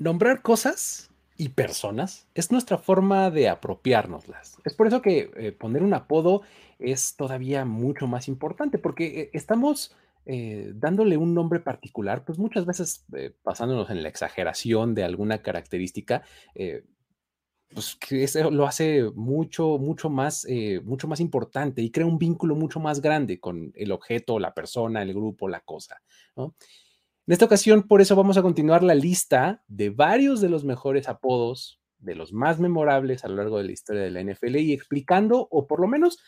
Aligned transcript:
Nombrar 0.00 0.40
cosas 0.40 1.10
y 1.36 1.50
personas 1.50 2.26
es 2.34 2.50
nuestra 2.50 2.78
forma 2.78 3.30
de 3.30 3.50
apropiárnoslas. 3.50 4.56
Es 4.64 4.72
por 4.72 4.86
eso 4.86 5.02
que 5.02 5.30
eh, 5.36 5.52
poner 5.52 5.82
un 5.82 5.92
apodo 5.92 6.40
es 6.78 7.16
todavía 7.16 7.66
mucho 7.66 8.06
más 8.06 8.26
importante, 8.26 8.78
porque 8.78 9.20
eh, 9.20 9.30
estamos 9.34 9.94
eh, 10.24 10.72
dándole 10.74 11.18
un 11.18 11.34
nombre 11.34 11.60
particular, 11.60 12.24
pues 12.24 12.38
muchas 12.38 12.64
veces 12.64 13.04
basándonos 13.44 13.90
en 13.90 14.02
la 14.02 14.08
exageración 14.08 14.94
de 14.94 15.04
alguna 15.04 15.42
característica, 15.42 16.22
pues 17.74 17.96
que 17.96 18.24
eso 18.24 18.50
lo 18.50 18.66
hace 18.66 19.02
mucho, 19.14 19.76
mucho 19.76 20.08
más, 20.08 20.46
mucho 20.82 21.08
más 21.08 21.20
importante 21.20 21.82
y 21.82 21.90
crea 21.90 22.06
un 22.06 22.16
vínculo 22.16 22.54
mucho 22.54 22.80
más 22.80 23.02
grande 23.02 23.38
con 23.38 23.70
el 23.76 23.92
objeto, 23.92 24.38
la 24.38 24.54
persona, 24.54 25.02
el 25.02 25.12
grupo, 25.12 25.46
la 25.46 25.60
cosa, 25.60 26.00
¿no? 26.36 26.54
En 27.30 27.34
esta 27.34 27.44
ocasión, 27.44 27.84
por 27.84 28.00
eso 28.00 28.16
vamos 28.16 28.38
a 28.38 28.42
continuar 28.42 28.82
la 28.82 28.96
lista 28.96 29.62
de 29.68 29.90
varios 29.90 30.40
de 30.40 30.48
los 30.48 30.64
mejores 30.64 31.08
apodos, 31.08 31.80
de 32.00 32.16
los 32.16 32.32
más 32.32 32.58
memorables 32.58 33.24
a 33.24 33.28
lo 33.28 33.36
largo 33.36 33.58
de 33.58 33.62
la 33.62 33.70
historia 33.70 34.02
de 34.02 34.10
la 34.10 34.20
NFL 34.20 34.56
y 34.56 34.72
explicando, 34.72 35.46
o 35.48 35.68
por 35.68 35.80
lo 35.80 35.86
menos 35.86 36.18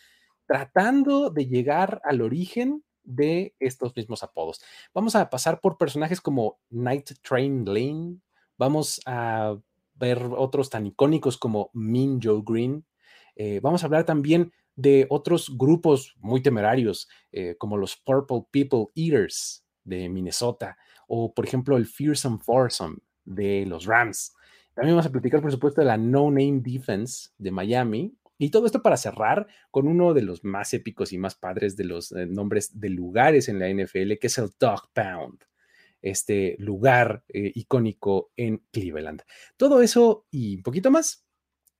tratando 0.47 1.31
de 1.31 1.47
llegar 1.47 2.01
al 2.05 2.21
origen 2.21 2.85
de 3.03 3.57
estos 3.59 3.97
mismos 3.97 4.23
apodos. 4.23 4.63
Vamos 4.95 5.17
a 5.17 5.29
pasar 5.29 5.61
por 5.61 5.77
personajes 5.77 6.21
como 6.21 6.61
Night 6.71 7.11
Train 7.21 7.65
Lane, 7.65 8.19
vamos 8.57 9.01
a 9.05 9.57
ver 9.95 10.23
otros 10.37 10.71
tan 10.71 10.87
icónicos 10.87 11.37
como 11.37 11.71
Mean 11.73 12.21
Joe 12.23 12.45
Green, 12.47 12.87
eh, 13.35 13.59
vamos 13.61 13.83
a 13.83 13.87
hablar 13.87 14.05
también 14.05 14.53
de 14.77 15.09
otros 15.11 15.51
grupos 15.59 16.15
muy 16.21 16.43
temerarios, 16.43 17.09
eh, 17.33 17.57
como 17.59 17.77
los 17.77 17.97
Purple 17.97 18.45
People 18.53 18.87
Eaters 18.95 19.63
de 19.85 20.09
Minnesota, 20.09 20.77
o 21.15 21.35
por 21.35 21.45
ejemplo 21.45 21.77
el 21.77 21.85
Fearsome 21.85 22.39
Foursome 22.39 22.97
de 23.27 23.67
los 23.67 23.85
Rams. 23.85 24.35
También 24.73 24.97
vamos 24.97 25.05
a 25.05 25.13
platicar, 25.13 25.43
por 25.43 25.53
supuesto, 25.53 25.83
de 25.83 25.87
la 25.87 25.99
No 25.99 26.31
Name 26.31 26.61
Defense 26.63 27.29
de 27.37 27.51
Miami. 27.51 28.17
Y 28.39 28.49
todo 28.49 28.65
esto 28.65 28.81
para 28.81 28.97
cerrar 28.97 29.47
con 29.71 29.87
uno 29.89 30.15
de 30.15 30.23
los 30.23 30.43
más 30.43 30.73
épicos 30.73 31.13
y 31.13 31.19
más 31.19 31.35
padres 31.35 31.77
de 31.77 31.85
los 31.85 32.13
eh, 32.13 32.25
nombres 32.25 32.81
de 32.81 32.89
lugares 32.89 33.51
en 33.51 33.59
la 33.59 33.69
NFL, 33.69 34.15
que 34.15 34.29
es 34.29 34.39
el 34.39 34.49
Dog 34.59 34.91
Pound, 34.95 35.45
este 36.01 36.57
lugar 36.59 37.23
eh, 37.29 37.53
icónico 37.57 38.33
en 38.35 38.65
Cleveland. 38.73 39.23
Todo 39.59 39.83
eso 39.83 40.27
y 40.31 40.57
un 40.57 40.63
poquito 40.63 40.91
más 40.91 41.27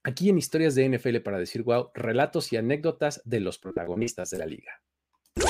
aquí 0.03 0.29
en 0.29 0.37
Historias 0.37 0.75
de 0.75 0.91
NFL 0.91 1.21
para 1.21 1.39
decir, 1.39 1.63
wow, 1.63 1.91
relatos 1.95 2.53
y 2.53 2.59
anécdotas 2.59 3.23
de 3.25 3.41
los 3.41 3.59
protagonistas 3.59 4.29
de 4.29 4.39
la 4.39 4.47
liga. 4.47 4.83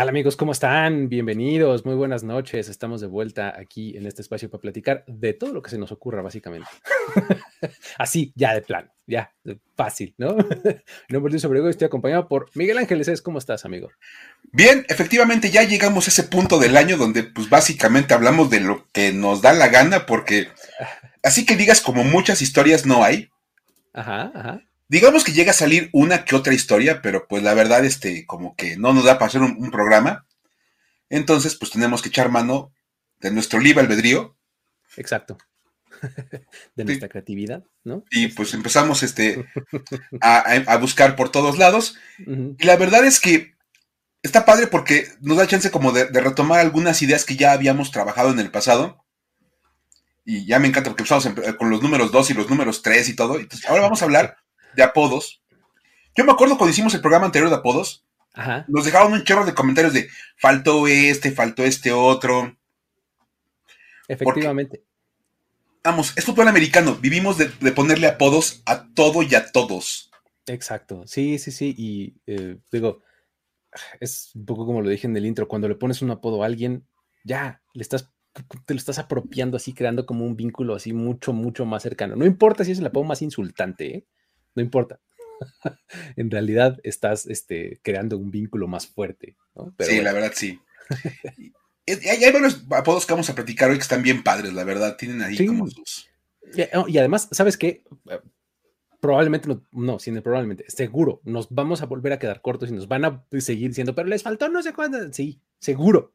Tal 0.00 0.08
amigos? 0.08 0.34
¿Cómo 0.34 0.52
están? 0.52 1.10
Bienvenidos, 1.10 1.84
muy 1.84 1.94
buenas 1.94 2.24
noches. 2.24 2.70
Estamos 2.70 3.02
de 3.02 3.06
vuelta 3.06 3.52
aquí 3.54 3.98
en 3.98 4.06
este 4.06 4.22
espacio 4.22 4.48
para 4.48 4.62
platicar 4.62 5.04
de 5.06 5.34
todo 5.34 5.52
lo 5.52 5.60
que 5.60 5.68
se 5.68 5.76
nos 5.76 5.92
ocurra, 5.92 6.22
básicamente. 6.22 6.70
Así, 7.98 8.32
ya 8.34 8.54
de 8.54 8.62
plan, 8.62 8.90
ya, 9.06 9.30
fácil, 9.76 10.14
¿no? 10.16 10.38
no 11.10 11.20
por 11.20 11.38
sobre 11.38 11.68
estoy 11.68 11.84
acompañado 11.84 12.28
por 12.28 12.48
Miguel 12.54 12.78
Ángeles. 12.78 13.20
¿Cómo 13.20 13.38
estás, 13.38 13.66
amigo? 13.66 13.90
Bien, 14.52 14.86
efectivamente 14.88 15.50
ya 15.50 15.64
llegamos 15.64 16.06
a 16.06 16.10
ese 16.10 16.22
punto 16.22 16.58
del 16.58 16.78
año 16.78 16.96
donde 16.96 17.24
pues 17.24 17.50
básicamente 17.50 18.14
hablamos 18.14 18.48
de 18.48 18.60
lo 18.60 18.86
que 18.92 19.12
nos 19.12 19.42
da 19.42 19.52
la 19.52 19.68
gana 19.68 20.06
porque 20.06 20.48
así 21.22 21.44
que 21.44 21.56
digas 21.56 21.82
como 21.82 22.04
muchas 22.04 22.40
historias 22.40 22.86
no 22.86 23.04
hay. 23.04 23.28
Ajá, 23.92 24.32
ajá. 24.34 24.62
Digamos 24.90 25.22
que 25.22 25.30
llega 25.32 25.52
a 25.52 25.54
salir 25.54 25.88
una 25.92 26.24
que 26.24 26.34
otra 26.34 26.52
historia, 26.52 27.00
pero 27.00 27.28
pues 27.28 27.44
la 27.44 27.54
verdad, 27.54 27.84
este, 27.84 28.26
como 28.26 28.56
que 28.56 28.76
no 28.76 28.92
nos 28.92 29.04
da 29.04 29.20
para 29.20 29.28
hacer 29.28 29.40
un, 29.40 29.70
programa. 29.70 30.26
Entonces, 31.08 31.54
pues 31.54 31.70
tenemos 31.70 32.02
que 32.02 32.08
echar 32.08 32.28
mano 32.28 32.72
de 33.20 33.30
nuestro 33.30 33.60
libre 33.60 33.82
albedrío. 33.82 34.36
Exacto. 34.96 35.38
de 36.74 36.84
nuestra 36.84 37.08
creatividad, 37.08 37.62
¿no? 37.84 38.04
Y 38.10 38.28
pues 38.28 38.52
empezamos 38.52 39.04
este, 39.04 39.46
a, 40.20 40.76
buscar 40.78 41.14
por 41.14 41.30
todos 41.30 41.56
lados. 41.56 41.96
Y 42.18 42.64
la 42.64 42.74
verdad 42.74 43.04
es 43.04 43.20
que 43.20 43.54
está 44.24 44.44
padre 44.44 44.66
porque 44.66 45.06
nos 45.20 45.36
da 45.36 45.46
chance 45.46 45.70
como 45.70 45.92
de, 45.92 46.06
retomar 46.06 46.58
algunas 46.58 47.00
ideas 47.00 47.24
que 47.24 47.36
ya 47.36 47.52
habíamos 47.52 47.92
trabajado 47.92 48.32
en 48.32 48.40
el 48.40 48.50
pasado. 48.50 49.04
Y 50.24 50.46
ya 50.46 50.58
me 50.58 50.66
encanta 50.66 50.90
porque 50.90 51.04
empezamos 51.04 51.56
con 51.56 51.70
los 51.70 51.80
números 51.80 52.10
2 52.10 52.30
y 52.30 52.34
los 52.34 52.50
números 52.50 52.82
3 52.82 53.08
y 53.08 53.14
todo. 53.14 53.38
Entonces, 53.38 53.70
ahora 53.70 53.82
vamos 53.82 54.02
a 54.02 54.06
hablar 54.06 54.39
de 54.74 54.82
apodos. 54.82 55.42
Yo 56.16 56.24
me 56.24 56.32
acuerdo 56.32 56.56
cuando 56.56 56.72
hicimos 56.72 56.94
el 56.94 57.00
programa 57.00 57.26
anterior 57.26 57.50
de 57.50 57.56
apodos, 57.56 58.04
nos 58.68 58.84
dejaron 58.84 59.12
un 59.12 59.24
chorro 59.24 59.44
de 59.44 59.54
comentarios 59.54 59.92
de 59.92 60.08
faltó 60.36 60.86
este, 60.86 61.32
faltó 61.32 61.64
este 61.64 61.92
otro. 61.92 62.56
Efectivamente. 64.08 64.82
vamos, 65.84 66.12
es 66.16 66.24
fútbol 66.24 66.48
americano, 66.48 66.96
vivimos 66.96 67.38
de, 67.38 67.46
ponerle 67.72 68.08
apodos 68.08 68.62
a 68.66 68.86
todo 68.88 69.22
y 69.22 69.34
a 69.34 69.50
todos. 69.52 70.10
Exacto, 70.46 71.06
sí, 71.06 71.38
sí, 71.38 71.52
sí, 71.52 71.74
y 71.76 72.16
eh, 72.26 72.58
digo, 72.72 73.02
es 74.00 74.32
un 74.34 74.46
poco 74.46 74.66
como 74.66 74.82
lo 74.82 74.88
dije 74.88 75.06
en 75.06 75.16
el 75.16 75.26
intro, 75.26 75.46
cuando 75.46 75.68
le 75.68 75.76
pones 75.76 76.02
un 76.02 76.10
apodo 76.10 76.42
a 76.42 76.46
alguien, 76.46 76.86
ya, 77.24 77.62
le 77.72 77.82
estás 77.82 78.10
te 78.64 78.74
lo 78.74 78.78
estás 78.78 78.98
apropiando 78.98 79.56
así, 79.56 79.72
creando 79.72 80.06
como 80.06 80.24
un 80.24 80.36
vínculo 80.36 80.74
así 80.74 80.92
mucho, 80.92 81.32
mucho 81.32 81.64
más 81.66 81.82
cercano. 81.82 82.16
No 82.16 82.26
importa 82.26 82.64
si 82.64 82.72
es 82.72 82.78
el 82.78 82.86
apodo 82.86 83.04
más 83.04 83.22
insultante, 83.22 83.96
¿eh? 83.96 84.06
No 84.54 84.62
importa. 84.62 85.00
en 86.16 86.30
realidad 86.30 86.78
estás 86.82 87.26
este, 87.26 87.80
creando 87.82 88.18
un 88.18 88.30
vínculo 88.30 88.68
más 88.68 88.86
fuerte. 88.86 89.36
sí, 89.78 90.00
la 90.00 90.12
verdad 90.12 90.32
sí. 90.34 90.60
hay, 91.86 92.32
varios 92.32 92.64
apodos 92.70 93.06
que 93.06 93.12
vamos 93.12 93.30
a 93.30 93.34
platicar 93.34 93.70
hoy 93.70 93.76
que 93.76 93.82
están 93.82 94.02
bien 94.02 94.22
padres, 94.22 94.52
la 94.52 94.64
verdad. 94.64 94.96
Tienen 94.96 95.22
ahí 95.22 95.46
como 95.46 95.68
sus. 95.68 96.08
Y, 96.54 96.98
además, 96.98 97.28
¿sabes 97.30 97.56
qué? 97.56 97.84
Probablemente, 99.00 99.48
no, 99.48 99.62
no, 99.72 99.98
sin 99.98 100.20
probablemente, 100.20 100.64
seguro, 100.68 101.22
nos 101.24 101.48
vamos 101.48 101.80
a 101.80 101.86
volver 101.86 102.12
a 102.12 102.18
quedar 102.18 102.42
cortos 102.42 102.68
y 102.68 102.72
nos 102.72 102.86
van 102.86 103.04
a 103.06 103.24
seguir 103.38 103.68
diciendo, 103.68 103.94
pero 103.94 104.08
les 104.08 104.22
faltó 104.22 104.48
no 104.48 104.62
sé 104.62 104.74
cuándo. 104.74 105.10
Sí, 105.12 105.40
seguro. 105.58 106.10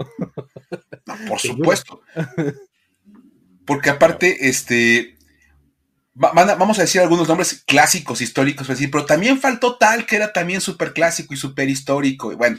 por 1.28 1.40
supuesto. 1.40 2.02
Porque 3.66 3.90
aparte, 3.90 4.48
este, 4.48 5.15
vamos 6.16 6.80
a 6.80 6.82
decir 6.82 7.02
algunos 7.02 7.28
nombres 7.28 7.64
clásicos, 7.66 8.22
históricos, 8.22 8.68
pero 8.92 9.06
también 9.06 9.40
faltó 9.40 9.78
tal 9.78 10.06
que 10.06 10.16
era 10.16 10.32
también 10.32 10.62
súper 10.62 10.94
clásico 10.94 11.34
y 11.34 11.38
súper 11.38 11.70
histórico. 11.70 12.36
Bueno. 12.36 12.58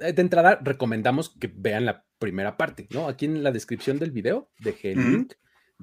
Eh, 0.00 0.12
de 0.12 0.22
entrada, 0.22 0.58
recomendamos 0.62 1.36
que 1.38 1.52
vean 1.54 1.84
la 1.84 2.04
primera 2.18 2.56
parte, 2.56 2.86
¿no? 2.90 3.08
Aquí 3.08 3.26
en 3.26 3.42
la 3.42 3.52
descripción 3.52 3.98
del 3.98 4.10
video 4.10 4.50
dejé 4.58 4.92
el 4.92 5.12
link 5.12 5.34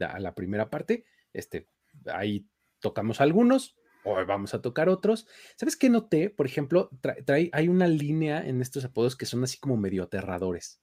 a 0.01 0.19
la 0.19 0.33
primera 0.35 0.69
parte. 0.69 1.05
Este, 1.33 1.67
ahí 2.11 2.47
tocamos 2.79 3.21
algunos, 3.21 3.75
hoy 4.03 4.25
vamos 4.25 4.53
a 4.53 4.61
tocar 4.61 4.89
otros. 4.89 5.27
¿Sabes 5.55 5.75
qué 5.75 5.89
noté? 5.89 6.29
Por 6.29 6.45
ejemplo, 6.45 6.89
trae, 7.25 7.49
hay 7.53 7.67
una 7.67 7.87
línea 7.87 8.45
en 8.45 8.61
estos 8.61 8.85
apodos 8.85 9.15
que 9.15 9.25
son 9.25 9.43
así 9.43 9.59
como 9.59 9.77
medio 9.77 10.03
aterradores. 10.03 10.79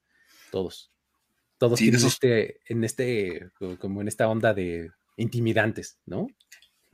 Todos. 0.51 0.93
Todos 1.59 1.79
tienen 1.79 2.05
este, 2.05 2.61
en 2.67 2.85
este, 2.85 3.51
como 3.79 4.01
en 4.01 4.09
esta 4.09 4.29
onda 4.29 4.55
de 4.55 4.91
intimidantes, 5.17 5.99
¿no? 6.07 6.27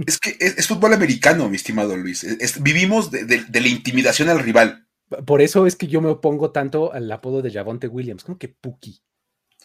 Es 0.06 0.18
que 0.18 0.36
es, 0.40 0.66
fútbol 0.66 0.94
americano, 0.94 1.48
mi 1.48 1.56
estimado 1.56 1.96
Luis. 1.96 2.26
vivimos 2.60 3.10
de, 3.10 3.44
la 3.52 3.68
intimidación 3.68 4.28
al 4.28 4.40
rival. 4.40 4.86
Por 5.26 5.42
eso 5.42 5.66
es 5.66 5.76
que 5.76 5.88
yo 5.88 6.00
me 6.00 6.08
opongo 6.08 6.52
tanto 6.52 6.92
al 6.92 7.10
apodo 7.10 7.42
de 7.42 7.52
Javonte 7.52 7.88
Williams, 7.88 8.24
como 8.24 8.38
que 8.38 8.48
Puki. 8.48 9.02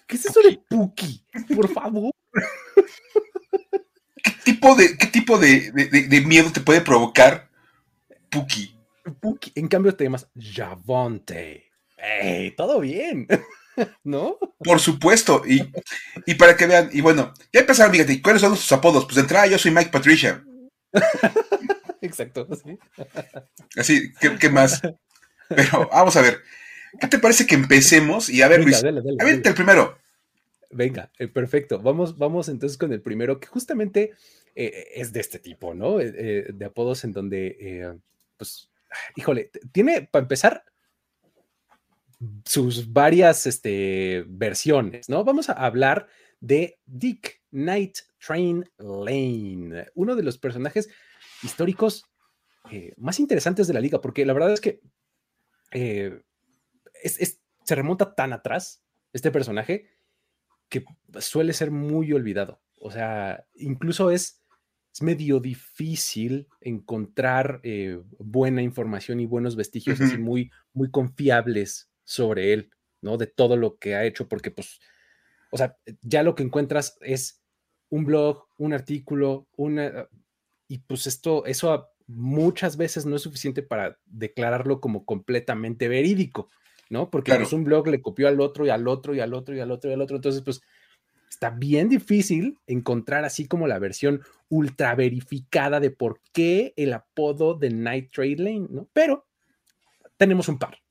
¿Qué 0.07 0.17
es 0.17 0.25
eso 0.25 0.41
de 0.41 0.59
Puki? 0.69 1.23
Por 1.55 1.69
favor. 1.71 2.11
¿Qué 4.23 4.31
tipo, 4.43 4.75
de, 4.75 4.97
qué 4.97 5.07
tipo 5.07 5.37
de, 5.37 6.23
miedo 6.25 6.51
te 6.51 6.61
puede 6.61 6.81
provocar 6.81 7.49
Puki? 8.29 8.75
Puki. 9.21 9.51
En 9.55 9.67
cambio 9.67 9.95
te 9.95 10.03
llamas 10.03 10.27
Javonte. 10.35 11.71
¡Ey! 11.97 12.55
Todo 12.55 12.81
bien. 12.81 13.27
¿No? 14.03 14.37
Por 14.59 14.79
supuesto. 14.79 15.43
Y, 15.45 16.33
para 16.35 16.55
que 16.55 16.67
vean, 16.67 16.89
y 16.91 17.01
bueno, 17.01 17.33
ya 17.51 17.61
empezaron, 17.61 17.91
fíjate, 17.91 18.21
¿cuáles 18.21 18.41
son 18.41 18.55
sus 18.55 18.71
apodos? 18.71 19.05
Pues 19.05 19.15
de 19.15 19.21
entrada 19.21 19.47
yo 19.47 19.57
soy 19.57 19.71
Mike 19.71 19.91
Patricia. 19.91 20.43
Exacto, 22.01 22.47
Así, 23.75 24.13
¿qué, 24.39 24.49
más? 24.49 24.81
Pero 25.49 25.89
vamos 25.91 26.15
a 26.15 26.21
ver. 26.21 26.41
¿Qué 26.99 27.07
te 27.07 27.19
parece 27.19 27.45
que 27.45 27.55
empecemos? 27.55 28.29
Y 28.29 28.41
a 28.41 28.47
ver, 28.47 28.63
Luis, 28.63 28.81
el 28.83 29.41
primero. 29.55 29.97
Venga, 30.75 31.09
eh, 31.19 31.27
perfecto. 31.27 31.81
Vamos, 31.81 32.17
vamos 32.17 32.49
entonces 32.49 32.77
con 32.77 32.91
el 32.91 33.01
primero, 33.01 33.39
que 33.39 33.47
justamente 33.47 34.11
eh, 34.55 34.87
es 34.95 35.13
de 35.13 35.21
este 35.21 35.39
tipo, 35.39 35.73
¿no? 35.73 35.99
Eh, 35.99 36.47
de 36.53 36.65
apodos 36.65 37.03
en 37.05 37.13
donde, 37.13 37.97
pues, 38.37 38.69
híjole, 39.15 39.51
tiene, 39.71 40.07
para 40.11 40.23
empezar, 40.23 40.65
sus 42.45 42.91
varias 42.91 43.45
este, 43.45 44.25
versiones, 44.27 45.09
¿no? 45.09 45.23
Vamos 45.23 45.49
a 45.49 45.53
hablar 45.53 46.07
de 46.39 46.79
Dick 46.85 47.41
Night 47.51 47.97
Train 48.25 48.69
Lane, 48.77 49.87
uno 49.95 50.15
de 50.15 50.23
los 50.23 50.37
personajes 50.37 50.89
históricos 51.43 52.05
eh, 52.71 52.93
más 52.97 53.19
interesantes 53.19 53.67
de 53.67 53.73
la 53.73 53.79
liga, 53.79 54.01
porque 54.01 54.25
la 54.25 54.33
verdad 54.33 54.53
es 54.53 54.61
que 54.61 54.81
eh, 55.71 56.21
se 57.03 57.75
remonta 57.75 58.15
tan 58.15 58.33
atrás 58.33 58.83
este 59.13 59.31
personaje 59.31 59.89
que 60.69 60.85
suele 61.19 61.53
ser 61.53 61.71
muy 61.71 62.11
olvidado. 62.13 62.61
O 62.79 62.91
sea, 62.91 63.45
incluso 63.55 64.11
es, 64.11 64.41
es 64.93 65.01
medio 65.01 65.39
difícil 65.39 66.47
encontrar 66.61 67.59
eh, 67.63 68.01
buena 68.19 68.61
información 68.61 69.19
y 69.19 69.25
buenos 69.25 69.55
vestigios 69.55 70.01
así 70.01 70.17
muy, 70.17 70.51
muy 70.73 70.89
confiables 70.89 71.89
sobre 72.05 72.53
él, 72.53 72.71
¿no? 73.01 73.17
De 73.17 73.27
todo 73.27 73.57
lo 73.57 73.77
que 73.77 73.95
ha 73.95 74.05
hecho, 74.05 74.29
porque 74.29 74.51
pues, 74.51 74.79
o 75.51 75.57
sea, 75.57 75.77
ya 76.01 76.23
lo 76.23 76.35
que 76.35 76.43
encuentras 76.43 76.97
es 77.01 77.43
un 77.89 78.05
blog, 78.05 78.47
un 78.57 78.73
artículo, 78.73 79.47
una... 79.57 80.07
Y 80.67 80.79
pues 80.79 81.05
esto, 81.05 81.45
eso 81.45 81.89
muchas 82.07 82.77
veces 82.77 83.05
no 83.05 83.15
es 83.15 83.21
suficiente 83.21 83.61
para 83.63 83.99
declararlo 84.05 84.79
como 84.79 85.05
completamente 85.05 85.87
verídico, 85.87 86.49
¿no? 86.89 87.09
Porque 87.09 87.35
pues, 87.35 87.53
un 87.53 87.63
blog 87.63 87.87
le 87.87 88.01
copió 88.01 88.27
al 88.27 88.39
otro 88.39 88.65
y 88.65 88.69
al 88.69 88.87
otro 88.87 89.13
y 89.13 89.19
al 89.19 89.33
otro 89.33 89.55
y 89.55 89.59
al 89.59 89.71
otro 89.71 89.89
y 89.89 89.93
al 89.93 90.01
otro. 90.01 90.15
Entonces, 90.15 90.41
pues 90.41 90.61
está 91.29 91.49
bien 91.49 91.89
difícil 91.89 92.57
encontrar 92.67 93.25
así 93.25 93.47
como 93.47 93.67
la 93.67 93.79
versión 93.79 94.21
ultra 94.49 94.95
verificada 94.95 95.79
de 95.79 95.91
por 95.91 96.21
qué 96.31 96.73
el 96.77 96.93
apodo 96.93 97.55
de 97.55 97.71
Night 97.71 98.11
Trade 98.11 98.37
Lane, 98.37 98.67
¿no? 98.69 98.87
Pero 98.93 99.27
tenemos 100.17 100.47
un 100.47 100.59
par. 100.59 100.84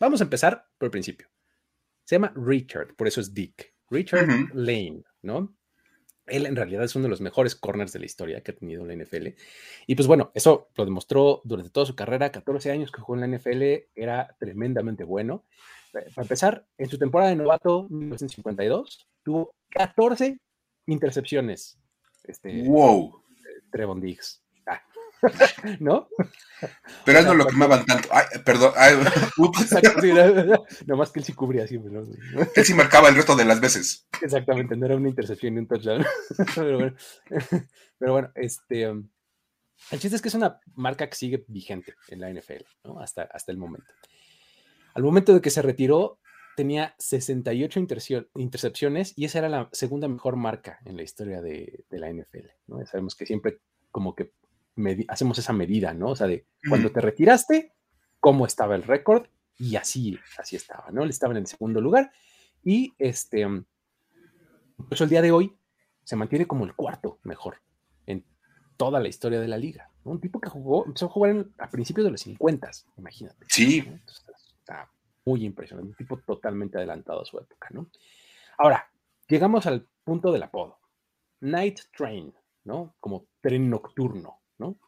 Vamos 0.00 0.20
a 0.20 0.24
empezar 0.24 0.66
por 0.78 0.86
el 0.86 0.90
principio. 0.90 1.28
Se 2.04 2.14
llama 2.14 2.32
Richard, 2.34 2.94
por 2.96 3.06
eso 3.06 3.20
es 3.20 3.34
Dick. 3.34 3.74
Richard 3.90 4.28
Lane, 4.54 5.02
¿no? 5.22 5.54
Él 6.26 6.46
en 6.46 6.56
realidad 6.56 6.84
es 6.84 6.94
uno 6.94 7.04
de 7.04 7.08
los 7.08 7.20
mejores 7.20 7.54
corners 7.54 7.92
de 7.92 8.00
la 8.00 8.06
historia 8.06 8.42
que 8.42 8.52
ha 8.52 8.54
tenido 8.54 8.84
la 8.84 8.94
NFL. 8.94 9.28
Y 9.86 9.94
pues 9.94 10.06
bueno, 10.06 10.30
eso 10.34 10.68
lo 10.76 10.84
demostró 10.84 11.40
durante 11.44 11.70
toda 11.70 11.86
su 11.86 11.96
carrera, 11.96 12.30
14 12.30 12.70
años 12.70 12.92
que 12.92 13.00
jugó 13.00 13.18
en 13.18 13.30
la 13.30 13.38
NFL, 13.38 13.62
era 13.94 14.36
tremendamente 14.38 15.04
bueno. 15.04 15.46
Eh, 15.94 16.10
para 16.14 16.24
empezar, 16.24 16.66
en 16.76 16.88
su 16.88 16.98
temporada 16.98 17.30
de 17.30 17.36
novato, 17.36 17.88
1952, 17.88 19.08
tuvo 19.22 19.54
14 19.70 20.38
intercepciones. 20.86 21.78
Este, 22.24 22.62
wow. 22.68 23.22
Trevon 23.70 24.00
Diggs. 24.00 24.42
¿No? 25.80 26.08
Pero 27.04 27.18
él 27.18 27.26
no 27.26 27.34
lo 27.34 27.46
quemaban 27.46 27.84
tanto. 27.84 28.08
Ay, 28.12 28.26
perdón. 28.44 28.72
no, 30.86 30.96
más 30.96 31.10
que 31.10 31.20
él 31.20 31.24
sí 31.24 31.32
cubría 31.32 31.66
siempre. 31.66 31.92
Él 32.54 32.64
sí 32.64 32.74
marcaba 32.74 33.08
el 33.08 33.14
resto 33.14 33.36
de 33.36 33.44
las 33.44 33.60
veces. 33.60 34.06
Exactamente, 34.20 34.76
no 34.76 34.86
era 34.86 34.96
una 34.96 35.08
intercepción 35.08 35.54
ni 35.54 35.60
un 35.60 35.68
touchdown. 35.68 36.04
Pero 36.54 36.78
bueno, 36.78 36.96
pero 37.98 38.12
bueno 38.12 38.30
este, 38.34 38.88
um, 38.88 39.08
el 39.90 39.98
chiste 39.98 40.16
es 40.16 40.22
que 40.22 40.28
es 40.28 40.34
una 40.34 40.60
marca 40.74 41.08
que 41.08 41.16
sigue 41.16 41.44
vigente 41.48 41.94
en 42.08 42.20
la 42.20 42.32
NFL, 42.32 42.64
¿no? 42.84 43.00
Hasta, 43.00 43.22
hasta 43.22 43.52
el 43.52 43.58
momento. 43.58 43.92
Al 44.94 45.02
momento 45.02 45.34
de 45.34 45.40
que 45.40 45.50
se 45.50 45.62
retiró, 45.62 46.18
tenía 46.56 46.94
68 46.98 47.80
intercepciones 48.34 49.14
y 49.16 49.24
esa 49.24 49.38
era 49.38 49.48
la 49.48 49.68
segunda 49.72 50.08
mejor 50.08 50.34
marca 50.34 50.80
en 50.84 50.96
la 50.96 51.04
historia 51.04 51.40
de, 51.40 51.84
de 51.88 51.98
la 51.98 52.12
NFL. 52.12 52.48
¿no? 52.66 52.84
sabemos 52.84 53.14
que 53.14 53.26
siempre 53.26 53.60
como 53.92 54.16
que 54.16 54.32
hacemos 55.08 55.38
esa 55.38 55.52
medida, 55.52 55.92
¿no? 55.94 56.10
O 56.10 56.16
sea, 56.16 56.26
de 56.26 56.46
cuando 56.68 56.90
te 56.90 57.00
retiraste, 57.00 57.72
cómo 58.20 58.46
estaba 58.46 58.74
el 58.74 58.82
récord 58.82 59.26
y 59.58 59.76
así, 59.76 60.18
así 60.38 60.56
estaba, 60.56 60.90
¿no? 60.90 61.02
Él 61.02 61.10
estaba 61.10 61.32
en 61.32 61.38
el 61.38 61.46
segundo 61.46 61.80
lugar 61.80 62.12
y 62.62 62.94
este, 62.98 63.46
pues 64.88 65.00
el 65.00 65.08
día 65.08 65.22
de 65.22 65.32
hoy 65.32 65.56
se 66.04 66.16
mantiene 66.16 66.46
como 66.46 66.64
el 66.64 66.74
cuarto 66.74 67.18
mejor 67.24 67.60
en 68.06 68.24
toda 68.76 69.00
la 69.00 69.08
historia 69.08 69.40
de 69.40 69.48
la 69.48 69.58
liga. 69.58 69.90
Un 70.04 70.20
tipo 70.20 70.40
que 70.40 70.48
jugó, 70.48 70.86
empezó 70.86 71.06
a 71.06 71.10
jugar 71.10 71.46
a 71.58 71.68
principios 71.68 72.04
de 72.04 72.12
los 72.12 72.20
50, 72.22 72.70
imagínate. 72.96 73.46
Sí. 73.48 73.84
está 74.58 74.90
muy 75.24 75.44
impresionante, 75.44 75.90
un 75.90 75.96
tipo 75.96 76.18
totalmente 76.18 76.78
adelantado 76.78 77.22
a 77.22 77.26
su 77.26 77.38
época, 77.38 77.68
¿no? 77.72 77.90
Ahora, 78.56 78.90
llegamos 79.28 79.66
al 79.66 79.86
punto 80.02 80.32
del 80.32 80.42
apodo. 80.42 80.78
Night 81.40 81.80
Train, 81.96 82.34
¿no? 82.64 82.94
Como 83.00 83.26
tren 83.40 83.68
nocturno. 83.68 84.37
¿No? 84.58 84.78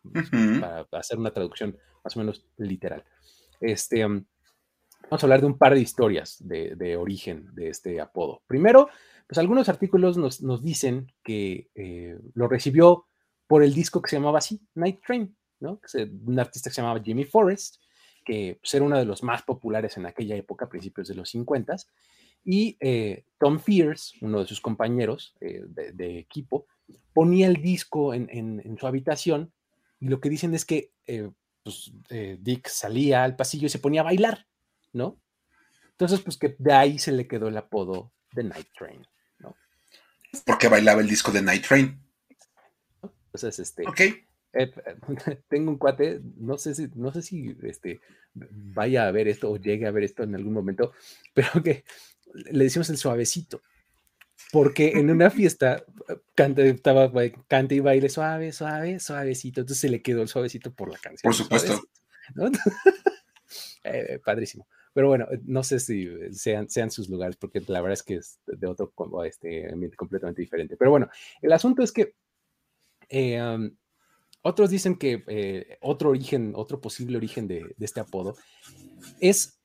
Para 0.60 0.86
hacer 0.92 1.18
una 1.18 1.32
traducción 1.32 1.76
más 2.04 2.16
o 2.16 2.18
menos 2.20 2.46
literal. 2.56 3.04
Este, 3.60 4.04
vamos 4.04 4.24
a 5.10 5.26
hablar 5.26 5.40
de 5.40 5.46
un 5.46 5.58
par 5.58 5.74
de 5.74 5.80
historias 5.80 6.36
de, 6.40 6.96
origen 6.96 7.48
de 7.54 7.68
este 7.68 8.00
apodo. 8.00 8.42
Primero, 8.46 8.88
pues 9.26 9.38
algunos 9.38 9.68
artículos 9.68 10.16
nos, 10.16 10.62
dicen 10.62 11.12
que 11.22 11.70
eh, 11.74 12.18
lo 12.34 12.48
recibió 12.48 13.06
por 13.46 13.62
el 13.62 13.74
disco 13.74 14.00
que 14.00 14.10
se 14.10 14.16
llamaba 14.16 14.38
así, 14.38 14.60
Night 14.74 15.00
Train, 15.06 15.36
¿no? 15.60 15.80
un 16.24 16.38
artista 16.38 16.70
que 16.70 16.74
se 16.74 16.82
llamaba 16.82 17.02
Jimmy 17.02 17.24
Forrest, 17.24 17.76
que 18.24 18.58
pues, 18.60 18.72
era 18.74 18.84
uno 18.84 18.98
de 18.98 19.04
los 19.04 19.22
más 19.22 19.42
populares 19.42 19.96
en 19.96 20.06
aquella 20.06 20.36
época, 20.36 20.68
principios 20.68 21.08
de 21.08 21.14
los 21.14 21.30
50 21.30 21.76
y 22.44 22.76
eh, 22.80 23.24
Tom 23.38 23.58
Fierce, 23.58 24.16
uno 24.22 24.40
de 24.40 24.46
sus 24.46 24.60
compañeros 24.60 25.34
eh, 25.40 25.62
de, 25.66 26.18
equipo, 26.18 26.66
ponía 27.12 27.46
el 27.46 27.56
disco 27.56 28.14
en, 28.14 28.76
su 28.78 28.86
habitación 28.86 29.52
y 30.00 30.08
lo 30.08 30.20
que 30.20 30.30
dicen 30.30 30.54
es 30.54 30.64
que 30.64 30.92
eh, 31.06 31.30
pues, 31.62 31.92
eh, 32.08 32.38
Dick 32.40 32.68
salía 32.68 33.22
al 33.22 33.36
pasillo 33.36 33.66
y 33.66 33.70
se 33.70 33.78
ponía 33.78 34.00
a 34.00 34.04
bailar, 34.04 34.46
¿no? 34.92 35.20
Entonces, 35.90 36.20
pues 36.20 36.38
que 36.38 36.56
de 36.58 36.72
ahí 36.72 36.98
se 36.98 37.12
le 37.12 37.28
quedó 37.28 37.48
el 37.48 37.56
apodo 37.58 38.10
de 38.32 38.44
Night 38.44 38.68
Train, 38.76 39.06
¿no? 39.38 39.54
Porque 40.46 40.68
bailaba 40.68 41.02
el 41.02 41.08
disco 41.08 41.30
de 41.30 41.42
Night 41.42 41.66
Train. 41.66 42.00
Entonces, 43.26 43.58
este. 43.58 43.86
Ok. 43.86 44.00
Eh, 44.52 44.72
tengo 45.48 45.70
un 45.70 45.78
cuate, 45.78 46.20
no 46.36 46.56
sé 46.56 46.74
si, 46.74 46.88
no 46.94 47.12
sé 47.12 47.22
si 47.22 47.56
este, 47.62 48.00
vaya 48.34 49.06
a 49.06 49.10
ver 49.10 49.28
esto 49.28 49.50
o 49.50 49.56
llegue 49.58 49.86
a 49.86 49.90
ver 49.90 50.04
esto 50.04 50.22
en 50.22 50.34
algún 50.34 50.54
momento, 50.54 50.92
pero 51.34 51.62
que 51.62 51.84
le 52.32 52.64
decimos 52.64 52.88
el 52.90 52.96
suavecito, 52.96 53.62
porque 54.52 54.92
en 54.98 55.10
una 55.10 55.30
fiesta 55.30 55.84
canta, 56.34 56.62
estaba, 56.62 57.10
canta 57.48 57.74
y 57.74 57.80
baile 57.80 58.08
suave, 58.08 58.52
suave, 58.52 58.98
suavecito, 59.00 59.60
entonces 59.60 59.80
se 59.80 59.88
le 59.88 60.02
quedó 60.02 60.22
el 60.22 60.28
suavecito 60.28 60.72
por 60.72 60.90
la 60.90 60.98
canción. 60.98 61.28
Por 61.28 61.34
supuesto. 61.34 61.80
Eh, 63.82 64.20
padrísimo. 64.22 64.68
Pero 64.92 65.08
bueno, 65.08 65.26
no 65.44 65.62
sé 65.62 65.80
si 65.80 66.06
sean, 66.32 66.68
sean 66.68 66.90
sus 66.90 67.08
lugares, 67.08 67.36
porque 67.36 67.62
la 67.66 67.80
verdad 67.80 67.94
es 67.94 68.02
que 68.02 68.16
es 68.16 68.38
de 68.46 68.66
otro 68.66 68.92
este, 69.24 69.72
ambiente 69.72 69.96
completamente 69.96 70.42
diferente. 70.42 70.76
Pero 70.76 70.90
bueno, 70.90 71.08
el 71.40 71.50
asunto 71.50 71.82
es 71.82 71.90
que 71.90 72.14
eh, 73.08 73.42
um, 73.42 73.74
otros 74.42 74.68
dicen 74.68 74.96
que 74.96 75.24
eh, 75.28 75.78
otro 75.80 76.10
origen, 76.10 76.52
otro 76.54 76.80
posible 76.80 77.16
origen 77.16 77.48
de, 77.48 77.74
de 77.74 77.84
este 77.84 78.00
apodo 78.00 78.36
es 79.18 79.58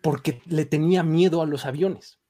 porque 0.00 0.40
le 0.46 0.64
tenía 0.64 1.02
miedo 1.02 1.42
a 1.42 1.46
los 1.46 1.66
aviones. 1.66 2.21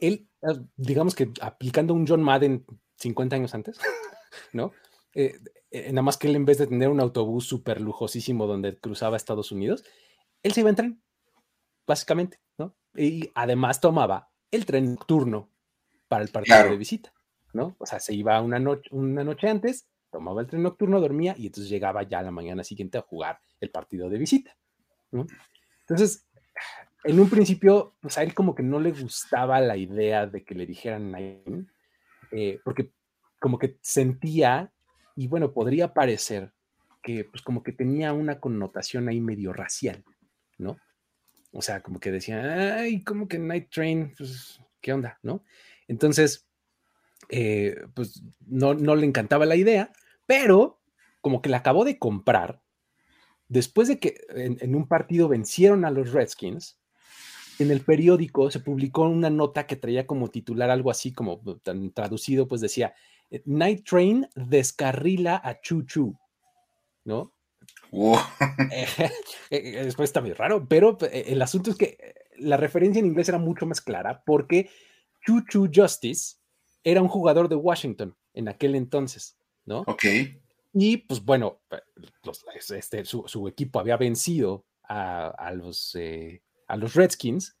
Él, 0.00 0.28
ah, 0.42 0.60
digamos 0.76 1.14
que 1.14 1.30
aplicando 1.40 1.94
un 1.94 2.06
John 2.06 2.22
Madden 2.22 2.64
50 2.96 3.36
años 3.36 3.54
antes, 3.54 3.78
¿no? 4.52 4.72
Eh, 5.14 5.38
eh, 5.70 5.92
nada 5.92 6.02
más 6.02 6.16
que 6.16 6.28
él 6.28 6.36
en 6.36 6.44
vez 6.44 6.58
de 6.58 6.66
tener 6.66 6.88
un 6.88 7.00
autobús 7.00 7.46
súper 7.46 7.80
lujosísimo 7.80 8.46
donde 8.46 8.78
cruzaba 8.78 9.16
Estados 9.16 9.52
Unidos, 9.52 9.84
él 10.42 10.52
se 10.52 10.60
iba 10.60 10.70
en 10.70 10.76
tren, 10.76 11.02
básicamente, 11.86 12.40
¿no? 12.58 12.76
Y 12.94 13.30
además 13.34 13.80
tomaba 13.80 14.30
el 14.50 14.66
tren 14.66 14.94
nocturno 14.94 15.50
para 16.08 16.24
el 16.24 16.30
partido 16.30 16.64
de 16.64 16.76
visita, 16.76 17.12
¿no? 17.52 17.76
O 17.78 17.86
sea, 17.86 18.00
se 18.00 18.14
iba 18.14 18.40
una 18.40 18.58
noche, 18.58 18.88
una 18.92 19.22
noche 19.22 19.48
antes, 19.48 19.86
tomaba 20.10 20.40
el 20.40 20.48
tren 20.48 20.62
nocturno, 20.62 21.00
dormía 21.00 21.34
y 21.38 21.46
entonces 21.46 21.70
llegaba 21.70 22.02
ya 22.02 22.18
a 22.18 22.22
la 22.22 22.30
mañana 22.30 22.64
siguiente 22.64 22.98
a 22.98 23.02
jugar 23.02 23.40
el 23.60 23.70
partido 23.70 24.08
de 24.08 24.18
visita, 24.18 24.56
¿no? 25.12 25.26
Entonces, 25.80 26.26
en 27.04 27.20
un 27.20 27.30
principio, 27.30 27.94
pues 28.00 28.18
a 28.18 28.22
él 28.22 28.34
como 28.34 28.54
que 28.54 28.62
no 28.62 28.78
le 28.80 28.92
gustaba 28.92 29.60
la 29.60 29.76
idea 29.76 30.26
de 30.26 30.44
que 30.44 30.54
le 30.54 30.66
dijeran 30.66 31.10
Naim, 31.10 31.66
eh, 32.30 32.60
porque 32.64 32.92
como 33.38 33.58
que 33.58 33.78
sentía, 33.80 34.72
y 35.16 35.26
bueno, 35.26 35.52
podría 35.52 35.94
parecer 35.94 36.52
que 37.02 37.24
pues 37.24 37.42
como 37.42 37.62
que 37.62 37.72
tenía 37.72 38.12
una 38.12 38.40
connotación 38.40 39.08
ahí 39.08 39.20
medio 39.20 39.52
racial, 39.52 40.04
¿no? 40.58 40.76
O 41.52 41.62
sea, 41.62 41.80
como 41.80 41.98
que 41.98 42.12
decía, 42.12 42.76
ay, 42.76 43.02
como 43.02 43.26
que 43.26 43.38
Night 43.38 43.70
Train, 43.70 44.14
pues, 44.16 44.60
¿qué 44.80 44.92
onda, 44.92 45.18
no? 45.22 45.42
Entonces, 45.88 46.46
eh, 47.30 47.82
pues 47.94 48.22
no, 48.46 48.74
no 48.74 48.94
le 48.94 49.06
encantaba 49.06 49.46
la 49.46 49.56
idea, 49.56 49.90
pero 50.26 50.80
como 51.20 51.42
que 51.42 51.48
la 51.48 51.58
acabó 51.58 51.84
de 51.84 51.98
comprar 51.98 52.60
después 53.50 53.88
de 53.88 53.98
que 53.98 54.14
en, 54.30 54.74
un 54.74 54.86
partido 54.86 55.28
vencieron 55.28 55.84
a 55.84 55.90
los 55.90 56.12
Redskins, 56.12 56.79
en 57.60 57.70
el 57.70 57.80
periódico 57.80 58.50
se 58.50 58.60
publicó 58.60 59.02
una 59.02 59.30
nota 59.30 59.66
que 59.66 59.76
traía 59.76 60.06
como 60.06 60.28
titular 60.28 60.70
algo 60.70 60.90
así 60.90 61.12
como 61.12 61.40
tan 61.62 61.92
traducido, 61.92 62.48
pues 62.48 62.60
decía, 62.60 62.94
Night 63.44 63.84
Train 63.88 64.28
descarrila 64.34 65.40
a 65.42 65.60
Chu 65.60 65.82
Chu, 65.82 66.16
¿no? 67.04 67.32
después 69.50 70.10
está 70.10 70.20
muy 70.20 70.32
raro, 70.32 70.66
pero 70.68 70.96
el 71.10 71.42
asunto 71.42 71.70
es 71.70 71.76
que 71.76 72.14
la 72.38 72.56
referencia 72.56 73.00
en 73.00 73.06
inglés 73.06 73.28
era 73.28 73.38
mucho 73.38 73.66
más 73.66 73.80
clara 73.80 74.22
porque 74.24 74.70
Chuchu 75.24 75.70
Justice 75.72 76.36
era 76.82 77.02
un 77.02 77.08
jugador 77.08 77.48
de 77.48 77.56
Washington 77.56 78.16
en 78.32 78.48
aquel 78.48 78.74
entonces, 78.74 79.36
¿no? 79.64 79.80
Ok. 79.86 80.04
Y 80.72 80.98
pues 80.98 81.24
bueno, 81.24 81.60
este, 82.70 83.04
su, 83.04 83.48
equipo 83.48 83.80
había 83.80 83.96
vencido 83.96 84.66
a, 84.84 85.52
los, 85.54 85.94
eh, 85.96 86.42
a 86.70 86.76
los 86.76 86.94
Redskins 86.94 87.56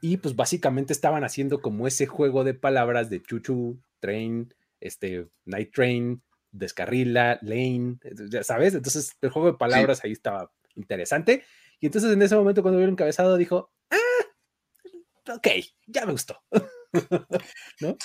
y 0.00 0.16
pues 0.16 0.36
básicamente 0.36 0.92
estaban 0.92 1.24
haciendo 1.24 1.60
como 1.60 1.86
ese 1.86 2.06
juego 2.06 2.44
de 2.44 2.54
palabras 2.54 3.10
de 3.10 3.22
Chuchu, 3.22 3.80
Train, 4.00 4.54
este, 4.80 5.26
Night 5.44 5.72
Train, 5.72 6.22
Descarrila, 6.52 7.38
Lane, 7.42 7.98
ya 8.28 8.44
sabes, 8.44 8.74
entonces 8.74 9.16
el 9.20 9.30
juego 9.30 9.52
de 9.52 9.58
palabras 9.58 10.02
ahí 10.04 10.12
estaba 10.12 10.50
interesante. 10.76 11.44
Y 11.80 11.86
entonces 11.86 12.12
en 12.12 12.22
ese 12.22 12.36
momento 12.36 12.62
cuando 12.62 12.78
vio 12.78 12.86
el 12.86 12.92
encabezado 12.92 13.36
dijo, 13.36 13.72
ah, 13.90 15.34
ok, 15.34 15.48
ya 15.86 16.06
me 16.06 16.12
gustó. 16.12 16.40
¿No? 17.80 17.96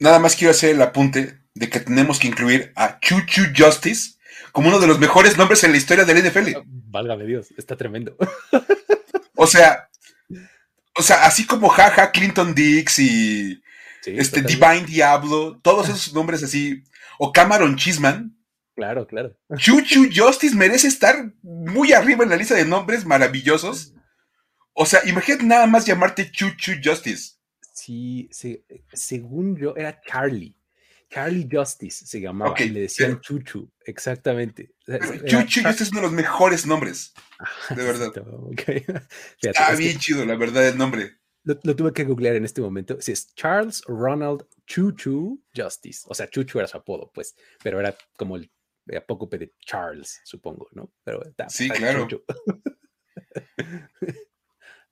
Nada 0.00 0.18
más 0.18 0.34
quiero 0.34 0.50
hacer 0.50 0.74
el 0.74 0.82
apunte 0.82 1.40
de 1.54 1.70
que 1.70 1.80
tenemos 1.80 2.18
que 2.18 2.28
incluir 2.28 2.72
a 2.74 2.98
Chuchu 2.98 3.42
Justice 3.56 4.18
como 4.50 4.68
uno 4.68 4.80
de 4.80 4.88
los 4.88 4.98
mejores 4.98 5.36
nombres 5.36 5.62
en 5.62 5.70
la 5.70 5.76
historia 5.76 6.04
del 6.04 6.28
NFL. 6.28 6.58
Válgame 6.64 7.26
Dios, 7.26 7.52
está 7.56 7.76
tremendo. 7.76 8.16
o 9.44 9.46
sea, 9.46 9.90
o 10.96 11.02
sea, 11.02 11.26
así 11.26 11.46
como 11.46 11.68
Jaja, 11.68 12.10
Clinton 12.10 12.54
Dix 12.54 12.98
y 12.98 13.62
este 14.06 14.42
Divine 14.42 14.84
Diablo, 14.86 15.60
todos 15.62 15.88
esos 15.88 16.14
nombres 16.14 16.42
así, 16.42 16.82
o 17.18 17.32
Cameron 17.32 17.76
Chisman. 17.76 18.36
Claro, 18.74 19.06
claro. 19.06 19.36
Chuchu 19.56 20.08
Justice 20.14 20.56
merece 20.56 20.88
estar 20.88 21.32
muy 21.42 21.92
arriba 21.92 22.24
en 22.24 22.30
la 22.30 22.36
lista 22.36 22.54
de 22.54 22.64
nombres 22.64 23.04
maravillosos. 23.04 23.94
O 24.72 24.84
sea, 24.84 25.00
imagínate 25.06 25.44
nada 25.44 25.66
más 25.66 25.86
llamarte 25.86 26.30
Chuchu 26.30 26.72
Justice. 26.82 27.34
Sí, 27.72 28.28
sí, 28.32 28.64
según 28.92 29.56
yo 29.56 29.74
era 29.76 30.00
Charlie. 30.00 30.56
Charlie 31.14 31.48
Justice 31.48 32.06
se 32.06 32.20
llamaba 32.20 32.56
y 32.60 32.70
le 32.70 32.80
decían 32.80 33.20
Chuchu, 33.20 33.70
exactamente. 33.84 34.74
Chuchu 35.24 35.60
este 35.68 35.84
es 35.84 35.90
uno 35.92 36.00
de 36.00 36.06
los 36.06 36.12
mejores 36.12 36.66
nombres, 36.66 37.14
de 37.70 37.84
verdad. 37.84 38.12
Está 39.40 39.72
bien 39.76 39.96
chido, 39.98 40.26
la 40.26 40.34
verdad, 40.34 40.66
el 40.66 40.76
nombre. 40.76 41.18
Lo, 41.44 41.76
tuve 41.76 41.92
que 41.92 42.02
googlear 42.02 42.34
en 42.34 42.44
este 42.44 42.60
momento. 42.60 43.00
Si 43.00 43.12
es 43.12 43.32
Charles 43.34 43.82
Ronald 43.86 44.44
Chuchu 44.66 45.40
Justice. 45.54 46.00
O 46.06 46.14
sea, 46.14 46.28
Chuchu 46.28 46.58
era 46.58 46.66
su 46.66 46.78
apodo, 46.78 47.12
pues, 47.14 47.36
pero 47.62 47.78
era 47.78 47.96
como 48.16 48.34
el 48.34 48.50
apócope 48.96 49.38
de 49.38 49.52
Charles, 49.60 50.20
supongo, 50.24 50.66
¿no? 50.72 50.90
Pero 51.04 51.22
sí, 51.48 51.68
claro. 51.70 52.08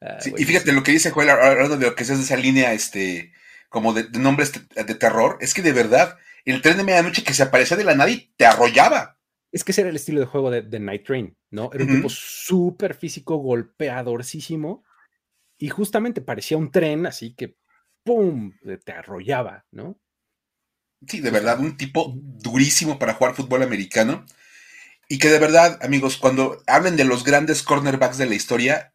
Ah, 0.05 0.19
y 0.37 0.45
fíjate 0.45 0.73
lo 0.73 0.83
que 0.83 0.91
dice 0.91 1.13
Joel, 1.13 1.31
hablando 1.31 1.77
de 1.77 1.87
lo 1.87 1.95
que 1.95 2.03
es 2.03 2.09
de 2.09 2.17
esa 2.17 2.37
línea, 2.37 2.73
este, 2.73 3.33
como 3.73 3.93
de, 3.95 4.09
nombres 4.21 4.53
de, 4.53 4.95
terror, 4.95 5.39
es 5.41 5.55
que 5.55 5.63
de 5.63 5.73
verdad, 5.73 6.19
el 6.45 6.63
tren 6.63 6.77
de 6.77 6.85
medianoche 6.85 7.25
que 7.25 7.35
se 7.35 7.43
aparecía 7.43 7.77
de 7.77 7.85
la 7.85 7.95
nada 7.95 8.11
y 8.11 8.33
te 8.37 8.47
arrollaba. 8.47 9.19
Es 9.51 9.65
que 9.65 9.73
ese 9.73 9.81
era 9.81 9.91
el 9.91 9.97
estilo 9.97 10.21
de 10.21 10.27
juego 10.27 10.51
de, 10.51 10.79
Night 10.79 11.05
Train, 11.05 11.37
¿no? 11.51 11.71
Era 11.73 11.85
un 11.85 11.97
tipo 11.97 12.09
súper 12.09 12.95
físico, 12.95 13.37
golpeadorcísimo, 13.39 14.85
y 15.59 15.69
justamente 15.69 16.21
parecía 16.21 16.57
un 16.57 16.71
tren, 16.71 17.07
así 17.07 17.35
que 17.35 17.57
¡pum! 18.05 18.53
te 18.85 18.93
arrollaba, 18.93 19.65
¿no? 19.71 19.99
Sí, 21.07 21.21
de 21.21 21.31
verdad, 21.31 21.59
un 21.59 21.77
tipo 21.77 22.13
durísimo 22.17 22.99
para 22.99 23.15
jugar 23.15 23.35
fútbol 23.35 23.63
americano. 23.63 24.25
Y 25.09 25.19
que 25.19 25.29
de 25.29 25.39
verdad, 25.39 25.79
amigos, 25.83 26.17
cuando 26.17 26.63
hablen 26.67 26.97
de 26.97 27.05
los 27.05 27.25
grandes 27.25 27.63
cornerbacks 27.63 28.19
de 28.19 28.27
la 28.27 28.35
historia, 28.35 28.95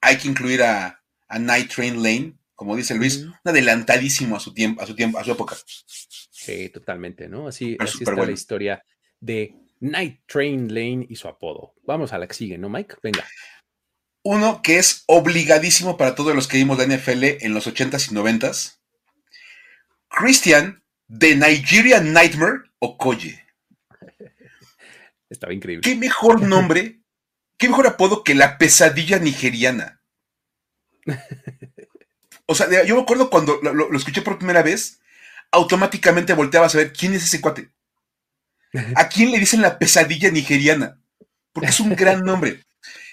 hay 0.00 0.18
que 0.18 0.28
incluir 0.28 0.62
a, 0.62 0.96
Night 1.38 1.72
Train 1.72 2.02
Lane, 2.02 2.39
como 2.60 2.76
dice 2.76 2.94
Luis, 2.94 3.16
un 3.16 3.34
adelantadísimo 3.42 4.36
a 4.36 4.38
su 4.38 4.52
tiempo, 4.52 4.82
a 4.82 4.86
su 4.86 4.94
tiempo, 4.94 5.18
a 5.18 5.24
su 5.24 5.32
época. 5.32 5.56
Sí, 5.86 6.68
totalmente, 6.68 7.26
¿no? 7.26 7.48
Así, 7.48 7.78
está 7.80 8.12
la 8.12 8.30
historia 8.30 8.84
de 9.18 9.54
Night 9.80 10.20
Train 10.26 10.68
Lane 10.68 11.06
y 11.08 11.16
su 11.16 11.26
apodo. 11.26 11.72
Vamos 11.84 12.12
a 12.12 12.18
la 12.18 12.28
que 12.28 12.34
sigue, 12.34 12.58
¿no, 12.58 12.68
Mike? 12.68 12.96
Venga. 13.02 13.26
Uno 14.22 14.60
que 14.60 14.76
es 14.76 15.04
obligadísimo 15.06 15.96
para 15.96 16.14
todos 16.14 16.34
los 16.34 16.48
que 16.48 16.58
vimos 16.58 16.76
la 16.76 16.84
NFL 16.84 17.24
en 17.40 17.54
los 17.54 17.66
80s 17.66 18.12
y 18.12 18.14
90s. 18.14 18.76
Christian 20.08 20.84
de 21.08 21.36
Nigeria 21.36 22.02
Nightmare 22.02 22.64
Okoye. 22.78 23.42
Estaba 25.30 25.54
increíble. 25.54 25.80
¿Qué 25.80 25.96
mejor 25.96 26.42
nombre, 26.42 27.00
qué 27.56 27.70
mejor 27.70 27.86
apodo 27.86 28.22
que 28.22 28.34
la 28.34 28.58
pesadilla 28.58 29.18
nigeriana? 29.18 30.02
O 32.50 32.54
sea, 32.56 32.66
yo 32.84 32.96
me 32.96 33.02
acuerdo 33.02 33.30
cuando 33.30 33.60
lo, 33.62 33.96
escuché 33.96 34.22
por 34.22 34.36
primera 34.36 34.64
vez, 34.64 34.98
automáticamente 35.52 36.32
volteaba 36.32 36.66
a 36.66 36.68
saber 36.68 36.92
quién 36.92 37.14
es 37.14 37.22
ese 37.22 37.40
cuate. 37.40 37.70
¿A 38.96 39.08
quién 39.08 39.30
le 39.30 39.38
dicen 39.38 39.62
la 39.62 39.78
pesadilla 39.78 40.32
nigeriana? 40.32 41.00
Porque 41.52 41.68
es 41.68 41.78
un 41.78 41.94
gran 41.94 42.24
nombre. 42.24 42.64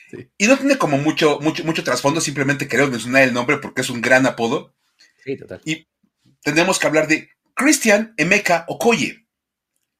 Y 0.38 0.48
no 0.48 0.58
tiene 0.58 0.77
como 0.77 0.98
mucho, 0.98 1.38
mucho, 1.41 1.65
mucho 1.65 1.84
trasfondo, 1.84 2.22
simplemente 2.22 2.70
queremos 2.70 2.91
mencionar 2.91 3.24
el 3.24 3.34
nombre 3.34 3.58
porque 3.58 3.82
es 3.82 3.89
un 3.89 4.00
gran 4.00 4.25
apodo. 4.25 4.74
Sí, 5.22 5.36
total. 5.36 5.62
Y 5.65 5.86
tenemos 6.41 6.79
que 6.79 6.88
hablar 6.88 7.10
de 7.10 7.29
Christian 7.53 8.13
Emeka 8.15 8.63
Okoye, 8.70 9.27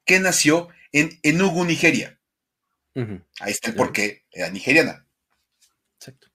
que 0.06 0.22
nació 0.22 0.70
en 0.94 1.20
Enugu, 1.24 1.66
Nigeria. 1.66 2.18
Ahí 2.96 3.52
está 3.52 3.70
el 3.70 3.76
porqué, 3.76 4.24
era 4.32 4.50
nigeriana. 4.50 5.06
Exacto. 6.00 6.30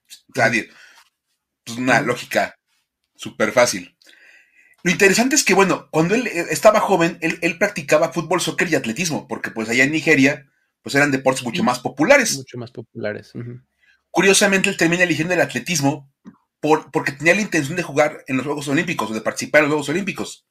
pues 1.65 1.79
una 1.79 2.03
lógica 2.03 2.59
súper 3.23 3.53
fácil. 3.53 3.97
Lo 4.83 4.91
interesante 4.91 5.37
es 5.37 5.45
que, 5.45 5.55
bueno, 5.55 5.89
cuando 5.91 6.15
él 6.15 6.27
eh, 6.27 6.47
estaba 6.51 6.81
joven, 6.81 7.19
él, 7.21 7.59
practicaba 7.59 8.13
fútbol, 8.13 8.41
soccer 8.41 8.69
y 8.69 8.75
atletismo, 8.75 9.29
porque 9.29 9.51
pues 9.51 9.69
allá 9.69 9.85
en 9.85 9.93
Nigeria, 9.93 10.51
pues 10.83 10.95
eran 10.95 11.13
deportes 11.13 11.45
mucho 11.45 11.63
más 11.63 11.79
populares. 11.79 12.37
Mucho 12.37 12.59
más 12.59 12.73
populares. 12.73 13.33
Curiosamente, 14.11 14.69
él 14.69 14.77
termina 14.77 15.05
eligiendo 15.05 15.35
el 15.35 15.41
atletismo 15.41 16.11
por, 16.61 16.91
porque 16.91 17.13
tenía 17.13 17.35
la 17.35 17.43
intención 17.43 17.77
de 17.77 17.83
jugar 17.83 18.25
en 18.27 18.37
los 18.37 18.47
Juegos 18.47 18.69
Olímpicos 18.69 19.11
o 19.11 19.15
de 19.15 19.21
participar 19.21 19.61
en 19.61 19.65
los 19.67 19.75
Juegos 19.75 19.89
Olímpicos. 19.89 20.47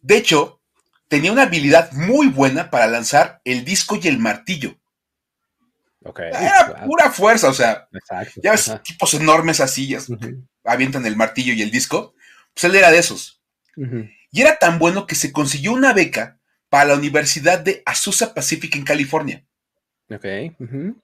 De 0.00 0.16
hecho, 0.16 0.60
tenía 1.08 1.32
una 1.32 1.42
habilidad 1.42 1.92
muy 1.92 2.28
buena 2.28 2.70
para 2.70 2.86
lanzar 2.86 3.40
el 3.44 3.64
disco 3.64 3.98
y 4.02 4.08
el 4.08 4.18
martillo. 4.18 4.78
Era 6.16 6.84
pura 6.84 7.10
fuerza, 7.10 7.48
o 7.48 7.54
sea, 7.54 7.88
ya 8.42 8.52
ves 8.52 8.72
tipos 8.84 9.14
enormes 9.14 9.60
así, 9.60 9.88
ya, 9.88 9.98
avientan 10.64 11.06
el 11.06 11.16
martillo 11.16 11.52
y 11.52 11.62
el 11.62 11.70
disco. 11.70 12.14
Pues 12.54 12.64
él 12.64 12.76
era 12.76 12.90
de 12.90 12.98
esos. 12.98 13.42
Y 14.30 14.40
era 14.40 14.58
tan 14.58 14.78
bueno 14.78 15.06
que 15.06 15.14
se 15.14 15.32
consiguió 15.32 15.72
una 15.72 15.92
beca 15.92 16.38
para 16.68 16.86
la 16.86 16.94
Universidad 16.94 17.60
de 17.60 17.82
Azusa 17.86 18.34
Pacific 18.34 18.74
en 18.76 18.84
California. 18.84 19.44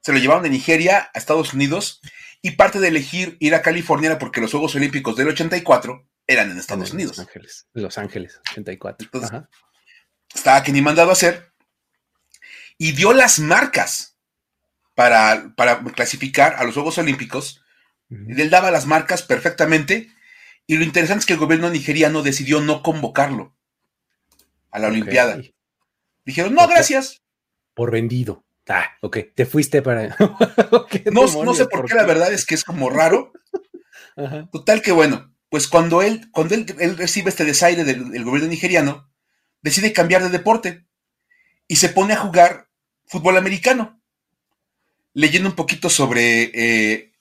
Se 0.00 0.12
lo 0.12 0.18
llevaron 0.18 0.42
de 0.42 0.50
Nigeria 0.50 1.10
a 1.12 1.18
Estados 1.18 1.54
Unidos 1.54 2.00
y 2.40 2.52
parte 2.52 2.80
de 2.80 2.88
elegir 2.88 3.36
ir 3.40 3.54
a 3.54 3.62
California 3.62 4.10
era 4.10 4.18
porque 4.18 4.40
los 4.40 4.50
Juegos 4.50 4.74
Olímpicos 4.74 5.16
del 5.16 5.28
84 5.28 6.08
eran 6.26 6.50
en 6.50 6.58
Estados 6.58 6.92
Unidos. 6.92 7.18
Los 7.18 7.26
Ángeles, 7.26 7.66
Los 7.72 7.98
Ángeles 7.98 8.40
84. 8.50 9.08
estaba 10.34 10.56
aquí 10.56 10.72
ni 10.72 10.82
mandado 10.82 11.10
a 11.10 11.12
hacer 11.12 11.52
y 12.78 12.92
dio 12.92 13.12
las 13.12 13.38
marcas 13.38 14.11
para, 15.02 15.52
para 15.56 15.82
clasificar 15.92 16.54
a 16.54 16.64
los 16.64 16.74
Juegos 16.74 16.98
Olímpicos. 16.98 17.64
él 18.10 18.50
daba 18.50 18.70
las 18.70 18.86
marcas 18.86 19.22
perfectamente 19.22 20.12
y 20.66 20.76
lo 20.76 20.84
interesante 20.84 21.20
es 21.20 21.26
que 21.26 21.32
el 21.32 21.40
gobierno 21.40 21.70
nigeriano 21.70 22.22
decidió 22.22 22.60
no 22.60 22.82
convocarlo 22.82 23.56
a 24.70 24.78
la 24.78 24.88
Olimpiada. 24.88 25.40
Dijeron, 26.24 26.54
no, 26.54 26.68
gracias. 26.68 27.20
Por 27.74 27.90
vendido. 27.90 28.44
Ah, 28.68 28.92
ok, 29.00 29.18
te 29.34 29.44
fuiste 29.44 29.82
para. 29.82 30.16
no, 31.12 31.54
sé 31.54 31.66
por 31.66 31.86
qué, 31.86 31.94
la 31.94 32.06
verdad 32.06 32.32
es 32.32 32.46
que 32.46 32.54
es 32.54 32.62
como 32.62 32.90
raro. 32.90 33.32
Total 34.52 34.82
que 34.82 34.92
bueno, 34.92 35.34
pues 35.48 35.66
cuando 35.66 36.00
él, 36.00 36.30
cuando 36.30 36.54
él, 36.54 36.96
recibe 36.96 37.30
este 37.30 37.44
desaire 37.44 37.82
del, 37.82 38.24
gobierno 38.24 38.48
nigeriano, 38.48 39.10
decide 39.62 39.92
cambiar 39.92 40.22
de 40.22 40.28
deporte 40.28 40.86
y 41.66 41.76
se 41.76 41.88
pone 41.88 42.12
a 42.12 42.18
jugar 42.18 42.68
fútbol 43.06 43.36
americano. 43.36 44.00
Leyendo 45.14 45.48
un 45.48 45.56
poquito 45.56 45.90
sobre, 45.90 46.50
eh, 46.54 47.12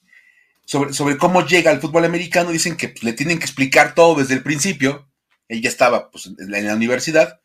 sobre, 0.66 0.94
sobre, 0.94 1.18
cómo 1.18 1.46
llega 1.46 1.72
al 1.72 1.82
fútbol 1.82 2.06
americano, 2.06 2.52
dicen 2.52 2.78
que 2.78 2.94
le 3.02 3.14
tienen 3.14 3.40
que 3.40 3.46
explicar 3.46 3.94
todo 3.96 4.16
desde 4.16 4.34
el 4.34 4.44
principio. 4.44 5.10
Él 5.48 5.62
ya 5.62 5.70
estaba 5.70 6.10
pues, 6.12 6.28
en 6.28 6.66
la 6.66 6.76
universidad. 6.76 7.42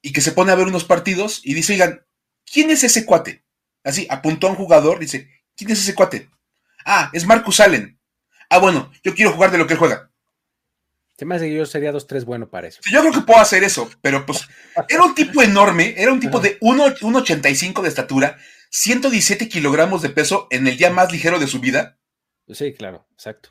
Y 0.00 0.12
que 0.12 0.20
se 0.20 0.32
pone 0.32 0.52
a 0.52 0.54
ver 0.54 0.68
unos 0.68 0.84
partidos 0.84 1.40
y 1.42 1.54
dice, 1.54 1.72
oigan, 1.72 2.04
¿quién 2.50 2.70
es 2.70 2.84
ese 2.84 3.04
cuate? 3.04 3.44
Así, 3.82 4.06
apuntó 4.08 4.46
a 4.46 4.50
un 4.50 4.56
jugador, 4.56 5.00
dice, 5.00 5.28
¿quién 5.56 5.70
es 5.70 5.80
ese 5.80 5.94
cuate? 5.94 6.30
Ah, 6.84 7.10
es 7.12 7.26
Marcus 7.26 7.60
Allen. 7.60 7.98
Ah, 8.48 8.58
bueno, 8.58 8.92
yo 9.02 9.14
quiero 9.14 9.32
jugar 9.32 9.50
de 9.50 9.58
lo 9.58 9.66
que 9.66 9.74
él 9.74 9.78
juega. 9.78 10.12
Se 11.16 11.24
me 11.24 11.36
hace 11.36 11.48
que 11.48 11.56
yo 11.56 11.66
sería 11.66 11.92
dos, 11.92 12.06
tres 12.06 12.24
bueno 12.24 12.48
para 12.48 12.68
eso. 12.68 12.80
Yo 12.90 13.00
creo 13.00 13.12
que 13.12 13.20
puedo 13.20 13.40
hacer 13.40 13.62
eso, 13.64 13.90
pero 14.00 14.26
pues 14.26 14.48
era 14.88 15.02
un 15.04 15.14
tipo 15.14 15.42
enorme, 15.42 15.94
era 15.96 16.12
un 16.12 16.20
tipo 16.20 16.40
de 16.40 16.58
1,85 16.60 17.82
de 17.82 17.88
estatura, 17.88 18.38
117 18.72 19.50
kilogramos 19.50 20.00
de 20.00 20.08
peso 20.08 20.48
en 20.50 20.66
el 20.66 20.78
día 20.78 20.90
más 20.90 21.12
ligero 21.12 21.38
de 21.38 21.46
su 21.46 21.60
vida. 21.60 21.98
Sí, 22.48 22.72
claro, 22.72 23.06
exacto. 23.12 23.50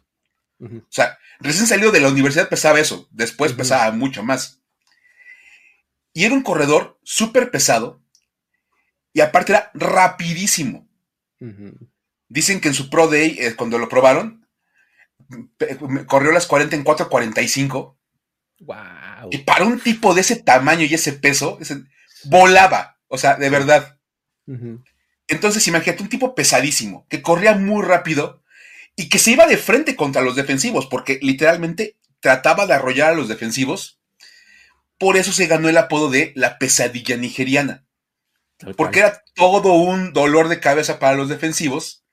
O 0.60 0.82
sea, 0.90 1.18
recién 1.40 1.68
salido 1.68 1.92
de 1.92 2.00
la 2.00 2.10
universidad 2.10 2.50
pesaba 2.50 2.80
eso, 2.80 3.08
después 3.12 3.54
pesaba 3.54 3.92
mucho 3.92 4.24
más. 4.24 4.62
Y 6.14 6.26
era 6.26 6.34
un 6.34 6.44
corredor 6.44 7.00
súper 7.04 7.52
pesado 7.52 8.04
y 9.14 9.22
aparte 9.22 9.54
era 9.54 9.72
rapidísimo. 9.76 10.90
Dicen 12.28 12.60
que 12.60 12.70
en 12.70 12.74
su 12.74 12.90
Pro 12.90 13.08
Day, 13.08 13.38
eh, 13.40 13.56
cuando 13.56 13.78
lo 13.78 13.90
probaron, 13.90 14.48
corrió 16.08 16.32
las 16.32 16.48
40 16.48 16.76
en 16.76 16.84
4.45. 16.84 17.98
Wow. 18.62 19.30
Y 19.30 19.40
para 19.40 19.66
un 19.66 19.80
tipo 19.80 20.14
de 20.16 20.22
ese 20.22 20.38
tamaño 20.38 20.86
y 20.86 20.94
ese 20.94 21.14
peso, 21.14 21.60
volaba. 22.26 23.00
O 23.08 23.18
sea, 23.20 23.36
de 23.36 23.50
verdad. 23.50 24.00
Entonces, 25.32 25.66
imagínate 25.68 26.04
un 26.04 26.10
tipo 26.10 26.36
pesadísimo, 26.36 27.08
que 27.10 27.22
corría 27.22 27.56
muy 27.56 27.84
rápido 27.86 28.44
y 28.98 29.08
que 29.08 29.18
se 29.18 29.32
iba 29.32 29.48
de 29.48 29.56
frente 29.56 29.96
contra 29.96 30.22
los 30.22 30.36
defensivos, 30.36 30.88
porque 30.88 31.20
literalmente 31.22 31.96
trataba 32.20 32.68
de 32.68 32.74
arrollar 32.74 33.12
a 33.12 33.16
los 33.16 33.30
defensivos. 33.30 33.98
Por 34.98 35.16
eso 35.16 35.32
se 35.32 35.48
ganó 35.48 35.70
el 35.70 35.78
apodo 35.78 36.10
de 36.10 36.34
la 36.36 36.60
pesadilla 36.60 37.16
nigeriana. 37.16 37.86
Porque 38.76 39.00
era 39.00 39.24
todo 39.34 39.74
un 39.74 40.12
dolor 40.12 40.50
de 40.50 40.60
cabeza 40.60 41.00
para 41.00 41.16
los 41.16 41.30
defensivos 41.30 42.04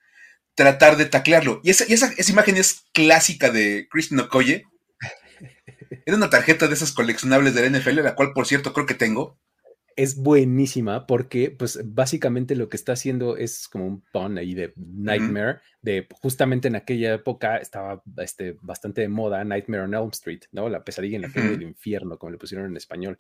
tratar 0.54 0.96
de 0.96 1.06
taclearlo. 1.06 1.60
Y 1.64 1.70
esa, 1.70 1.84
esa, 1.84 2.30
imagen 2.30 2.56
es 2.56 2.84
clásica 2.92 3.50
de 3.50 3.88
Christian 3.90 4.20
Okoye. 4.20 4.64
Era 6.06 6.16
una 6.16 6.30
tarjeta 6.30 6.68
de 6.68 6.75
esas 6.75 6.92
coleccionables 6.92 7.54
del 7.54 7.76
NFL, 7.76 8.00
la 8.02 8.14
cual, 8.14 8.32
por 8.32 8.46
cierto, 8.46 8.72
creo 8.72 8.87
que 8.87 8.94
tengo. 8.94 9.38
Es 9.99 10.14
buenísima 10.14 11.09
porque, 11.09 11.50
pues, 11.50 11.81
básicamente 11.85 12.55
lo 12.55 12.69
que 12.69 12.76
está 12.76 12.93
haciendo 12.93 13.37
es 13.37 13.67
como 13.67 13.85
un 13.85 14.05
pun 14.12 14.38
ahí 14.38 14.55
de 14.55 14.73
Nightmare, 14.76 15.59
de 15.83 16.07
justamente 16.23 16.69
en 16.69 16.76
aquella 16.76 17.14
época 17.14 17.57
estaba 17.57 18.00
este, 18.19 18.57
bastante 18.61 19.00
de 19.00 19.09
moda 19.09 19.43
Nightmare 19.43 19.83
on 19.83 19.95
Elm 19.95 20.11
Street, 20.11 20.43
¿no? 20.52 20.69
La 20.69 20.85
pesadilla 20.85 21.17
en 21.17 21.23
la 21.23 21.33
calle 21.33 21.50
del 21.50 21.62
infierno, 21.62 22.17
como 22.17 22.31
le 22.31 22.38
pusieron 22.38 22.71
en 22.71 22.76
español. 22.76 23.19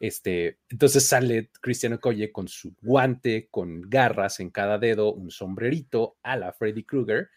Este, 0.00 0.58
entonces 0.68 1.06
sale 1.06 1.52
Cristiano 1.60 2.00
Colle 2.00 2.32
con 2.32 2.48
su 2.48 2.74
guante, 2.82 3.46
con 3.48 3.82
garras 3.82 4.40
en 4.40 4.50
cada 4.50 4.78
dedo, 4.78 5.14
un 5.14 5.30
sombrerito 5.30 6.16
a 6.24 6.36
la 6.36 6.52
Freddy 6.52 6.82
Krueger, 6.82 7.28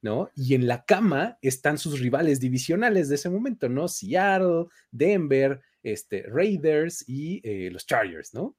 ¿no? 0.00 0.30
Y 0.34 0.54
en 0.54 0.66
la 0.66 0.86
cama 0.86 1.36
están 1.42 1.76
sus 1.76 2.00
rivales 2.00 2.40
divisionales 2.40 3.10
de 3.10 3.16
ese 3.16 3.28
momento, 3.28 3.68
¿no? 3.68 3.88
Seattle, 3.88 4.68
Denver, 4.90 5.60
este, 5.82 6.24
Raiders 6.28 7.04
y 7.06 7.40
eh, 7.44 7.70
los 7.70 7.86
Chargers, 7.86 8.34
¿no? 8.34 8.56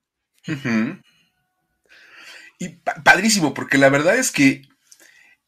Y 2.59 2.69
padrísimo, 3.03 3.53
porque 3.53 3.77
la 3.77 3.89
verdad 3.89 4.17
es 4.17 4.31
que 4.31 4.63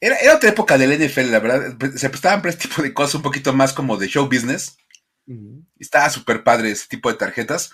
era, 0.02 0.16
otra 0.34 0.50
época 0.50 0.78
del 0.78 0.98
NFL, 0.98 1.30
la 1.30 1.38
verdad. 1.38 1.76
Se 1.96 2.10
prestaban 2.10 2.42
para 2.42 2.50
este 2.50 2.68
tipo 2.68 2.82
de 2.82 2.92
cosas 2.92 3.14
un 3.14 3.22
poquito 3.22 3.52
más 3.52 3.72
como 3.72 3.96
de 3.96 4.08
show 4.08 4.26
business. 4.26 4.76
Estaba 5.78 6.10
súper 6.10 6.42
padre 6.42 6.72
ese 6.72 6.88
tipo 6.88 7.10
de 7.10 7.16
tarjetas. 7.16 7.70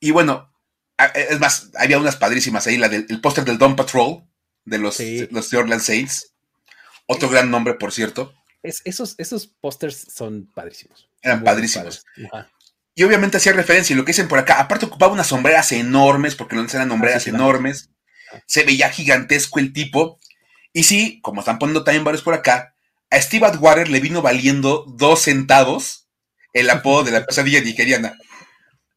Y 0.00 0.10
bueno, 0.10 0.52
e, 0.98 1.28
es 1.30 1.38
más, 1.38 1.70
había 1.76 1.98
unas 1.98 2.16
padrísimas 2.16 2.66
ahí, 2.66 2.76
la 2.76 2.88
del 2.88 3.06
el 3.08 3.20
póster 3.20 3.44
del 3.44 3.58
Dawn 3.58 3.76
Patrol 3.76 4.24
de 4.64 4.78
los, 4.78 4.98
los 5.30 5.48
The 5.48 5.56
Orleans 5.56 5.84
Saints. 5.84 6.34
Otro 7.06 7.28
gran 7.28 7.50
nombre, 7.50 7.74
por 7.74 7.92
cierto. 7.92 8.34
esos 8.62 9.14
esos 9.16 9.46
pósters 9.46 10.08
son 10.12 10.50
padrísimos. 10.52 11.08
Eran 11.22 11.44
padrísimos. 11.44 12.04
Y 12.96 13.04
obviamente 13.04 13.36
hacía 13.36 13.52
referencia, 13.52 13.94
y 13.94 13.96
lo 13.96 14.04
que 14.04 14.10
dicen 14.10 14.26
por 14.26 14.40
acá, 14.40 14.58
aparte 14.58 14.86
ocupaba 14.86 15.12
unas 15.12 15.28
sombreras 15.28 15.70
enormes, 15.70 16.34
porque 16.34 16.56
no 16.56 16.62
eran 16.62 16.88
sombreras 16.88 17.28
enormes. 17.28 17.90
Se 18.46 18.64
veía 18.64 18.90
gigantesco 18.90 19.60
el 19.60 19.72
tipo. 19.72 20.18
Y 20.72 20.82
sí, 20.82 21.20
como 21.22 21.40
están 21.40 21.60
poniendo 21.60 21.84
también 21.84 22.02
varios 22.02 22.22
por 22.22 22.34
acá, 22.34 22.74
a 23.10 23.20
Steve 23.20 23.46
Atwater 23.46 23.88
le 23.88 24.00
vino 24.00 24.22
valiendo 24.22 24.84
dos 24.88 25.22
centavos 25.22 26.08
el 26.52 26.68
apodo 26.70 27.04
de 27.04 27.12
la 27.12 27.24
pesadilla 27.24 27.60
nigeriana 27.60 28.18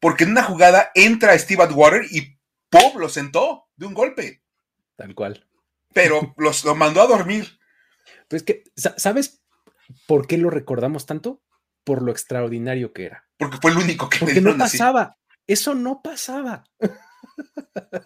porque 0.00 0.24
en 0.24 0.30
una 0.30 0.42
jugada 0.42 0.90
entra 0.94 1.38
Steve 1.38 1.62
Atwater 1.62 2.06
y 2.10 2.38
¡pum! 2.70 2.98
lo 2.98 3.08
sentó 3.08 3.68
de 3.76 3.86
un 3.86 3.94
golpe. 3.94 4.42
Tal 4.96 5.14
cual. 5.14 5.46
Pero 5.92 6.34
los, 6.36 6.64
lo 6.64 6.74
mandó 6.74 7.02
a 7.02 7.06
dormir. 7.06 7.58
Pues 8.28 8.42
que, 8.42 8.64
¿sabes 8.74 9.42
por 10.06 10.26
qué 10.26 10.38
lo 10.38 10.50
recordamos 10.50 11.06
tanto? 11.06 11.42
Por 11.84 12.02
lo 12.02 12.12
extraordinario 12.12 12.92
que 12.92 13.06
era. 13.06 13.24
Porque 13.36 13.58
fue 13.60 13.70
el 13.70 13.78
único 13.78 14.08
que 14.08 14.18
Porque 14.18 14.40
no 14.40 14.56
pasaba. 14.56 15.16
Eso 15.46 15.74
no 15.74 16.00
pasaba. 16.02 16.64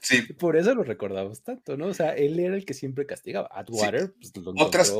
Sí. 0.02 0.22
Por 0.22 0.56
eso 0.56 0.74
lo 0.74 0.84
recordamos 0.84 1.42
tanto, 1.42 1.76
¿no? 1.76 1.86
O 1.86 1.94
sea, 1.94 2.10
él 2.10 2.38
era 2.38 2.54
el 2.54 2.64
que 2.64 2.74
siempre 2.74 3.06
castigaba. 3.06 3.48
Atwater, 3.52 4.12
pues 4.14 4.36
lo 4.36 4.52
otras, 4.56 4.92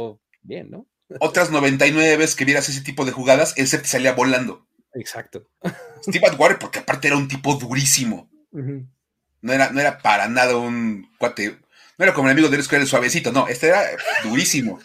bien, 0.43 0.71
¿no? 0.71 0.89
otras 1.21 1.51
99 1.51 2.17
veces 2.17 2.37
que 2.37 2.45
vieras 2.45 2.69
ese 2.69 2.81
tipo 2.81 3.05
de 3.05 3.13
jugadas, 3.13 3.55
él 3.57 3.67
se 3.69 3.79
te 3.79 3.87
salía 3.87 4.13
volando. 4.13 4.67
Exacto. 4.95 5.49
Steve 6.03 6.27
Atwater, 6.27 6.59
porque 6.59 6.81
aparte 6.81 7.09
era 7.09 7.17
un 7.17 7.29
tipo 7.29 7.55
durísimo. 7.57 8.31
no, 8.51 9.53
era, 9.53 9.71
no 9.71 9.81
era 9.81 9.99
para 9.99 10.29
nada 10.29 10.57
un 10.57 11.09
cuate. 11.19 11.59
No 11.99 12.05
era 12.05 12.15
como 12.15 12.29
el 12.29 12.33
amigo 12.33 12.49
de 12.49 12.57
Luis 12.57 12.69
que 12.69 12.77
era 12.77 12.83
el 12.83 12.89
suavecito, 12.89 13.33
no, 13.33 13.47
este 13.49 13.69
era 13.69 13.83
durísimo. 14.23 14.81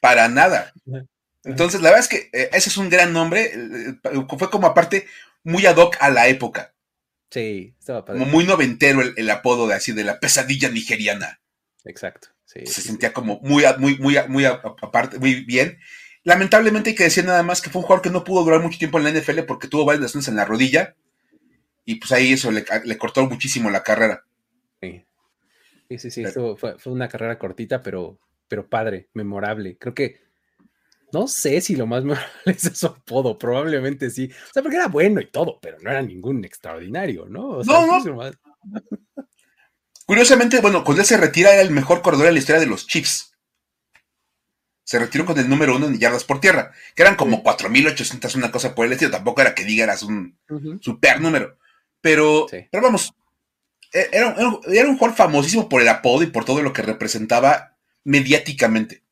para 0.00 0.28
nada. 0.28 0.72
Entonces, 1.44 1.80
la 1.80 1.90
verdad 1.90 2.04
es 2.04 2.08
que 2.08 2.30
eh, 2.32 2.50
ese 2.52 2.68
es 2.68 2.76
un 2.76 2.88
gran 2.88 3.12
nombre. 3.12 3.52
Fue 4.38 4.50
como 4.50 4.66
aparte 4.66 5.06
muy 5.42 5.66
ad 5.66 5.76
hoc 5.76 5.96
a 6.00 6.10
la 6.10 6.28
época. 6.28 6.74
Sí, 7.30 7.74
estaba 7.78 8.04
padre. 8.04 8.20
Como 8.20 8.30
muy 8.30 8.44
noventero 8.44 9.02
el, 9.02 9.30
apodo 9.30 9.66
de 9.66 9.74
así, 9.74 9.92
de 9.92 10.04
la 10.04 10.20
pesadilla 10.20 10.70
nigeriana. 10.70 11.40
Exacto. 11.84 12.28
Se 12.46 12.66
sentía 12.66 13.12
como 13.12 13.40
muy, 13.40 13.64
muy, 13.78 13.98
muy, 13.98 14.16
muy 14.28 14.44
aparte, 14.44 15.18
muy 15.18 15.44
bien. 15.44 15.78
Lamentablemente 16.22 16.90
hay 16.90 16.96
que 16.96 17.04
decir 17.04 17.24
nada 17.24 17.42
más 17.42 17.60
que 17.60 17.68
fue 17.68 17.80
un 17.80 17.86
jugador 17.86 18.02
que 18.02 18.10
no 18.10 18.24
pudo 18.24 18.44
durar 18.44 18.60
mucho 18.60 18.78
tiempo 18.78 18.98
en 18.98 19.04
la 19.04 19.10
NFL 19.10 19.40
porque 19.40 19.68
tuvo 19.68 19.84
varias 19.84 20.02
lesiones 20.02 20.28
en 20.28 20.36
la 20.36 20.44
rodilla 20.44 20.94
y 21.84 21.96
pues 21.96 22.12
ahí 22.12 22.32
eso 22.32 22.50
le, 22.50 22.64
cortó 22.96 23.26
muchísimo 23.28 23.70
la 23.70 23.82
carrera. 23.82 24.24
Sí, 24.80 25.98
sí, 25.98 26.10
sí, 26.10 26.24
fue, 26.56 26.76
una 26.86 27.08
carrera 27.08 27.38
cortita, 27.38 27.82
pero, 27.82 28.18
pero 28.48 28.68
padre, 28.68 29.08
memorable. 29.12 29.76
Creo 29.76 29.94
que, 29.94 30.20
no 31.14 31.26
sé 31.26 31.60
si 31.62 31.76
lo 31.76 31.86
más 31.86 32.04
memorable 32.04 32.28
es 32.46 32.78
su 32.78 32.86
apodo, 32.86 33.38
probablemente 33.38 34.10
sí. 34.10 34.30
O 34.30 34.52
sea, 34.52 34.62
porque 34.62 34.76
era 34.76 34.88
bueno 34.88 35.20
y 35.20 35.26
todo, 35.26 35.58
pero 35.62 35.78
no 35.80 35.90
era 35.90 36.02
ningún 36.02 36.44
extraordinario, 36.44 37.26
¿no? 37.26 37.62
no, 37.62 38.00
no. 38.00 38.30
Curiosamente, 40.04 40.60
bueno, 40.60 40.84
cuando 40.84 41.00
él 41.00 41.06
se 41.06 41.16
retira 41.16 41.54
era 41.54 41.62
el 41.62 41.70
mejor 41.70 42.02
corredor 42.02 42.26
en 42.26 42.34
la 42.34 42.40
historia 42.40 42.60
de 42.60 42.66
los 42.66 42.86
Chiefs 42.86 43.34
se 44.84 44.98
retiró 44.98 45.24
con 45.24 45.38
el 45.38 45.48
número 45.48 45.76
uno 45.76 45.86
en 45.86 45.98
yardas 45.98 46.24
por 46.24 46.40
tierra, 46.40 46.72
que 46.94 47.02
eran 47.02 47.16
como 47.16 47.42
4.800, 47.42 48.36
una 48.36 48.52
cosa 48.52 48.74
por 48.74 48.84
el 48.86 48.92
estilo. 48.92 49.10
Tampoco 49.10 49.40
era 49.40 49.54
que 49.54 49.64
digas 49.64 50.02
un 50.02 50.38
super 50.80 51.20
número. 51.20 51.56
Pero, 52.02 52.46
pero 52.70 52.82
vamos, 52.82 53.14
e, 53.92 54.10
era, 54.12 54.36
era, 54.66 54.88
un 54.88 54.98
jugador 54.98 55.16
famosísimo 55.16 55.70
por 55.70 55.80
el 55.80 55.88
apodo 55.88 56.22
y 56.22 56.26
por 56.26 56.44
todo 56.44 56.60
lo 56.60 56.74
que 56.74 56.82
representaba 56.82 57.78
mediáticamente. 58.04 59.02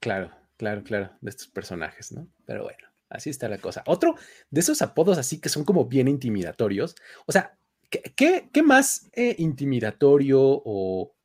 Claro, 0.00 0.32
claro, 0.62 0.84
claro, 0.84 1.10
de 1.20 1.30
estos 1.30 1.48
personajes, 1.48 2.12
¿no? 2.12 2.28
Pero 2.46 2.62
bueno, 2.62 2.86
así 3.08 3.30
está 3.30 3.48
la 3.48 3.58
cosa. 3.58 3.82
Otro 3.84 4.14
de 4.48 4.60
esos 4.60 4.80
apodos 4.80 5.18
así 5.18 5.40
que 5.40 5.48
son 5.48 5.64
como 5.64 5.86
bien 5.86 6.06
intimidatorios. 6.06 6.94
O 7.26 7.32
sea, 7.32 7.58
¿qué, 7.90 8.48
qué, 8.52 8.62
más 8.62 9.10
eh, 9.12 9.34
intimidatorio 9.38 10.40
o 10.40 11.16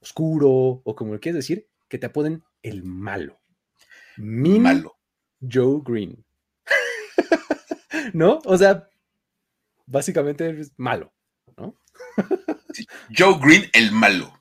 oscuro 0.00 0.80
o 0.82 0.96
como 0.96 1.12
lo 1.12 1.20
quieres 1.20 1.44
decir 1.44 1.68
que 1.90 1.98
te 1.98 2.06
apoden 2.06 2.42
el 2.62 2.82
malo. 2.82 3.38
malo. 4.16 4.96
Joe 5.42 5.82
Green. 5.84 6.24
¿No? 8.14 8.38
O 8.46 8.56
sea, 8.56 8.88
básicamente 9.84 10.58
es 10.58 10.72
malo, 10.78 11.12
¿no? 11.58 11.76
Joe 13.14 13.38
Green, 13.42 13.64
el 13.74 13.92
malo. 13.92 14.32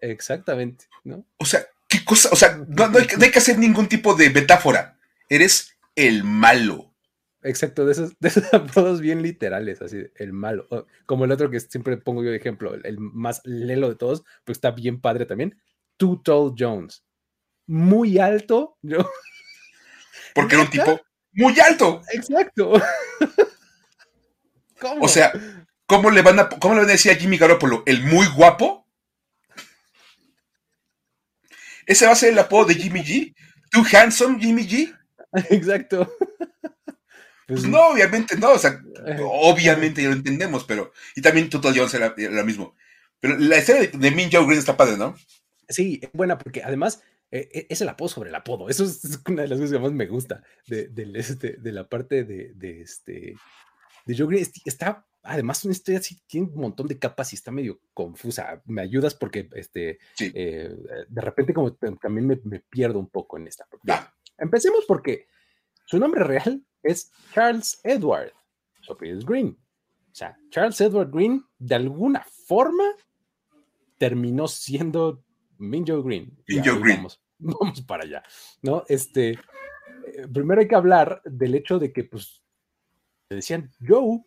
Exactamente, 0.00 0.86
¿no? 1.04 1.24
O 1.36 1.44
sea, 1.44 1.64
¿qué 1.98 2.04
cosa? 2.04 2.28
O 2.32 2.36
sea, 2.36 2.58
no, 2.68 2.84
hay, 2.84 3.30
que 3.30 3.38
hacer 3.38 3.58
ningún 3.58 3.88
tipo 3.88 4.14
de 4.14 4.30
metáfora. 4.30 4.98
Eres 5.28 5.76
el 5.94 6.24
malo. 6.24 6.94
Exacto, 7.42 7.84
de 7.84 7.92
esos, 7.92 8.18
de 8.18 8.28
esos 8.28 8.44
apodos 8.54 9.00
bien 9.00 9.22
literales, 9.22 9.82
así, 9.82 9.98
el 10.16 10.32
malo. 10.32 10.66
Como 11.06 11.24
el 11.24 11.32
otro 11.32 11.50
que 11.50 11.60
siempre 11.60 11.96
pongo 11.96 12.24
yo 12.24 12.30
de 12.30 12.36
ejemplo, 12.36 12.74
el 12.74 12.98
más 12.98 13.42
lelo 13.44 13.88
de 13.88 13.96
todos, 13.96 14.24
pues 14.44 14.56
está 14.56 14.70
bien 14.70 15.00
padre 15.00 15.26
también. 15.26 15.60
Too 15.96 16.22
Tall 16.24 16.54
Jones 16.58 17.04
muy 17.66 18.18
alto. 18.18 18.78
Yo... 18.82 18.98
Porque 20.34 20.54
era 20.54 20.64
un 20.64 20.70
tipo 20.70 21.00
muy 21.32 21.58
alto. 21.60 22.02
Exacto. 22.12 22.72
O 25.00 25.08
sea, 25.08 25.32
¿cómo 25.86 26.10
le, 26.10 26.20
van 26.20 26.38
a, 26.40 26.48
¿cómo 26.50 26.74
le 26.74 26.80
van 26.80 26.90
a 26.90 26.92
decir 26.92 27.10
a 27.10 27.14
Jimmy 27.14 27.38
Garoppolo? 27.38 27.84
¿El 27.86 28.02
muy 28.02 28.26
guapo? 28.26 28.83
¿Ese 31.86 32.06
va 32.06 32.12
a 32.12 32.16
ser 32.16 32.32
el 32.32 32.38
apodo 32.38 32.66
de 32.66 32.74
Jimmy 32.74 33.00
G? 33.00 33.34
¿Too 33.70 33.84
handsome, 33.92 34.40
Jimmy 34.40 34.66
G? 34.66 34.96
Exacto. 35.50 36.10
Pues 37.46 37.66
no, 37.66 37.88
obviamente 37.88 38.36
no, 38.38 38.52
o 38.52 38.58
sea, 38.58 38.82
obviamente 39.22 40.02
ya 40.02 40.08
lo 40.08 40.14
entendemos, 40.14 40.64
pero. 40.64 40.92
Y 41.14 41.20
también 41.20 41.50
Total 41.50 41.76
Jones 41.76 41.94
era, 41.94 42.14
lo 42.16 42.44
mismo. 42.44 42.74
Pero 43.20 43.36
la 43.38 43.58
historia 43.58 43.90
de, 43.92 44.10
Min 44.10 44.30
Joe 44.32 44.46
Green 44.46 44.58
está 44.58 44.76
padre, 44.76 44.96
¿no? 44.96 45.14
Sí, 45.68 46.00
es 46.02 46.10
buena 46.12 46.38
porque 46.38 46.62
además 46.62 47.02
eh, 47.30 47.66
es 47.68 47.80
el 47.80 47.88
apodo 47.88 48.08
sobre 48.08 48.30
el 48.30 48.34
apodo. 48.34 48.68
Eso 48.68 48.84
es 48.84 49.20
una 49.26 49.42
de 49.42 49.48
las 49.48 49.58
cosas 49.58 49.72
que 49.72 49.78
más 49.78 49.92
me 49.92 50.06
gusta 50.06 50.42
de, 50.66 50.90
este, 51.14 51.56
de 51.58 51.72
la 51.72 51.88
parte 51.88 52.24
de, 52.24 52.52
de, 52.54 52.82
este, 52.82 53.36
de 54.06 54.16
Joe 54.16 54.26
Green. 54.26 54.46
Está, 54.64 55.06
además, 55.24 55.64
una 55.64 55.72
historia 55.72 55.98
así, 55.98 56.20
tiene 56.26 56.48
un 56.48 56.60
montón 56.60 56.86
de 56.86 56.98
capas 56.98 57.32
y 57.32 57.36
está 57.36 57.50
medio 57.50 57.80
confusa. 57.92 58.62
Me 58.66 58.82
ayudas 58.82 59.14
porque 59.14 59.48
este, 59.54 59.98
eh, 60.20 60.76
de 61.08 61.20
repente 61.20 61.54
como 61.54 61.72
también 61.74 62.40
me, 62.44 62.60
pierdo 62.60 62.98
un 62.98 63.08
poco 63.08 63.38
en 63.38 63.48
esta. 63.48 63.66
Empecemos 64.38 64.84
porque 64.86 65.26
su 65.86 65.98
nombre 65.98 66.22
real 66.24 66.62
es 66.82 67.10
Charles 67.32 67.80
Edward. 67.82 68.32
Su 68.80 68.96
es 69.00 69.24
Green. 69.24 69.58
O 70.12 70.14
sea, 70.14 70.38
Charles 70.50 70.80
Edward 70.80 71.10
Green, 71.10 71.44
de 71.58 71.74
alguna 71.74 72.24
forma, 72.46 72.84
terminó 73.98 74.46
siendo 74.46 75.24
Minjo 75.58 76.02
Green. 76.02 76.36
Minjo 76.46 76.78
Green. 76.78 77.06
Vamos, 77.38 77.80
para 77.82 78.04
allá, 78.04 78.22
¿no? 78.62 78.84
Este, 78.88 79.30
eh, 79.30 80.28
primero 80.32 80.60
hay 80.60 80.68
que 80.68 80.76
hablar 80.76 81.20
del 81.24 81.54
hecho 81.54 81.78
de 81.78 81.92
que, 81.92 82.04
pues, 82.04 82.42
le 83.28 83.36
decían 83.36 83.70
Joe, 83.84 84.22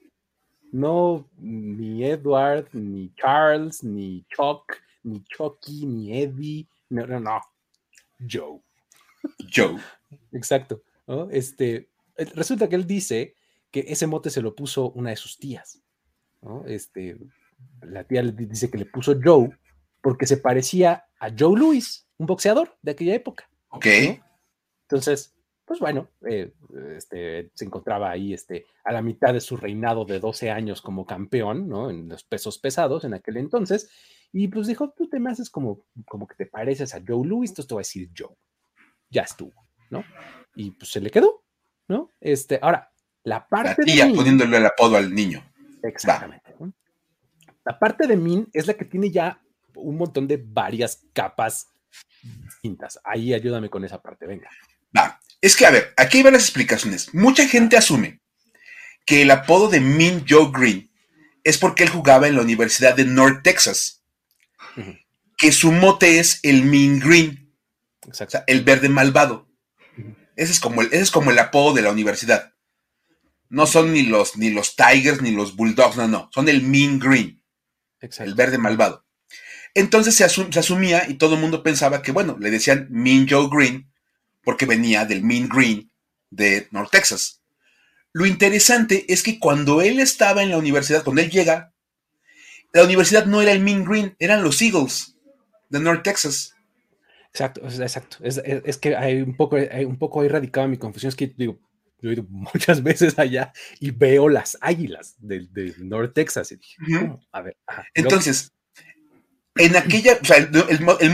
no 0.71 1.30
ni 1.38 2.03
Edward, 2.03 2.67
ni 2.73 3.13
Charles, 3.15 3.84
ni 3.84 4.25
Chuck, 4.30 4.82
ni 5.03 5.23
Chucky, 5.23 5.86
ni 5.86 6.21
Eddie, 6.21 6.67
no, 6.89 7.06
no, 7.06 7.19
no, 7.19 7.39
Joe. 8.19 8.62
Joe. 9.53 9.77
Exacto, 10.32 10.84
¿no? 11.08 11.30
Este, 11.30 11.89
resulta 12.36 12.67
que 12.67 12.75
él 12.75 12.86
dice 12.86 13.36
que 13.71 13.86
ese 13.88 14.08
mote 14.08 14.30
se 14.30 14.41
lo 14.41 14.56
puso 14.56 14.91
una 14.91 15.10
de 15.12 15.15
sus 15.15 15.38
tías. 15.38 15.82
¿no? 16.41 16.65
Este, 16.65 17.17
la 17.82 18.03
tía 18.03 18.23
le 18.23 18.32
dice 18.32 18.69
que 18.69 18.77
le 18.77 18.86
puso 18.86 19.19
Joe 19.21 19.58
porque 20.01 20.25
se 20.25 20.38
parecía 20.38 21.06
a 21.19 21.30
Joe 21.38 21.58
Louis, 21.58 22.08
un 22.17 22.27
boxeador 22.27 22.77
de 22.82 22.91
aquella 22.91 23.15
época. 23.15 23.49
Ok. 23.69 23.86
Entonces, 24.84 25.36
pues 25.67 25.82
bueno, 25.82 26.08
eh, 26.25 26.53
este, 26.95 27.51
se 27.53 27.65
encontraba 27.65 28.10
ahí 28.10 28.34
este, 28.34 28.65
a 28.86 28.93
la 28.93 29.01
mitad 29.01 29.34
de 29.34 29.41
su 29.41 29.58
reinado 29.58 30.06
de 30.06 30.21
12 30.21 30.49
años 30.49 30.82
como 30.82 31.06
campeón, 31.06 31.67
¿no? 31.67 31.89
En 31.89 32.08
los 32.08 32.23
pesos 32.23 32.58
pesados 32.58 33.03
en 33.03 33.13
aquel 33.13 33.36
entonces. 33.36 33.89
Y 34.32 34.47
pues 34.47 34.67
dijo, 34.67 34.93
tú 34.95 35.10
te 35.10 35.19
me 35.19 35.30
haces 35.30 35.49
como, 35.49 35.84
como 36.08 36.25
que 36.25 36.36
te 36.36 36.45
pareces 36.45 36.95
a 36.95 37.01
Joe 37.06 37.27
Louis, 37.27 37.51
entonces 37.51 37.67
te 37.67 37.73
voy 37.73 37.82
a 37.82 37.88
decir 37.88 38.10
Joe. 38.17 38.34
Ya 39.10 39.23
estuvo, 39.23 39.67
¿no? 39.89 40.06
Y 40.56 40.71
pues 40.71 40.89
se 40.89 41.01
le 41.01 41.10
quedó, 41.10 41.43
¿no? 41.89 42.12
Este, 42.21 42.60
ahora, 42.62 42.89
la 43.23 43.45
parte 43.45 43.82
la 43.82 43.86
tía 43.86 44.10
poniéndole 44.15 44.56
el 44.56 44.65
apodo 44.65 44.95
al 44.95 45.13
niño. 45.13 45.43
Exactamente. 45.84 46.56
La 47.65 47.77
parte 47.77 48.08
de 48.08 48.15
Min 48.15 48.47
es 48.53 48.67
la 48.67 48.75
que 48.75 48.86
tiene 48.86 49.12
ya 49.12 49.41
un 49.75 49.97
montón 49.97 50.27
de 50.27 50.41
varias 50.41 51.06
capas 51.12 51.67
distintas. 52.21 53.01
Ahí 53.03 53.34
ayúdame 53.34 53.69
con 53.69 53.84
esa 53.84 54.01
parte, 54.01 54.25
venga. 54.25 54.49
Va. 54.97 55.19
Es 55.41 55.56
que, 55.56 55.65
a 55.65 55.71
ver, 55.71 55.93
aquí 55.97 56.17
hay 56.17 56.23
varias 56.23 56.43
explicaciones. 56.43 57.13
Mucha 57.13 57.47
gente 57.47 57.78
asume 57.78 58.21
que 59.06 59.21
el 59.21 59.32
apodo 59.32 59.69
de 59.69 59.80
Min 59.80 60.26
Joe 60.28 60.52
Green 60.52 60.91
es 61.43 61.58
porque 61.58 61.84
él 61.84 61.89
jugaba 61.89 62.28
en 62.28 62.36
la 62.36 62.41
Universidad 62.41 62.95
de 62.95 63.06
North 63.06 63.41
Texas, 63.43 64.04
que 65.38 65.52
su 65.52 65.71
mote 65.71 66.19
es 66.19 66.39
el 66.43 66.63
Min 66.63 67.00
Green, 67.00 67.54
o 68.06 68.13
sea, 68.13 68.43
el 68.47 68.63
verde 68.63 68.89
malvado. 68.89 69.47
ese, 70.36 70.52
es 70.52 70.60
como 70.60 70.82
el, 70.82 70.88
ese 70.88 71.04
es 71.04 71.12
como 71.12 71.32
el 71.32 71.39
apodo 71.39 71.73
de 71.73 71.84
la 71.84 71.91
universidad. 71.91 72.54
No 73.50 73.65
son 73.65 73.93
ni 73.93 74.04
los, 74.04 74.36
ni 74.36 74.50
los 74.50 74.76
Tigers 74.76 75.21
ni 75.21 75.32
los 75.32 75.56
Bulldogs, 75.56 75.95
no, 75.95 76.08
no. 76.08 76.30
Son 76.34 76.50
el 76.50 76.63
Mean 76.63 77.00
Green. 77.00 77.41
El 78.02 78.36
verde 78.36 78.58
malvado. 78.58 79.06
Entonces 79.73 80.15
se, 80.15 80.23
asumía 80.23 81.08
y 81.08 81.15
todo 81.15 81.36
el 81.36 81.41
mundo 81.41 81.63
pensaba 81.63 82.02
que, 82.02 82.12
bueno, 82.12 82.36
le 82.39 82.52
decían 82.52 82.88
Mean 82.89 83.28
Joe 83.30 83.47
Green 83.50 83.91
porque 84.47 84.65
venía 84.65 85.03
del 85.03 85.25
Mean 85.25 85.49
Green 85.49 85.91
de 86.29 86.69
North 86.71 86.89
Texas. 86.89 87.43
Lo 88.13 88.25
interesante 88.25 89.03
es 89.12 89.21
que 89.21 89.39
cuando 89.39 89.81
él 89.81 89.99
estaba 89.99 90.41
en 90.41 90.51
la 90.51 90.57
universidad, 90.57 91.03
cuando 91.03 91.21
él 91.21 91.29
llega, 91.29 91.73
la 92.71 92.86
universidad 92.86 93.25
no 93.25 93.41
era 93.41 93.51
el 93.51 93.60
Mean 93.60 93.83
Green, 93.83 94.15
eran 94.19 94.43
los 94.43 94.62
Eagles 94.62 95.17
de 95.67 95.81
North 95.81 96.01
Texas. 96.01 96.55
Exacto, 97.33 97.60
exacto. 97.65 98.19
Es, 98.21 98.77
que 98.77 98.95
hay 98.95 99.21
un 99.21 99.36
poco, 99.36 99.57
hay 99.57 99.83
un 99.83 99.99
poco 99.99 100.21
ahí 100.21 100.29
mi 100.69 100.77
confusión. 100.77 101.10
Es 101.10 101.17
que 101.17 101.27
digo, 101.27 101.60
yo 102.01 102.10
he 102.10 102.13
ido 102.13 102.23
muchas 102.29 102.81
veces 102.81 103.19
allá 103.19 103.51
y 103.81 103.91
veo 103.91 104.29
las 104.29 104.57
águilas 104.62 105.17
de, 105.19 105.75
North 105.79 106.13
Texas. 106.13 106.53
Y 106.53 106.55
dije, 106.55 106.77
A 107.33 107.41
ver. 107.41 107.57
Entonces, 107.93 108.53
en 109.60 109.76
aquella, 109.76 110.17
o 110.22 110.26
sea, 110.26 110.50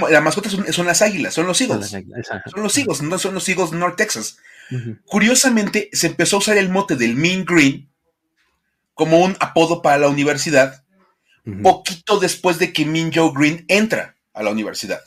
la 0.10 0.22
mascota 0.22 0.50
son, 0.50 0.86
las 0.86 1.02
águilas, 1.02 1.34
son 1.34 1.48
los 1.48 1.60
Eagles. 1.62 1.88
Son, 1.88 2.64
los 2.64 2.78
Eagles, 2.78 3.02
no 3.02 3.18
son 3.18 3.34
los 3.34 3.46
de 3.46 3.78
North 3.78 3.96
Texas. 3.96 4.38
Curiosamente, 5.06 5.90
se 5.94 6.08
empezó 6.08 6.38
a 6.38 6.40
usar 6.40 6.58
el 6.58 6.70
mote 6.70 6.96
del 6.96 7.16
Mean 7.16 7.46
Green 7.46 7.90
como 8.94 9.20
un 9.20 9.36
apodo 9.40 9.82
para 9.82 9.98
la 9.98 10.10
universidad, 10.10 10.84
poquito 11.62 12.20
después 12.20 12.60
de 12.60 12.74
que 12.74 12.86
Mean 12.86 13.12
Joe 13.14 13.32
Green 13.36 13.66
entra 13.68 14.16
a 14.34 14.44
la 14.44 14.52
universidad. 14.52 15.02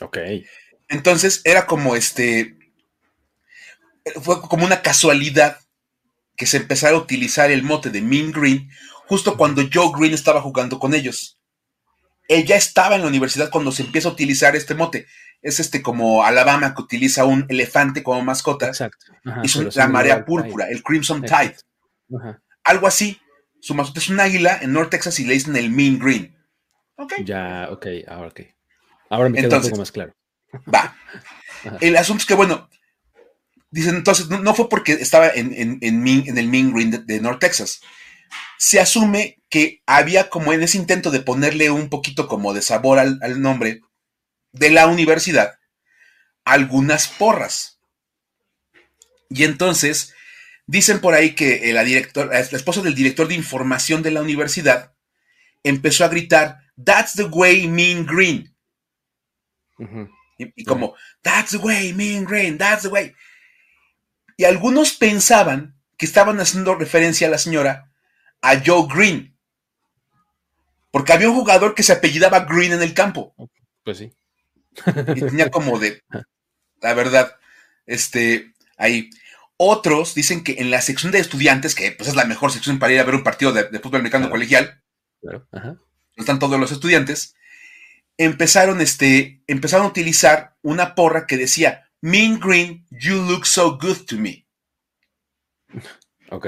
Ok. 0.00 0.18
Entonces, 0.88 1.40
era 1.44 1.66
como 1.66 1.96
este 1.96 2.56
fue 4.20 4.40
como 4.42 4.64
una 4.64 4.82
casualidad 4.82 5.58
que 6.36 6.46
se 6.46 6.58
empezara 6.58 6.94
a 6.94 6.98
utilizar 6.98 7.50
el 7.50 7.62
mote 7.62 7.90
de 7.90 8.02
Mean 8.02 8.32
Green 8.32 8.70
justo 9.06 9.36
cuando 9.36 9.62
Joe 9.72 9.92
Green 9.96 10.14
estaba 10.14 10.40
jugando 10.40 10.78
con 10.78 10.94
ellos. 10.94 11.38
Él 12.28 12.44
ya 12.44 12.56
estaba 12.56 12.96
en 12.96 13.02
la 13.02 13.08
universidad 13.08 13.50
cuando 13.50 13.72
se 13.72 13.82
empieza 13.82 14.08
a 14.08 14.12
utilizar 14.12 14.56
este 14.56 14.74
mote. 14.74 15.06
Es 15.42 15.60
este 15.60 15.82
como 15.82 16.24
Alabama 16.24 16.74
que 16.74 16.82
utiliza 16.82 17.24
un 17.24 17.46
elefante 17.48 18.02
como 18.02 18.22
mascota. 18.22 18.68
Exacto. 18.68 19.06
y 19.42 19.76
la 19.76 19.88
marea 19.88 20.24
púrpura, 20.24 20.68
el 20.68 20.82
Crimson 20.82 21.22
Tide. 21.22 21.56
Algo 22.64 22.86
así. 22.86 23.20
Su 23.60 23.74
mascota 23.74 24.00
es 24.00 24.08
un 24.10 24.20
águila 24.20 24.58
en 24.60 24.72
North 24.72 24.90
Texas 24.90 25.18
y 25.20 25.24
le 25.24 25.34
dicen 25.34 25.56
el 25.56 25.70
Mean 25.70 25.98
Green. 25.98 26.36
Ya, 27.24 27.68
ok, 27.70 27.86
ahora 28.06 28.28
ok. 28.28 28.40
Ahora 29.10 29.28
me 29.28 29.40
queda 29.40 29.56
un 29.56 29.62
poco 29.62 29.76
más 29.76 29.92
claro. 29.92 30.14
Va. 30.72 30.96
El 31.80 31.96
asunto 31.96 32.20
es 32.20 32.26
que, 32.26 32.34
bueno, 32.34 32.68
Dicen, 33.74 33.96
entonces, 33.96 34.28
no, 34.28 34.54
fue 34.54 34.68
porque 34.68 34.92
estaba 34.92 35.30
en, 35.30 35.52
en, 35.52 35.78
en, 35.80 36.38
el 36.38 36.46
Mean 36.46 36.72
Green 36.72 37.04
de, 37.04 37.20
North 37.20 37.40
Texas. 37.40 37.80
Se 38.58 38.80
asume 38.80 39.42
que 39.50 39.82
había 39.86 40.30
como 40.30 40.52
en 40.52 40.62
ese 40.62 40.78
intento 40.78 41.10
de 41.10 41.20
ponerle 41.20 41.70
un 41.70 41.88
poquito 41.88 42.28
como 42.28 42.54
de 42.54 42.62
sabor 42.62 42.98
al, 42.98 43.40
nombre 43.40 43.80
de 44.52 44.70
la 44.70 44.86
universidad, 44.86 45.58
algunas 46.44 47.08
porras. 47.08 47.80
Y 49.30 49.44
entonces, 49.44 50.14
dicen 50.66 51.00
por 51.00 51.14
ahí 51.14 51.34
que 51.34 51.72
la, 51.72 51.84
director, 51.84 52.28
la 52.28 52.38
esposa 52.40 52.82
del 52.82 52.94
director 52.94 53.28
de 53.28 53.34
información 53.34 54.02
de 54.02 54.10
la 54.10 54.22
universidad 54.22 54.94
empezó 55.62 56.04
a 56.04 56.08
gritar, 56.08 56.60
That's 56.82 57.14
the 57.14 57.24
way 57.24 57.68
Mean 57.68 58.06
Green. 58.06 58.54
y, 60.38 60.62
y, 60.62 60.64
como, 60.64 60.94
That's 61.22 61.52
the 61.52 61.58
way 61.58 61.92
Mean 61.92 62.24
Green, 62.24 62.58
that's 62.58 62.82
the 62.82 62.88
way 62.88 63.14
y 64.36 64.44
algunos 64.44 64.92
pensaban 64.92 65.76
que 65.96 66.06
estaban 66.06 66.40
haciendo 66.40 66.74
referencia 66.74 67.28
a 67.28 67.30
la 67.30 67.38
señora 67.38 67.92
a 68.44 68.62
Joe 68.64 68.86
Green. 68.94 69.34
Porque 70.90 71.12
había 71.12 71.30
un 71.30 71.34
jugador 71.34 71.74
que 71.74 71.82
se 71.82 71.94
apellidaba 71.94 72.40
Green 72.40 72.72
en 72.72 72.82
el 72.82 72.94
campo. 72.94 73.34
Pues 73.82 73.98
sí. 73.98 74.12
Y 75.16 75.20
tenía 75.20 75.50
como 75.50 75.78
de, 75.78 76.02
la 76.80 76.94
verdad, 76.94 77.36
este, 77.86 78.52
ahí. 78.76 79.10
Otros 79.56 80.14
dicen 80.14 80.44
que 80.44 80.56
en 80.58 80.70
la 80.70 80.82
sección 80.82 81.12
de 81.12 81.20
estudiantes, 81.20 81.74
que 81.74 81.92
pues 81.92 82.08
es 82.08 82.16
la 82.16 82.24
mejor 82.24 82.50
sección 82.52 82.78
para 82.78 82.92
ir 82.92 83.00
a 83.00 83.04
ver 83.04 83.14
un 83.14 83.22
partido 83.22 83.52
de, 83.52 83.66
fútbol 83.78 84.00
americano 84.00 84.28
colegial, 84.28 84.82
claro. 85.20 85.46
Ajá. 85.52 85.76
están 86.16 86.40
todos 86.40 86.58
los 86.58 86.72
estudiantes, 86.72 87.36
empezaron, 88.18 88.80
este, 88.80 89.42
empezaron 89.46 89.86
a 89.86 89.90
utilizar 89.90 90.56
una 90.62 90.96
porra 90.96 91.26
que 91.26 91.36
decía, 91.36 91.88
Mean 92.00 92.40
Green, 92.40 92.84
you 92.90 93.22
look 93.22 93.46
so 93.46 93.78
good 93.78 94.04
to 94.06 94.16
me. 94.16 94.44
Ok. 96.30 96.46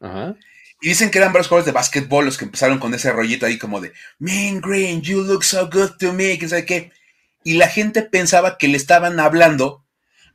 Ajá. 0.00 0.34
Y 0.80 0.88
dicen 0.88 1.10
que 1.10 1.18
eran 1.18 1.32
varios 1.32 1.48
jugadores 1.48 1.66
de 1.66 1.72
básquetbol 1.72 2.24
los 2.24 2.36
que 2.36 2.44
empezaron 2.44 2.78
con 2.78 2.92
ese 2.92 3.10
rollito 3.12 3.46
ahí 3.46 3.58
como 3.58 3.80
de 3.80 3.92
Mean 4.18 4.60
Green, 4.60 5.00
you 5.00 5.22
look 5.22 5.42
so 5.42 5.70
good 5.70 5.92
to 5.98 6.12
me, 6.12 6.38
que 6.38 6.48
sabe 6.48 6.66
qué. 6.66 6.92
Y 7.44 7.54
la 7.54 7.68
gente 7.68 8.02
pensaba 8.02 8.58
que 8.58 8.68
le 8.68 8.76
estaban 8.76 9.18
hablando 9.20 9.86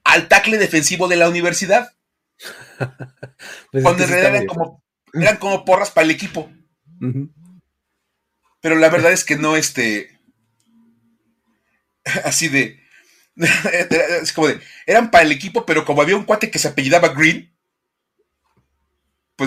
al 0.03 0.27
tackle 0.27 0.57
defensivo 0.57 1.07
de 1.07 1.15
la 1.17 1.29
universidad. 1.29 1.93
Pues 3.71 3.83
cuando 3.83 4.03
en 4.03 4.09
realidad 4.09 4.35
eran 4.35 4.47
como, 4.47 4.83
eran 5.13 5.37
como 5.37 5.63
porras 5.63 5.91
para 5.91 6.05
el 6.05 6.11
equipo. 6.11 6.51
Pero 8.59 8.75
la 8.75 8.89
verdad 8.89 9.11
es 9.11 9.23
que 9.23 9.37
no, 9.37 9.55
este. 9.55 10.19
Así 12.25 12.49
de 12.49 12.81
es 14.21 14.33
como 14.33 14.47
de, 14.47 14.59
eran 14.85 15.11
para 15.11 15.23
el 15.23 15.31
equipo, 15.31 15.65
pero 15.65 15.85
como 15.85 16.01
había 16.01 16.15
un 16.15 16.25
cuate 16.25 16.51
que 16.51 16.59
se 16.59 16.67
apellidaba 16.67 17.09
Green, 17.09 17.50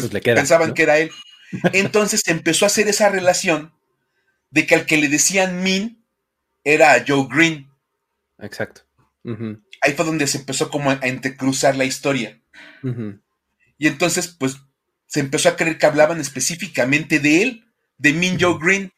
pues, 0.00 0.10
pues 0.10 0.24
pensaban 0.24 0.74
que 0.74 0.82
era 0.82 0.98
él. 0.98 1.10
Entonces 1.72 2.26
empezó 2.26 2.64
a 2.64 2.66
hacer 2.66 2.88
esa 2.88 3.08
relación 3.08 3.72
de 4.50 4.66
que 4.66 4.74
al 4.74 4.86
que 4.86 4.96
le 4.96 5.08
decían 5.08 5.62
Min 5.62 6.04
era 6.64 7.04
Joe 7.06 7.28
Green. 7.30 7.70
Exacto. 8.38 8.82
Ahí 9.80 9.92
fue 9.94 10.04
donde 10.04 10.26
se 10.26 10.38
empezó 10.38 10.70
como 10.70 10.90
a 10.90 10.98
entrecruzar 11.02 11.76
la 11.76 11.84
historia. 11.84 12.40
Y 13.78 13.86
entonces, 13.86 14.28
pues, 14.28 14.56
se 15.06 15.20
empezó 15.20 15.48
a 15.48 15.56
creer 15.56 15.78
que 15.78 15.86
hablaban 15.86 16.20
específicamente 16.20 17.20
de 17.20 17.42
él, 17.42 17.72
de 17.98 18.12
Min 18.12 18.38
Joe 18.40 18.58
Green. 18.60 18.92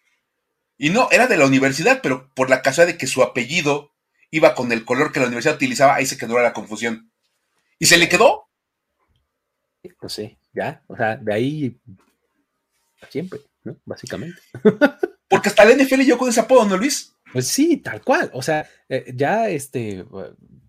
Y 0.79 0.91
no, 0.91 1.09
era 1.11 1.27
de 1.27 1.37
la 1.37 1.47
universidad, 1.47 2.01
pero 2.03 2.33
por 2.35 2.49
la 2.49 2.63
casualidad 2.63 2.95
de 2.95 2.99
que 2.99 3.07
su 3.07 3.23
apellido 3.23 3.93
iba 4.31 4.55
con 4.55 4.73
el 4.73 4.85
color 4.85 5.13
que 5.13 5.21
la 5.21 5.27
universidad 5.27 5.57
utilizaba, 5.57 5.95
ahí 5.95 6.07
se 6.07 6.19
quedó 6.19 6.39
la 6.39 6.53
confusión. 6.53 7.13
¿Y 7.79 7.87
se 7.87 7.99
le 7.99 8.09
quedó? 8.09 8.49
Pues 10.01 10.13
sí, 10.13 10.39
ya, 10.57 10.83
o 10.87 10.97
sea, 10.97 11.17
de 11.17 11.33
ahí 11.33 11.77
siempre, 13.11 13.41
¿no? 13.63 13.77
Básicamente. 13.85 14.41
Porque 15.29 15.49
hasta 15.49 15.65
la 15.65 15.75
NFL 15.75 16.03
yo 16.03 16.19
con 16.19 16.29
ese 16.29 16.41
apodo, 16.41 16.65
¿no, 16.65 16.77
Luis? 16.77 17.15
Pues 17.33 17.49
sí, 17.49 17.79
tal 17.79 18.03
cual. 18.03 18.31
O 18.33 18.43
sea, 18.43 18.67
eh, 18.89 19.13
ya 19.15 19.49
este 19.49 20.05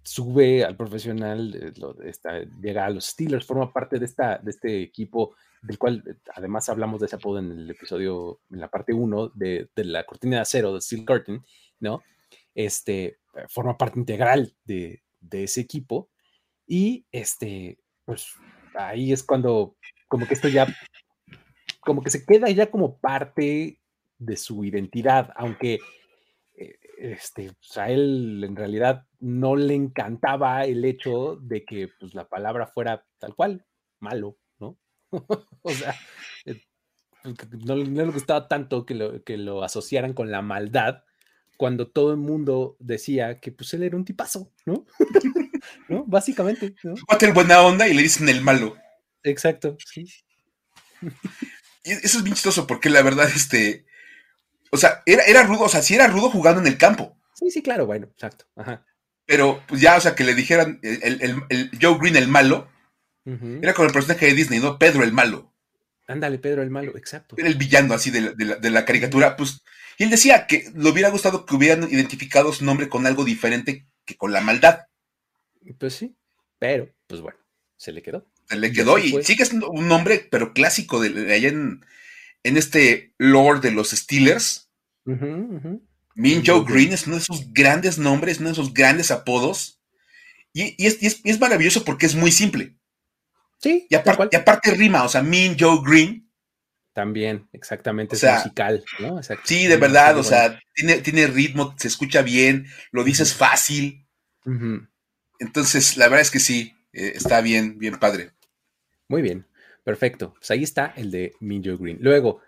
sube 0.03 0.63
al 0.63 0.75
profesional, 0.75 1.53
eh, 1.55 2.47
llega 2.61 2.85
a 2.85 2.89
los 2.89 3.05
Steelers, 3.05 3.45
forma 3.45 3.71
parte 3.71 3.99
de, 3.99 4.05
esta, 4.05 4.37
de 4.37 4.51
este 4.51 4.81
equipo 4.81 5.35
del 5.61 5.77
cual 5.77 6.03
eh, 6.07 6.15
además 6.33 6.69
hablamos 6.69 6.99
de 6.99 7.07
ese 7.07 7.17
apodo 7.17 7.39
en 7.39 7.51
el 7.51 7.69
episodio, 7.69 8.41
en 8.51 8.59
la 8.59 8.69
parte 8.69 8.93
1 8.93 9.31
de, 9.35 9.69
la 9.75 10.05
cortina 10.05 10.37
de 10.37 10.41
acero 10.41 10.73
de 10.73 10.81
Steel 10.81 11.05
Curtain, 11.05 11.43
¿no? 11.79 12.03
Este, 12.55 13.19
forma 13.49 13.77
parte 13.77 13.99
integral 13.99 14.53
de, 14.65 15.03
de 15.19 15.43
ese 15.43 15.61
equipo 15.61 16.09
y 16.65 17.05
este, 17.11 17.77
pues 18.05 18.33
ahí 18.77 19.11
es 19.11 19.23
cuando 19.23 19.75
como 20.07 20.27
que 20.27 20.33
esto 20.33 20.47
ya, 20.47 20.67
como 21.81 22.01
que 22.01 22.09
se 22.09 22.25
queda 22.25 22.49
ya 22.49 22.71
como 22.71 22.97
parte 22.99 23.81
de 24.17 24.37
su 24.37 24.63
identidad, 24.63 25.31
aunque 25.35 25.79
eh, 26.55 26.79
este, 26.97 27.51
pues, 27.53 27.77
a 27.77 27.89
él 27.89 28.43
en 28.43 28.55
realidad 28.55 29.05
no 29.19 29.55
le 29.55 29.75
encantaba 29.75 30.65
el 30.65 30.85
hecho 30.85 31.37
de 31.41 31.65
que 31.65 31.89
pues, 31.99 32.13
la 32.13 32.27
palabra 32.27 32.67
fuera 32.67 33.05
tal 33.19 33.35
cual, 33.35 33.65
malo, 33.99 34.37
¿no? 34.59 34.77
o 35.61 35.71
sea, 35.71 35.95
eh, 36.45 36.61
pues, 37.23 37.65
no, 37.65 37.75
le 37.75 38.05
gustaba 38.05 38.47
tanto 38.47 38.85
que 38.85 38.95
lo, 38.95 39.23
que 39.23 39.37
lo 39.37 39.63
asociaran 39.63 40.13
con 40.13 40.31
la 40.31 40.41
maldad 40.41 41.03
cuando 41.57 41.87
todo 41.89 42.11
el 42.11 42.17
mundo 42.17 42.77
decía 42.79 43.39
que 43.39 43.51
pues 43.51 43.73
él 43.73 43.83
era 43.83 43.97
un 43.97 44.05
tipazo, 44.05 44.51
¿no? 44.65 44.85
¿No? 45.87 46.03
Básicamente. 46.05 46.75
¿no? 46.83 46.95
el 47.19 47.33
buena 47.33 47.61
onda 47.61 47.87
y 47.87 47.93
le 47.93 48.01
dicen 48.01 48.29
el 48.29 48.41
malo. 48.41 48.75
Exacto, 49.23 49.77
sí. 49.85 50.05
Y 51.83 51.91
eso 51.91 52.17
es 52.17 52.23
bien 52.23 52.35
chistoso 52.35 52.67
porque 52.67 52.89
la 52.89 53.01
verdad, 53.01 53.29
este, 53.33 53.85
o 54.71 54.77
sea, 54.77 55.03
era, 55.05 55.23
era 55.23 55.43
rudo, 55.43 55.63
o 55.63 55.69
sea, 55.69 55.81
sí 55.81 55.95
era 55.95 56.07
rudo 56.07 56.29
jugando 56.29 56.61
en 56.61 56.67
el 56.67 56.77
campo. 56.77 57.17
Sí, 57.33 57.51
sí, 57.51 57.61
claro, 57.61 57.85
bueno, 57.85 58.07
exacto. 58.11 58.45
Ajá. 58.55 58.85
Pero 59.25 59.61
pues 59.67 59.81
ya, 59.81 59.97
o 59.97 60.01
sea, 60.01 60.15
que 60.15 60.23
le 60.23 60.33
dijeran 60.33 60.79
el, 60.81 61.71
Joe 61.79 61.97
Green 61.99 62.15
el 62.15 62.27
malo, 62.27 62.69
era 63.61 63.73
como 63.73 63.87
el 63.87 63.93
personaje 63.93 64.25
de 64.27 64.33
Disney, 64.33 64.59
¿no? 64.61 64.79
Pedro 64.79 65.03
el 65.03 65.11
malo. 65.11 65.53
Ándale, 66.07 66.39
Pedro 66.39 66.61
el 66.61 66.69
malo, 66.69 66.95
exacto. 66.97 67.35
Era 67.37 67.49
el 67.49 67.55
villano 67.55 67.93
así 67.93 68.09
de 68.09 68.69
la, 68.69 68.85
caricatura, 68.85 69.35
pues. 69.35 69.61
Y 69.97 70.03
él 70.03 70.09
decía 70.09 70.47
que 70.47 70.71
le 70.73 70.89
hubiera 70.89 71.09
gustado 71.09 71.45
que 71.45 71.55
hubieran 71.55 71.83
identificado 71.91 72.53
su 72.53 72.63
nombre 72.63 72.87
con 72.87 73.05
algo 73.05 73.25
diferente 73.25 73.85
que 74.05 74.15
con 74.15 74.31
la 74.31 74.39
maldad. 74.39 74.86
Pues 75.77 75.95
sí, 75.95 76.15
pero, 76.59 76.93
pues 77.07 77.21
bueno, 77.21 77.37
se 77.75 77.91
le 77.91 78.01
quedó. 78.01 78.25
Se 78.45 78.55
le 78.55 78.71
quedó 78.71 78.97
y, 78.97 79.21
sí 79.23 79.35
que 79.35 79.43
es 79.43 79.51
un 79.51 79.87
nombre, 79.87 80.25
pero 80.31 80.53
clásico 80.53 81.01
de, 81.01 81.33
allá 81.33 81.49
en, 81.49 81.85
en 82.43 82.57
este 82.57 83.13
lore 83.17 83.59
de 83.59 83.71
los 83.71 83.91
Steelers. 83.91 84.71
Min 85.05 86.43
Joe 86.45 86.63
Green 86.65 86.93
es 86.93 87.07
uno 87.07 87.17
de 87.17 87.21
esos 87.21 87.53
grandes 87.53 87.97
nombres, 87.97 88.39
uno 88.39 88.49
de 88.49 88.53
esos 88.53 88.73
grandes 88.73 89.11
apodos. 89.11 89.81
Y, 90.53 90.75
es, 90.85 91.39
maravilloso 91.39 91.83
porque 91.83 92.05
es 92.05 92.15
muy 92.15 92.31
simple. 92.31 92.75
Sí. 93.59 93.85
Y 93.89 93.95
aparte, 93.95 94.71
rima, 94.71 95.03
o 95.03 95.09
sea, 95.09 95.21
Min 95.21 95.55
Joe 95.59 95.79
Green. 95.83 96.31
También, 96.93 97.47
exactamente, 97.53 98.15
es 98.15 98.23
musical, 98.23 98.83
¿no? 98.99 99.21
Sí, 99.43 99.67
de 99.67 99.77
verdad, 99.77 100.17
o 100.17 100.23
sea, 100.23 100.59
tiene, 100.73 100.97
tiene, 101.01 101.27
ritmo, 101.27 101.75
se 101.77 101.87
escucha 101.87 102.23
bien, 102.23 102.65
lo 102.91 103.03
dices 103.03 103.35
fácil. 103.35 104.07
Entonces, 105.39 105.97
la 105.97 106.05
verdad 106.05 106.21
es 106.21 106.31
que 106.31 106.39
sí, 106.39 106.75
eh, 106.93 107.13
está 107.15 107.41
bien, 107.41 107.77
bien 107.77 107.97
padre. 107.99 108.31
Muy 109.07 109.21
bien. 109.21 109.45
Perfecto. 109.87 110.33
Pues 110.33 110.51
ahí 110.51 110.63
está 110.63 110.93
el 110.97 111.11
de 111.11 111.33
Minjo 111.39 111.77
Green. 111.77 111.97
Luego, 112.01 112.41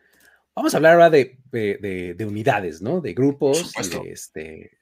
vamos 0.53 0.73
a 0.73 0.77
hablar 0.77 0.95
ahora 0.95 1.09
de, 1.09 2.17
unidades, 2.27 2.81
¿no? 2.81 2.99
De 2.99 3.13
grupos, 3.13 3.71
de 3.71 4.11
este, 4.11 4.77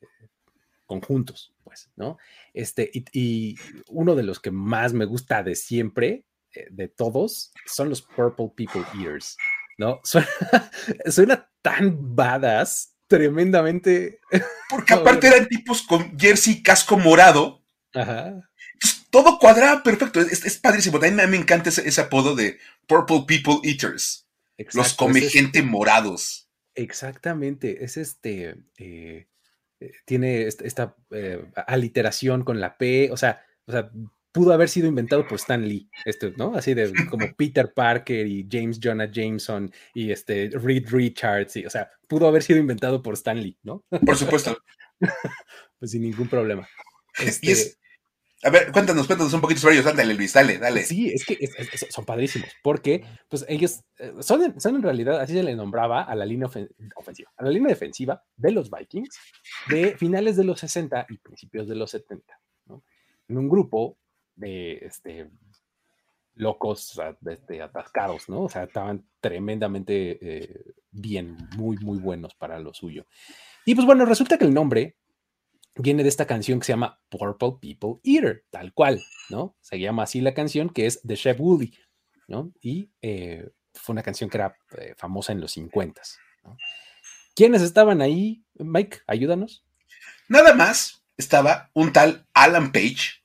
conjuntos, 0.87 1.53
pues, 1.63 1.91
¿no? 1.95 2.17
Este, 2.55 2.89
y, 3.11 3.55
uno 3.89 4.15
de 4.15 4.23
los 4.23 4.39
que 4.39 4.49
más 4.49 4.93
me 4.93 5.05
gusta 5.05 5.43
de 5.43 5.53
siempre, 5.53 6.25
eh, 6.55 6.65
de 6.71 6.87
todos, 6.87 7.51
son 7.67 7.89
los 7.89 8.01
Purple 8.01 8.49
People 8.55 8.81
Eaters, 8.95 9.37
¿no? 9.77 10.01
Suena, 11.05 11.47
tan 11.61 12.15
badass, 12.15 12.95
tremendamente. 13.05 14.19
Porque 14.67 14.95
aparte 14.95 15.27
eran 15.27 15.47
tipos 15.47 15.83
con 15.83 16.17
jersey 16.17 16.63
casco 16.63 16.97
morado. 16.97 17.56
Ajá 17.99 18.49
todo 19.09 19.39
cuadraba 19.39 19.83
perfecto. 19.83 20.19
Es, 20.21 20.57
padrísimo. 20.57 20.97
A 20.97 21.01
mí 21.09 21.11
me 21.11 21.37
encanta 21.37 21.69
ese, 21.69 22.01
apodo 22.01 22.35
de 22.35 22.57
Purple 22.87 23.23
People 23.27 23.59
Eaters. 23.63 24.27
los 24.73 24.93
come 24.93 25.21
gente 25.21 25.61
morados. 25.61 26.49
Exactamente. 26.75 27.83
Es 27.83 27.97
este. 27.97 28.55
Eh, 28.77 29.27
eh, 29.79 29.91
tiene 30.05 30.43
esta, 30.43 30.95
eh, 31.11 31.45
aliteración 31.67 32.43
con 32.43 32.59
la 32.59 32.77
P. 32.77 33.09
O 33.11 33.17
sea, 33.17 33.43
o 33.65 33.71
sea, 33.71 33.89
pudo 34.31 34.53
haber 34.53 34.69
sido 34.69 34.87
inventado 34.87 35.27
por 35.27 35.39
Stan 35.39 35.67
Lee, 35.67 35.89
este, 36.05 36.31
¿no? 36.37 36.55
Así 36.55 36.73
de 36.73 36.93
como 37.09 37.25
Peter 37.37 37.73
Parker 37.73 38.27
y 38.27 38.47
James 38.49 38.79
Jonah 38.81 39.09
Jameson 39.11 39.71
y 39.93 40.11
este 40.11 40.49
Reed 40.53 40.87
Richards, 40.89 41.55
y, 41.55 41.65
o 41.65 41.69
sea, 41.69 41.89
pudo 42.07 42.27
haber 42.27 42.43
sido 42.43 42.59
inventado 42.59 43.01
por 43.01 43.15
Stan 43.15 43.41
Lee, 43.41 43.57
¿no? 43.63 43.83
Por 44.05 44.15
supuesto. 44.15 44.57
pues 45.79 45.91
sin 45.91 46.03
ningún 46.03 46.27
problema. 46.27 46.67
Este, 47.19 47.76
a 48.43 48.49
ver, 48.51 48.71
cuéntanos, 48.71 49.07
cuéntanos 49.07 49.33
un 49.33 49.41
poquito 49.41 49.61
sobre 49.61 49.75
ellos. 49.75 49.87
Ándale, 49.87 50.13
Luis, 50.13 50.33
dale, 50.33 50.59
dale. 50.59 50.83
Sí, 50.83 51.09
es 51.09 51.25
que 51.25 51.37
son 51.89 52.05
padrísimos, 52.05 52.49
porque 52.61 53.03
pues 53.29 53.45
ellos 53.47 53.81
eh, 53.97 54.13
son, 54.19 54.59
son, 54.59 54.75
en 54.75 54.83
realidad, 54.83 55.19
así 55.19 55.33
se 55.33 55.41
le 55.41 55.55
nombraba 55.55 56.03
a 56.03 56.13
la 56.15 56.25
línea 56.25 56.47
ofensiva, 56.95 57.31
a 57.35 57.43
la 57.43 57.49
línea 57.49 57.69
defensiva 57.69 58.23
de 58.35 58.51
los 58.51 58.69
Vikings 58.69 59.17
de 59.69 59.97
finales 59.97 60.37
de 60.37 60.43
los 60.43 60.59
60 60.59 61.07
y 61.09 61.17
principios 61.17 61.67
de 61.67 61.75
los 61.75 61.89
70, 61.91 62.39
¿no? 62.65 62.83
En 63.27 63.37
un 63.37 63.49
grupo 63.49 63.97
de 64.35 64.73
este, 64.83 65.31
locos, 66.35 66.99
este, 67.25 67.61
atascados, 67.61 68.29
¿no? 68.29 68.43
O 68.43 68.49
sea, 68.49 68.63
estaban 68.63 69.03
tremendamente 69.19 70.19
eh, 70.21 70.73
bien, 70.91 71.37
muy, 71.57 71.77
muy 71.77 71.97
buenos 71.97 72.35
para 72.35 72.59
lo 72.59 72.73
suyo. 72.73 73.07
Y 73.65 73.75
pues 73.75 73.85
bueno, 73.85 74.05
resulta 74.05 74.37
que 74.37 74.45
el 74.45 74.53
nombre 74.53 74.95
viene 75.77 76.03
de 76.03 76.09
esta 76.09 76.25
canción 76.25 76.59
que 76.59 76.65
se 76.65 76.73
llama 76.73 76.99
Purple 77.09 77.57
People 77.61 77.99
Eater, 78.03 78.45
tal 78.49 78.73
cual, 78.73 79.03
¿no? 79.29 79.55
Se 79.61 79.79
llama 79.79 80.03
así 80.03 80.21
la 80.21 80.33
canción, 80.33 80.69
que 80.69 80.85
es 80.85 80.99
de 81.03 81.15
Chef 81.15 81.39
Woolly, 81.39 81.77
¿no? 82.27 82.51
Y 82.61 82.91
eh, 83.01 83.49
fue 83.73 83.93
una 83.93 84.03
canción 84.03 84.29
que 84.29 84.37
era 84.37 84.57
eh, 84.77 84.95
famosa 84.97 85.31
en 85.31 85.41
los 85.41 85.51
50. 85.51 86.01
¿no? 86.43 86.57
¿Quiénes 87.35 87.61
estaban 87.61 88.01
ahí, 88.01 88.43
Mike? 88.55 88.99
Ayúdanos. 89.07 89.63
Nada 90.27 90.53
más 90.53 91.03
estaba 91.17 91.69
un 91.73 91.93
tal 91.93 92.27
Alan 92.33 92.71
Page, 92.71 93.23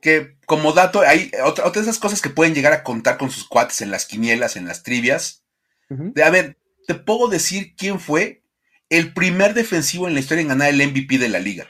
que 0.00 0.36
como 0.46 0.72
dato, 0.72 1.00
hay 1.00 1.30
otra, 1.44 1.70
de 1.70 1.80
esas 1.80 1.98
cosas 1.98 2.20
que 2.20 2.30
pueden 2.30 2.54
llegar 2.54 2.72
a 2.72 2.82
contar 2.84 3.18
con 3.18 3.30
sus 3.30 3.48
cuates 3.48 3.80
en 3.80 3.90
las 3.90 4.06
quinielas, 4.06 4.56
en 4.56 4.66
las 4.66 4.82
trivias. 4.82 5.42
De, 5.88 6.22
a 6.22 6.30
ver, 6.30 6.58
te 6.86 6.94
puedo 6.94 7.28
decir 7.28 7.74
quién 7.76 7.98
fue 7.98 8.43
el 8.98 9.12
primer 9.12 9.54
defensivo 9.54 10.06
en 10.06 10.14
la 10.14 10.20
historia 10.20 10.42
en 10.42 10.48
ganar 10.48 10.68
el 10.68 10.86
MVP 10.86 11.18
de 11.18 11.28
la 11.28 11.40
liga. 11.40 11.66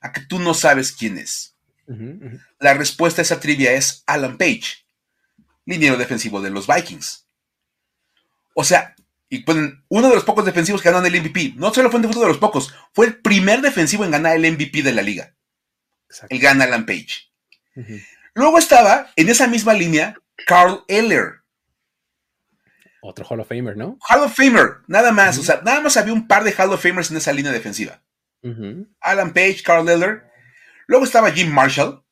A 0.00 0.12
que 0.12 0.20
tú 0.20 0.38
no 0.38 0.54
sabes 0.54 0.92
quién 0.92 1.18
es. 1.18 1.56
La 2.60 2.74
respuesta 2.74 3.22
a 3.22 3.24
esa 3.24 3.40
trivia 3.40 3.72
es 3.72 4.04
Alan 4.06 4.36
Page, 4.36 4.84
liniero 5.64 5.96
defensivo 5.96 6.40
de 6.40 6.50
los 6.50 6.66
Vikings. 6.66 7.26
O 8.54 8.62
sea, 8.62 8.94
y 9.30 9.40
pueden, 9.40 9.84
uno 9.88 10.08
de 10.08 10.14
los 10.14 10.24
pocos 10.24 10.44
defensivos 10.44 10.82
que 10.82 10.88
ganaron 10.90 11.12
el 11.12 11.20
MVP. 11.20 11.54
No 11.56 11.72
solo 11.72 11.90
fue 11.90 12.00
uno 12.00 12.20
de 12.20 12.28
los 12.28 12.38
pocos, 12.38 12.74
fue 12.92 13.06
el 13.06 13.16
primer 13.20 13.60
defensivo 13.60 14.04
en 14.04 14.10
ganar 14.10 14.36
el 14.36 14.52
MVP 14.52 14.82
de 14.82 14.92
la 14.92 15.02
liga. 15.02 15.34
El 16.28 16.38
gana 16.38 16.64
Alan 16.64 16.86
Page. 16.86 17.30
Luego 18.34 18.58
estaba 18.58 19.10
en 19.16 19.28
esa 19.28 19.46
misma 19.46 19.74
línea 19.74 20.16
Carl 20.46 20.84
Eller, 20.88 21.42
otro 23.00 23.24
Hall 23.24 23.40
of 23.40 23.48
Famer, 23.48 23.76
¿no? 23.76 23.98
Hall 24.08 24.22
of 24.22 24.34
Famer, 24.34 24.78
nada 24.86 25.12
más. 25.12 25.38
O 25.38 25.42
sea, 25.42 25.60
nada 25.64 25.80
más 25.80 25.96
había 25.96 26.12
un 26.12 26.26
par 26.26 26.44
de 26.44 26.52
Hall 26.52 26.72
of 26.72 26.82
Famers 26.82 27.10
en 27.10 27.16
esa 27.16 27.32
línea 27.32 27.52
defensiva. 27.52 28.02
Alan 29.00 29.32
Page, 29.32 29.62
Carl 29.64 29.86
Liller. 29.86 30.24
Luego 30.86 31.04
estaba 31.04 31.30
Jim 31.30 31.52
Marshall. 31.52 32.02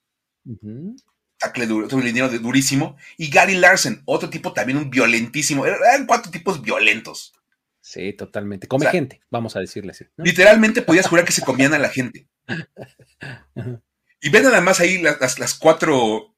duro, 0.44 2.00
liniero 2.00 2.28
durísimo. 2.28 2.96
Y 3.16 3.30
Gary 3.30 3.56
Larson, 3.56 4.02
otro 4.04 4.30
tipo 4.30 4.52
también 4.52 4.78
un 4.78 4.90
violentísimo. 4.90 5.66
Eran 5.66 6.06
cuatro 6.06 6.30
tipos 6.30 6.62
violentos. 6.62 7.32
Sí, 7.80 8.12
totalmente. 8.12 8.66
Come 8.66 8.86
gente, 8.90 9.20
vamos 9.30 9.54
a 9.56 9.60
decirle 9.60 9.92
así. 9.92 10.04
Literalmente 10.16 10.82
podías 10.82 11.06
jurar 11.06 11.24
que 11.24 11.32
se 11.32 11.42
comían 11.42 11.72
a 11.72 11.78
la 11.78 11.88
gente. 11.88 12.28
y 14.20 14.30
ven 14.30 14.42
nada 14.42 14.60
más 14.60 14.80
ahí 14.80 15.00
las, 15.00 15.54
cuatro 15.54 16.34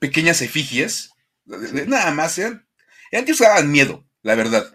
pequeñas 0.00 0.42
efigies. 0.42 1.12
Nada 1.46 2.10
más, 2.10 2.36
eran, 2.38 2.67
eran 3.10 3.24
que 3.24 3.34
daban 3.34 3.70
miedo, 3.70 4.04
la 4.22 4.34
verdad. 4.34 4.72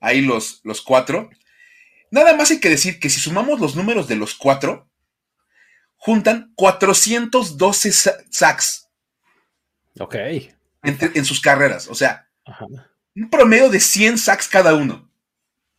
Ahí 0.00 0.20
los, 0.20 0.60
los 0.64 0.82
cuatro. 0.82 1.30
Nada 2.10 2.36
más 2.36 2.50
hay 2.50 2.60
que 2.60 2.70
decir 2.70 3.00
que 3.00 3.10
si 3.10 3.20
sumamos 3.20 3.60
los 3.60 3.76
números 3.76 4.08
de 4.08 4.16
los 4.16 4.34
cuatro, 4.34 4.88
juntan 5.96 6.52
412 6.54 7.92
sacks. 8.30 8.88
Ok. 9.98 10.14
En, 10.82 11.24
sus 11.24 11.40
carreras. 11.40 11.88
O 11.88 11.94
sea, 11.94 12.28
un 13.14 13.28
promedio 13.28 13.68
de 13.70 13.80
100 13.80 14.18
sacks 14.18 14.48
cada 14.48 14.74
uno. 14.74 15.10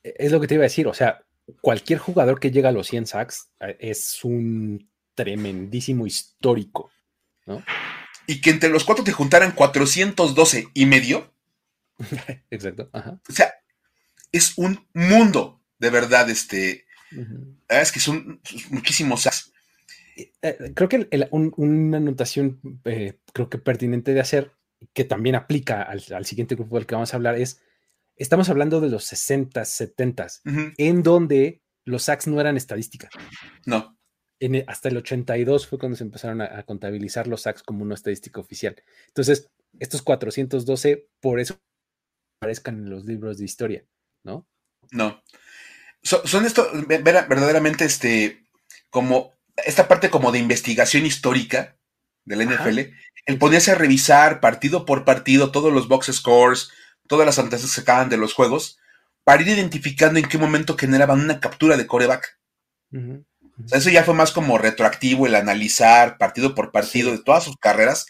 E, 0.04 0.14
es 0.18 0.32
lo 0.32 0.42
que 0.42 0.48
te 0.48 0.56
iba 0.56 0.64
a 0.64 0.66
decir, 0.72 0.88
o 0.88 0.94
sea, 0.94 1.24
cualquier 1.62 2.00
jugador 2.00 2.40
que 2.40 2.52
llega 2.52 2.70
a 2.70 2.74
los 2.74 2.88
100 2.88 3.08
sacks 3.08 3.50
eh, 3.62 3.78
es 3.80 4.24
un 4.24 4.90
tremendísimo 5.16 6.06
histórico, 6.06 6.92
¿no? 7.46 7.64
Y 8.28 8.42
que 8.42 8.50
entre 8.50 8.70
los 8.70 8.84
cuatro 8.84 9.04
te 9.04 9.14
juntaran 9.14 9.54
412 9.54 10.68
y 10.74 10.86
medio. 10.86 11.34
Exacto. 12.52 12.90
O 12.94 13.32
sea, 13.34 13.54
es 14.32 14.58
un 14.58 14.86
mundo, 14.94 15.62
de 15.80 15.90
verdad, 15.90 16.30
este. 16.30 16.86
Es 17.70 17.92
que 17.92 18.00
son 18.00 18.42
muchísimos 18.70 19.22
sacks. 19.22 19.52
Eh, 20.42 20.74
creo 20.76 20.90
que 20.90 21.08
una 21.58 21.98
anotación, 21.98 22.60
eh, 22.86 23.20
creo 23.34 23.50
que 23.50 23.58
pertinente 23.58 24.14
de 24.14 24.20
hacer 24.20 24.52
que 24.94 25.06
también 25.06 25.36
aplica 25.36 25.82
al, 25.82 26.26
siguiente 26.26 26.56
grupo 26.56 26.76
del 26.76 26.86
que 26.86 26.96
vamos 26.96 27.14
a 27.14 27.18
hablar, 27.18 27.36
es, 27.36 27.62
estamos 28.16 28.50
hablando 28.50 28.82
de 28.82 28.90
los 28.90 29.06
60, 29.06 29.64
70, 29.66 30.28
en 30.78 31.04
donde 31.04 31.62
los 31.84 32.04
sacks 32.04 32.28
no 32.28 32.40
eran 32.40 32.58
estadística. 32.58 33.10
No. 33.66 33.97
En 34.40 34.64
hasta 34.68 34.90
el 34.90 34.98
82 34.98 35.68
fue 35.68 35.80
cuando 35.80 35.98
se 35.98 36.04
empezaron 36.04 36.42
a, 36.42 36.64
contabilizar 36.64 37.28
los 37.28 37.42
sacks 37.42 37.64
como 37.64 37.84
una 37.84 37.96
estadística 37.96 38.40
oficial. 38.40 38.76
Entonces, 39.08 39.50
estos 39.80 40.02
412, 40.02 41.10
por 41.20 41.40
eso 41.40 41.60
aparezcan 42.40 42.76
en 42.76 42.90
los 42.90 43.06
libros 43.06 43.38
de 43.38 43.46
historia, 43.46 43.86
¿no? 44.24 44.48
No. 44.92 45.24
son 46.04 46.46
esto, 46.46 46.70
verdaderamente, 46.88 47.86
este, 47.86 48.46
como, 48.90 49.34
esta 49.56 49.88
parte 49.88 50.10
como 50.10 50.32
de 50.32 50.40
investigación 50.40 51.06
histórica 51.06 51.78
de 52.26 52.36
la 52.36 52.44
NFL, 52.46 52.80
el 53.26 53.38
ponerse 53.40 53.72
a 53.72 53.76
revisar 53.76 54.40
partido 54.40 54.86
por 54.86 55.04
partido 55.04 55.52
todos 55.52 55.74
los 55.74 55.88
box 55.88 56.12
scores, 56.14 56.72
todas 57.08 57.26
las 57.26 57.40
anotaciones 57.40 57.72
que 57.72 57.76
se 57.76 57.82
sacaban 57.82 58.10
de 58.10 58.18
los 58.18 58.34
juegos, 58.34 58.80
para 59.24 59.42
ir 59.42 59.50
identificando 59.50 60.20
en 60.20 60.28
qué 60.28 60.38
momento 60.38 60.78
generaban 60.78 61.20
una 61.20 61.40
captura 61.40 61.76
de 61.76 61.88
coreback. 61.88 62.40
Eso 63.72 63.90
ya 63.90 64.04
fue 64.04 64.14
más 64.14 64.32
como 64.32 64.58
retroactivo, 64.58 65.28
el 65.28 65.36
analizar 65.36 66.18
partido 66.18 66.56
por 66.56 66.72
partido 66.72 67.12
de 67.12 67.20
todas 67.20 67.44
sus 67.44 67.58
carreras, 67.58 68.06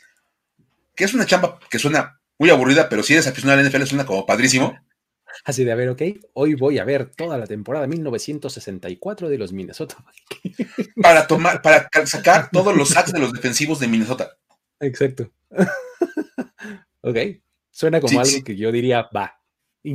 que 0.96 1.04
es 1.04 1.14
una 1.14 1.26
chamba 1.26 1.60
que 1.70 1.80
suena 1.80 2.20
muy 2.38 2.50
aburrida, 2.50 2.90
pero 2.90 3.04
si 3.04 3.14
eres 3.14 3.28
aficionado 3.28 3.60
a 3.60 3.64
la 3.64 3.70
NFL 3.70 3.84
suena 3.84 4.06
como 4.06 4.26
padrísimo. 4.26 4.78
Así 5.46 5.64
de, 5.64 5.72
a 5.72 5.76
ver, 5.76 5.90
ok, 5.90 6.02
hoy 6.34 6.56
voy 6.56 6.80
a 6.80 6.84
ver 6.84 7.12
toda 7.12 7.38
la 7.38 7.46
temporada 7.46 7.88
1964 7.88 9.30
de 9.30 9.38
los 9.38 9.54
Minnesota. 9.54 9.98
para 11.02 11.28
tomar, 11.28 11.62
para 11.64 11.90
sacar 12.06 12.50
todos 12.52 12.76
los 12.76 12.90
sacks 12.90 13.14
de 13.14 13.20
los 13.20 13.34
defensivos 13.34 13.80
de 13.80 13.88
Minnesota. 13.88 14.38
Exacto. 14.80 15.32
ok. 17.02 17.18
Suena 17.72 18.02
como 18.02 18.20
algo 18.20 18.44
que 18.44 18.56
yo 18.56 18.72
diría, 18.72 19.08
va. 19.16 19.40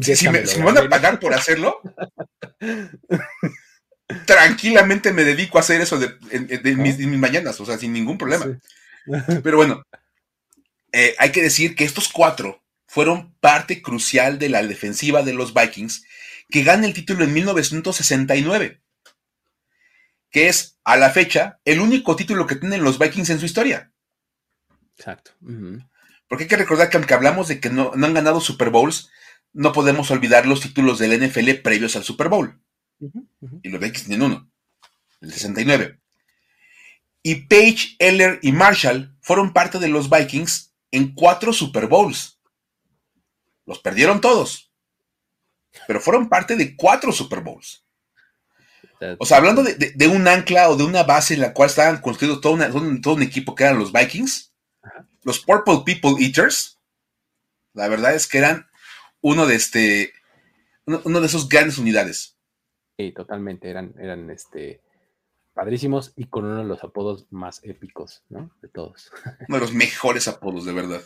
Si 0.00 0.28
me, 0.28 0.42
van 0.64 0.78
a 0.78 0.88
pagar 0.88 1.18
por 1.18 1.34
hacerlo, 1.34 1.80
tranquilamente 4.26 5.12
me 5.12 5.24
dedico 5.24 5.58
a 5.58 5.60
hacer 5.60 5.80
eso 5.80 5.98
de, 5.98 6.76
mis, 6.76 6.98
mañanas, 7.18 7.60
o 7.60 7.66
sea, 7.66 7.78
sin 7.78 7.92
ningún 7.92 8.18
problema. 8.18 8.58
Pero 9.42 9.56
bueno, 9.56 9.84
eh, 10.92 11.14
hay 11.18 11.32
que 11.32 11.42
decir 11.42 11.74
que 11.74 11.84
estos 11.84 12.08
cuatro 12.08 12.62
fueron 12.86 13.34
parte 13.40 13.82
crucial 13.82 14.38
de 14.38 14.48
la 14.50 14.62
defensiva 14.62 15.22
de 15.22 15.32
los 15.32 15.54
Vikings, 15.54 16.04
que 16.50 16.62
gana 16.62 16.86
el 16.86 16.92
título 16.92 17.24
en 17.24 17.32
1969, 17.32 18.82
que 20.30 20.48
es, 20.48 20.78
a 20.84 20.96
la 20.96 21.10
fecha, 21.10 21.58
el 21.64 21.80
único 21.80 22.16
título 22.16 22.46
que 22.46 22.56
tienen 22.56 22.84
los 22.84 22.98
Vikings 22.98 23.30
en 23.30 23.40
su 23.40 23.46
historia. 23.46 23.92
Exacto. 24.96 25.32
Porque 26.28 26.44
hay 26.44 26.48
que 26.48 26.56
recordar 26.56 26.90
que 26.90 26.96
aunque 26.96 27.14
hablamos 27.14 27.48
de 27.48 27.60
que 27.60 27.70
no, 27.70 27.92
han 27.94 28.14
ganado 28.14 28.40
Super 28.40 28.70
Bowls, 28.70 29.10
no 29.52 29.72
podemos 29.72 30.10
olvidar 30.10 30.46
los 30.46 30.60
títulos 30.60 30.98
del 30.98 31.18
NFL 31.20 31.62
previos 31.62 31.96
al 31.96 32.04
Super 32.04 32.28
Bowl. 32.28 32.61
Y 33.62 33.68
los 33.68 33.80
Vikings 33.80 34.04
tienen 34.04 34.22
uno, 34.22 34.50
el 35.20 35.32
69. 35.32 35.98
Y 37.22 37.34
Page, 37.46 37.96
Eller 37.98 38.38
y 38.42 38.52
Marshall 38.52 39.16
fueron 39.20 39.52
parte 39.52 39.78
de 39.78 39.88
los 39.88 40.10
Vikings 40.10 40.72
en 40.90 41.14
cuatro 41.14 41.52
Super 41.52 41.86
Bowls. 41.86 42.38
Los 43.66 43.78
perdieron 43.78 44.20
todos. 44.20 44.70
Pero 45.86 46.00
fueron 46.00 46.28
parte 46.28 46.56
de 46.56 46.76
cuatro 46.76 47.12
Super 47.12 47.40
Bowls. 47.40 47.84
O 49.18 49.26
sea, 49.26 49.38
hablando 49.38 49.64
de, 49.64 50.06
un 50.06 50.28
ancla 50.28 50.68
o 50.68 50.76
de 50.76 50.84
una 50.84 51.02
base 51.02 51.34
en 51.34 51.40
la 51.40 51.52
cual 51.52 51.68
estaban 51.68 52.00
construidos 52.00 52.40
todo, 52.40 52.56
todo 53.00 53.14
un 53.14 53.22
equipo 53.22 53.54
que 53.54 53.64
eran 53.64 53.78
los 53.78 53.92
Vikings, 53.92 54.52
los 55.24 55.40
Purple 55.40 55.82
People 55.84 56.24
Eaters, 56.24 56.78
la 57.74 57.88
verdad 57.88 58.14
es 58.14 58.26
que 58.26 58.38
eran 58.38 58.68
uno 59.20 59.46
de 59.46 59.56
este, 59.56 60.12
uno, 60.84 61.20
de 61.20 61.26
esos 61.26 61.48
grandes 61.48 61.78
unidades. 61.78 62.31
Sí, 62.98 63.12
totalmente, 63.12 63.70
eran, 63.70 63.94
eran 63.98 64.30
este 64.30 64.82
padrísimos 65.54 66.12
y 66.16 66.24
con 66.26 66.44
uno 66.44 66.58
de 66.58 66.64
los 66.64 66.82
apodos 66.82 67.26
más 67.30 67.62
épicos, 67.64 68.24
¿no? 68.28 68.50
De 68.62 68.68
todos. 68.68 69.10
Uno 69.48 69.58
de 69.58 69.60
los 69.60 69.74
mejores 69.74 70.28
apodos, 70.28 70.64
de 70.64 70.72
verdad. 70.72 71.02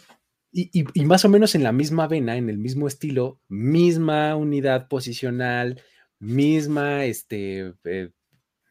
Y, 0.52 0.84
más 1.04 1.24
o 1.26 1.28
menos 1.28 1.54
en 1.54 1.62
la 1.62 1.72
misma 1.72 2.06
vena, 2.06 2.36
en 2.36 2.48
el 2.48 2.56
mismo 2.56 2.86
estilo, 2.86 3.40
misma 3.46 4.34
unidad 4.36 4.88
posicional, 4.88 5.82
misma 6.18 7.04
este, 7.04 7.74
eh, 7.84 8.10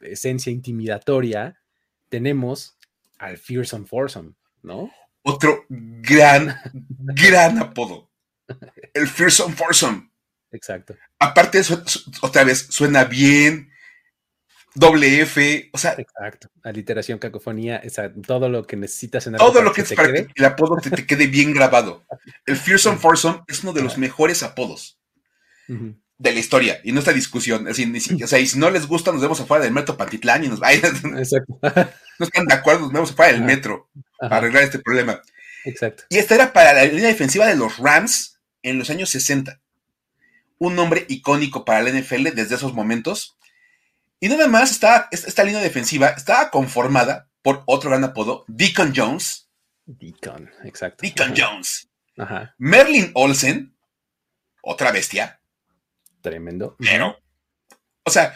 esencia 0.02 0.52
intimidatoria, 0.52 1.62
tenemos 2.10 2.76
al 3.20 3.38
Fearsome 3.38 3.86
Foursome, 3.86 4.34
¿no? 4.64 4.90
Otro 5.22 5.66
gran, 5.70 6.56
gran 6.98 7.60
apodo. 7.60 8.10
El 8.94 9.08
Fearsome 9.08 9.54
Foursome. 9.54 10.10
Exacto. 10.56 10.96
Aparte, 11.20 11.62
otra 12.22 12.44
vez, 12.44 12.68
suena 12.70 13.04
bien. 13.06 13.72
Doble 14.74 15.22
F, 15.22 15.70
o 15.72 15.78
sea. 15.78 15.96
Exacto. 15.98 16.50
Aliteración, 16.64 17.18
cacofonía, 17.18 17.82
todo 18.28 18.50
lo 18.50 18.68
que 18.68 18.76
necesitas 18.76 19.26
en 19.26 19.36
Todo 19.36 19.62
lo 19.62 19.72
que, 19.72 19.82
es 19.82 19.94
para 19.94 20.12
que 20.12 20.28
el 20.36 20.46
apodo 20.46 20.76
te, 20.78 20.90
te, 20.90 21.06
quede 21.06 21.28
bien 21.28 21.54
grabado. 21.54 22.04
El 22.46 22.58
Fearsome 22.58 22.98
Foursome 22.98 23.44
es 23.48 23.64
uno 23.64 23.72
de 23.72 23.82
los 23.82 23.98
mejores 23.98 24.44
apodos 24.44 25.00
de 26.18 26.32
la 26.32 26.40
historia 26.40 26.80
y 26.84 26.92
no 26.92 27.00
esta 27.00 27.14
discusión. 27.14 27.68
Es 27.68 27.78
decir, 27.78 28.24
o 28.24 28.28
sea, 28.28 28.40
y 28.40 28.48
si 28.48 28.60
no 28.60 28.70
les 28.70 28.88
gusta, 28.88 29.12
nos 29.12 29.22
vemos 29.22 29.40
afuera 29.40 29.64
del 29.64 29.74
metro 29.74 29.98
Pantitlán 29.98 30.44
y 30.44 30.48
nos 30.50 30.60
vayan. 30.60 30.94
Exacto. 31.18 31.60
No 32.18 32.26
están 32.26 32.46
de 32.46 32.54
acuerdo, 32.54 32.84
nos 32.84 32.94
vemos 32.94 33.12
afuera 33.12 33.34
del 33.34 33.42
metro 33.42 33.90
para 34.18 34.38
arreglar 34.38 34.64
este 34.64 34.80
problema. 34.80 35.22
Exacto. 35.66 36.04
Y 36.08 36.18
esta 36.18 36.36
era 36.36 36.54
para 36.54 36.72
la 36.72 36.86
línea 36.86 37.08
defensiva 37.08 37.46
de 37.46 37.58
los 37.58 37.78
Rams 37.78 38.40
en 38.64 38.80
los 38.80 38.90
años 38.90 39.10
60. 39.10 39.60
Un 40.66 40.76
nombre 40.76 41.06
icónico 41.10 41.64
para 41.64 41.84
la 41.84 41.92
NFL 41.92 42.30
desde 42.34 42.56
esos 42.56 42.74
momentos. 42.74 43.38
Y 44.20 44.30
nada 44.30 44.48
más 44.48 44.72
estaba, 44.72 45.08
esta 45.12 45.44
línea 45.44 45.62
defensiva 45.62 46.08
estaba 46.08 46.50
conformada 46.50 47.30
por 47.44 47.62
otro 47.68 47.92
gran 47.92 48.04
apodo, 48.04 48.46
Deacon 48.48 48.92
Jones. 48.96 49.48
Deacon, 49.86 50.50
exacto. 50.64 51.04
Deacon 51.04 51.36
Jones. 51.38 51.88
Ajá. 52.18 52.56
Merlin 52.58 53.12
Olsen, 53.14 53.76
otra 54.64 54.92
bestia. 54.92 55.40
Tremendo. 56.22 56.76
Pero, 56.80 57.16
o 58.02 58.10
sea, 58.10 58.34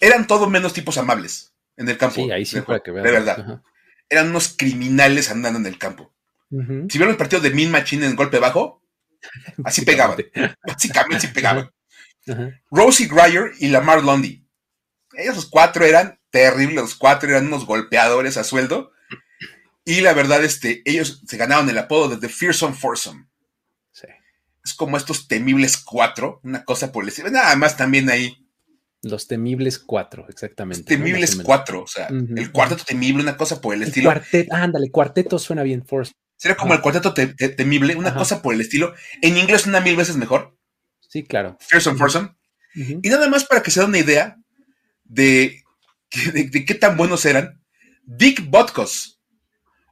eran 0.00 0.26
todo 0.26 0.50
menos 0.50 0.72
tipos 0.72 0.98
amables 0.98 1.54
en 1.76 1.88
el 1.88 1.96
campo. 1.96 2.16
Sí, 2.16 2.32
ahí 2.32 2.44
sí 2.44 2.60
fue 2.60 2.82
que 2.82 2.90
ver. 2.90 3.04
De 3.04 3.12
verdad. 3.12 3.62
Eran 4.08 4.30
unos 4.30 4.56
criminales 4.58 5.30
andando 5.30 5.60
en 5.60 5.66
el 5.66 5.78
campo. 5.78 6.12
Si 6.50 6.98
vieron 6.98 7.10
el 7.10 7.16
partido 7.16 7.40
de 7.40 7.50
Min 7.50 7.70
Machine 7.70 8.04
en 8.04 8.16
golpe 8.16 8.40
bajo, 8.40 8.81
así 9.64 9.82
pegaban. 9.86 10.18
Básicamente 10.66 11.26
sí 11.26 11.32
pegaban. 11.32 11.70
Rosie 12.70 13.08
Grier 13.08 13.52
y 13.58 13.68
Lamar 13.68 14.02
Lundy. 14.02 14.46
Esos 15.14 15.46
cuatro 15.46 15.84
eran 15.84 16.18
terribles, 16.30 16.76
los 16.76 16.94
cuatro 16.94 17.28
eran 17.28 17.46
unos 17.46 17.66
golpeadores 17.66 18.36
a 18.36 18.44
sueldo. 18.44 18.92
Y 19.84 20.00
la 20.00 20.12
verdad, 20.14 20.44
este, 20.44 20.82
ellos 20.84 21.22
se 21.26 21.36
ganaron 21.36 21.68
el 21.68 21.76
apodo 21.78 22.08
de 22.08 22.16
The 22.16 22.28
Fearsome 22.28 22.74
Foursome 22.74 23.26
es 24.64 24.74
como 24.74 24.96
estos 24.96 25.26
temibles 25.28 25.76
cuatro, 25.76 26.40
una 26.44 26.64
cosa 26.64 26.92
por 26.92 27.04
decir. 27.04 27.30
Nada 27.30 27.54
más 27.56 27.76
también 27.76 28.08
ahí 28.10 28.46
Los 29.02 29.26
temibles 29.26 29.78
cuatro, 29.78 30.26
exactamente. 30.28 30.84
temibles 30.84 31.36
cuatro, 31.36 31.82
o 31.82 31.86
sea, 31.86 32.08
el 32.08 32.52
cuarteto 32.52 32.84
temible, 32.84 33.22
una 33.22 33.36
cosa 33.36 33.60
por 33.60 33.74
el, 33.74 33.82
estilo. 33.82 34.10
Cuarteto, 34.10 34.54
ándale, 34.54 34.90
cuarteto 34.90 35.38
suena 35.38 35.62
bien, 35.62 35.84
Force. 35.84 36.12
Sería 36.42 36.56
como 36.56 36.74
el 36.74 36.80
cuarteto 36.80 37.14
temible, 37.14 37.94
una 37.94 38.16
cosa 38.16 38.42
por 38.42 38.52
el 38.52 38.60
estilo. 38.60 38.96
En 39.20 39.36
inglés 39.36 39.64
una 39.68 39.80
mil 39.80 39.94
veces 39.94 40.16
mejor. 40.16 40.58
Sí, 40.98 41.22
claro. 41.22 41.56
Fearsome 41.60 41.96
Foursome. 41.96 42.34
Y 42.74 43.08
nada 43.10 43.28
más 43.28 43.44
para 43.44 43.62
que 43.62 43.70
se 43.70 43.78
den 43.78 43.90
una 43.90 44.00
idea 44.00 44.36
de, 45.04 45.62
de, 46.32 46.64
qué 46.64 46.74
tan 46.74 46.96
buenos 46.96 47.24
eran. 47.26 47.62
Dick 48.02 48.50
Botkos, 48.50 49.20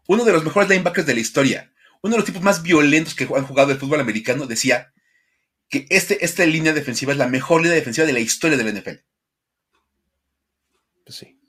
uno 0.08 0.24
de 0.24 0.32
los 0.32 0.42
mejores 0.42 0.68
linebackers 0.68 1.06
de 1.06 1.14
la 1.14 1.20
historia, 1.20 1.72
uno 2.02 2.14
de 2.14 2.18
los 2.18 2.26
tipos 2.26 2.42
más 2.42 2.64
violentos 2.64 3.14
que 3.14 3.28
han 3.32 3.46
jugado 3.46 3.70
el 3.70 3.78
fútbol 3.78 4.00
americano, 4.00 4.48
decía 4.48 4.92
que 5.68 5.86
este, 5.88 6.24
esta 6.24 6.44
línea 6.46 6.72
defensiva 6.72 7.12
es 7.12 7.18
la 7.18 7.28
mejor 7.28 7.60
línea 7.60 7.76
defensiva 7.76 8.08
de 8.08 8.12
la 8.12 8.18
historia 8.18 8.58
del 8.58 8.74
NFL. 8.76 9.04
Pues 11.04 11.16
sí. 11.16 11.39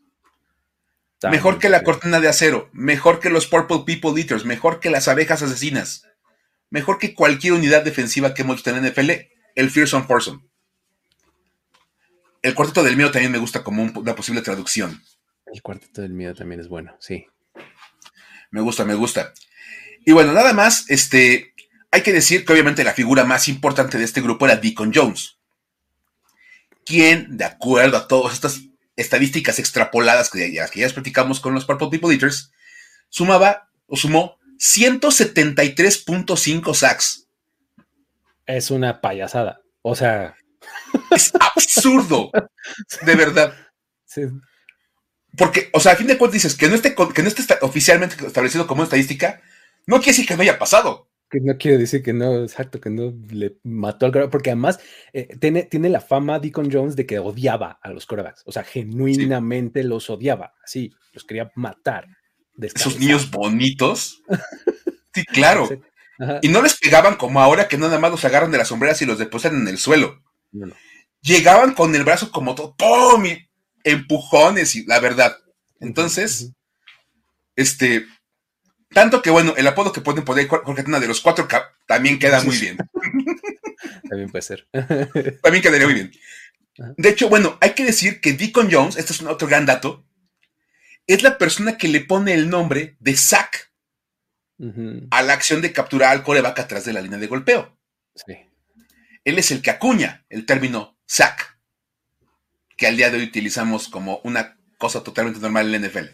Mejor 1.30 1.60
que 1.60 1.70
la 1.70 1.84
cortina 1.84 2.20
de 2.20 2.28
acero, 2.28 2.70
mejor 2.74 3.20
que 3.20 3.30
los 3.30 3.48
Purple 3.48 3.84
People 3.86 4.20
Eaters, 4.20 4.46
mejor 4.46 4.80
que 4.80 4.90
las 4.90 5.08
abejas 5.08 5.42
asesinas, 5.42 6.08
mejor 6.70 6.98
que 6.98 7.14
cualquier 7.14 7.54
unidad 7.54 7.84
defensiva 7.84 8.34
que 8.34 8.42
hemos 8.42 8.58
visto 8.58 8.70
en 8.72 8.86
NFL, 8.86 9.12
el 9.56 9.70
Fearsome 9.70 10.08
Foursome. 10.08 10.42
El 12.42 12.56
cuarteto 12.56 12.84
del 12.84 12.98
miedo 12.98 13.12
también 13.12 13.32
me 13.32 13.38
gusta 13.38 13.64
como 13.64 13.84
una 13.84 14.16
posible 14.16 14.42
traducción. 14.42 15.04
El 15.46 15.62
cuarteto 15.62 16.02
del 16.02 16.14
miedo 16.14 16.34
también 16.34 16.60
es 16.60 16.68
bueno, 16.68 16.96
sí. 17.00 17.28
Me 18.50 18.62
gusta, 18.62 18.84
me 18.84 18.96
gusta. 18.96 19.34
Y 20.06 20.14
bueno, 20.14 20.34
nada 20.34 20.54
más, 20.54 20.90
este, 20.90 21.54
hay 21.92 22.02
que 22.02 22.14
decir 22.14 22.46
que 22.46 22.54
obviamente 22.54 22.84
la 22.84 22.94
figura 22.94 23.26
más 23.26 23.48
importante 23.48 23.98
de 23.98 24.06
este 24.06 24.22
grupo 24.22 24.46
era 24.46 24.56
Deacon 24.56 24.92
Jones, 24.94 25.38
quien, 26.86 27.38
de 27.38 27.46
acuerdo 27.46 27.98
a 27.98 28.08
todas 28.08 28.34
estas 28.34 28.62
estadísticas 28.96 29.60
extrapoladas 29.60 30.30
que 30.30 30.52
ya, 30.52 30.68
que 30.68 30.80
ya 30.82 30.90
platicamos 30.90 31.40
con 31.40 31.54
los 31.54 31.66
Purple 31.66 31.90
People 31.90 32.14
Eaters, 32.14 32.52
sumaba 33.10 33.70
o 33.88 33.98
sumó 33.98 34.38
173.5 34.60 36.74
sacks. 36.74 37.28
Es 38.46 38.72
una 38.72 39.02
payasada. 39.02 39.62
O 39.82 39.96
sea, 39.96 40.36
es 41.12 41.34
absurdo. 41.40 42.32
De 43.06 43.16
verdad. 43.16 43.54
Porque, 45.38 45.70
o 45.74 45.80
sea, 45.80 45.94
a 45.94 45.96
fin 45.96 46.08
de 46.08 46.18
cuentas 46.18 46.34
dices 46.34 46.56
que 46.56 46.68
no 46.68 46.76
esté, 46.76 46.94
que 46.94 47.24
no 47.24 47.28
esté 47.28 47.44
oficialmente 47.62 48.26
establecido 48.26 48.68
como 48.68 48.84
estadística, 48.84 49.42
no 49.88 49.98
quiere 49.98 50.12
decir 50.12 50.28
que 50.28 50.36
no 50.36 50.44
haya 50.44 50.60
pasado. 50.60 51.08
Que 51.32 51.40
no 51.40 51.58
quiere 51.58 51.78
decir 51.78 52.04
que 52.04 52.12
no, 52.12 52.44
exacto, 52.44 52.82
que 52.82 52.90
no 52.90 53.14
le 53.30 53.58
mató 53.64 54.06
al 54.06 54.30
porque 54.30 54.50
además 54.50 54.80
eh, 55.14 55.30
tiene, 55.40 55.64
tiene 55.64 55.90
la 55.90 56.02
fama 56.02 56.40
Deacon 56.40 56.70
Jones 56.70 56.98
de 56.98 57.06
que 57.06 57.20
odiaba 57.20 57.80
a 57.82 57.90
los 57.92 58.06
corebacks, 58.06 58.44
o 58.46 58.52
sea, 58.52 58.64
genuinamente 58.64 59.84
los 59.86 60.10
odiaba, 60.10 60.54
así, 60.64 60.92
los 61.14 61.24
quería 61.24 61.50
matar. 61.56 62.08
Esos 62.60 63.00
niños 63.00 63.32
bonitos. 63.32 64.22
sí, 65.14 65.24
claro. 65.26 65.70
Y 66.42 66.50
no 66.50 66.62
les 66.62 66.78
pegaban 66.78 67.16
como 67.16 67.42
ahora 67.42 67.68
que 67.68 67.78
nada 67.78 67.98
más 67.98 68.12
los 68.12 68.26
agarran 68.26 68.52
de 68.52 68.58
las 68.60 68.68
sombreras 68.68 69.02
y 69.02 69.06
los 69.06 69.18
depositan 69.18 69.62
en 69.62 69.68
el 69.68 69.78
suelo. 69.78 70.22
Llegaban 71.22 71.74
con 71.74 71.96
el 71.96 72.04
brazo 72.04 72.32
como 72.32 72.54
todo, 72.54 72.76
¡pum! 72.76 73.26
Y 73.26 73.50
empujones, 73.84 74.76
y 74.76 74.86
la 74.86 75.00
verdad. 75.00 75.38
Entonces, 75.80 76.52
este, 77.56 78.06
tanto 78.94 79.22
que 79.22 79.30
bueno, 79.30 79.54
el 79.58 79.68
apodo 79.68 79.92
que 79.92 80.02
pueden 80.02 80.24
poner 80.24 80.48
Jorge 80.48 80.84
de 80.84 81.08
los 81.08 81.22
cuatro 81.22 81.48
también 81.86 82.20
queda 82.20 82.42
muy 82.44 82.58
bien. 82.58 82.78
también 84.10 84.30
puede 84.30 84.42
ser. 84.42 84.68
también 85.42 85.64
quedaría 85.64 85.88
muy 85.88 85.96
bien. 85.96 86.12
De 86.98 87.10
hecho, 87.10 87.30
bueno, 87.30 87.58
hay 87.62 87.72
que 87.72 87.86
decir 87.86 88.22
que 88.22 88.34
Deacon 88.34 88.70
Jones, 88.72 88.98
esto 88.98 89.14
es 89.14 89.22
otro 89.22 89.48
gran 89.48 89.66
dato, 89.66 90.06
es 91.08 91.24
la 91.24 91.38
persona 91.38 91.78
que 91.78 91.88
le 91.88 92.02
pone 92.02 92.34
el 92.34 92.50
nombre 92.50 92.96
de 93.00 93.16
Zack 93.16 93.72
a 95.10 95.24
la 95.24 95.34
acción 95.34 95.62
de 95.62 95.74
capturar 95.74 96.12
al 96.12 96.24
coreback 96.24 96.60
atrás 96.60 96.86
de 96.86 96.94
la 96.94 97.02
línea 97.02 97.18
de 97.18 97.28
golpeo. 97.28 97.78
Sí 98.16 98.36
él 99.24 99.38
es 99.38 99.52
el 99.52 99.62
que 99.62 99.72
acuña 99.72 100.26
el 100.30 100.46
término 100.46 100.98
sack, 101.06 101.60
que 102.78 102.88
al 102.88 102.98
día 102.98 103.10
de 103.10 103.18
hoy 103.18 103.24
utilizamos 103.24 103.88
como 103.88 104.20
una 104.24 104.58
cosa 104.78 105.04
totalmente 105.04 105.40
normal 105.40 105.74
en 105.74 105.82
la 105.82 105.88
NFL. 105.88 106.06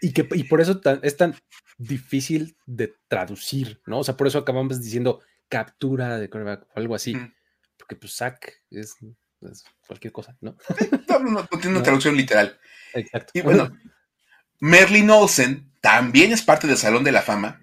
Y, 0.00 0.12
que, 0.12 0.24
por 0.24 0.60
eso 0.60 0.80
es 1.02 1.16
tan 1.16 1.34
difícil 1.78 2.56
de 2.66 2.94
traducir, 3.08 3.80
¿no? 3.86 4.00
O 4.00 4.04
sea, 4.04 4.16
por 4.16 4.26
eso 4.26 4.38
acabamos 4.38 4.80
diciendo 4.80 5.20
captura 5.48 6.18
de 6.18 6.28
coreback 6.28 6.66
o 6.74 6.78
algo 6.78 6.94
así, 6.94 7.16
porque 7.76 7.96
pues 7.96 8.14
sack 8.14 8.62
es, 8.70 8.96
cualquier 9.86 10.12
cosa, 10.12 10.36
¿no? 10.40 10.56
no, 11.08 11.46
tiene 11.46 11.76
una 11.76 11.82
traducción 11.82 12.16
literal. 12.16 12.58
Exacto. 12.94 13.32
Y 13.34 13.42
bueno, 13.42 13.76
Merlin 14.60 15.10
Olsen 15.10 15.72
también 15.80 16.32
es 16.32 16.42
parte 16.42 16.66
del 16.66 16.78
Salón 16.78 17.04
de 17.04 17.12
la 17.12 17.22
Fama, 17.22 17.60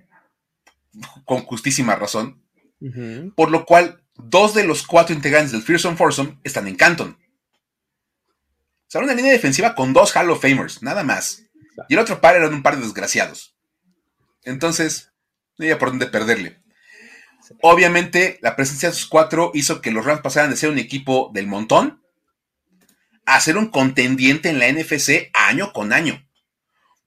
con 1.25 1.41
justísima 1.41 1.95
razón, 1.95 2.43
por 3.35 3.49
lo 3.51 3.65
cual 3.65 4.03
dos 4.15 4.53
de 4.53 4.65
los 4.65 4.85
cuatro 4.85 5.15
integrantes 5.15 5.51
del 5.51 5.63
Fearsome 5.63 5.97
Foursome 5.97 6.39
están 6.43 6.67
en 6.67 6.75
Canton. 6.75 7.17
Sea, 8.87 9.01
una 9.01 9.13
línea 9.13 9.31
defensiva 9.31 9.73
con 9.73 9.93
dos 9.93 10.13
Hall 10.15 10.31
of 10.31 10.41
Famers, 10.41 10.83
nada 10.83 11.03
más. 11.03 11.45
Y 11.89 11.93
el 11.93 11.99
otro 11.99 12.21
par 12.21 12.35
eran 12.35 12.53
un 12.53 12.63
par 12.63 12.75
de 12.75 12.83
desgraciados. 12.83 13.55
Entonces, 14.43 15.11
no 15.57 15.65
había 15.65 15.79
por 15.79 15.89
dónde 15.89 16.07
perderle. 16.07 16.61
Obviamente, 17.61 18.39
la 18.41 18.55
presencia 18.55 18.89
de 18.89 18.95
esos 18.95 19.07
cuatro 19.07 19.51
hizo 19.53 19.81
que 19.81 19.91
los 19.91 20.05
Rams 20.05 20.21
pasaran 20.21 20.49
de 20.49 20.55
ser 20.55 20.69
un 20.69 20.77
equipo 20.77 21.31
del 21.33 21.47
montón 21.47 22.01
a 23.25 23.39
ser 23.39 23.57
un 23.57 23.67
contendiente 23.67 24.49
en 24.49 24.59
la 24.59 24.71
NFC 24.71 25.29
año 25.33 25.73
con 25.73 25.93
año. 25.93 26.27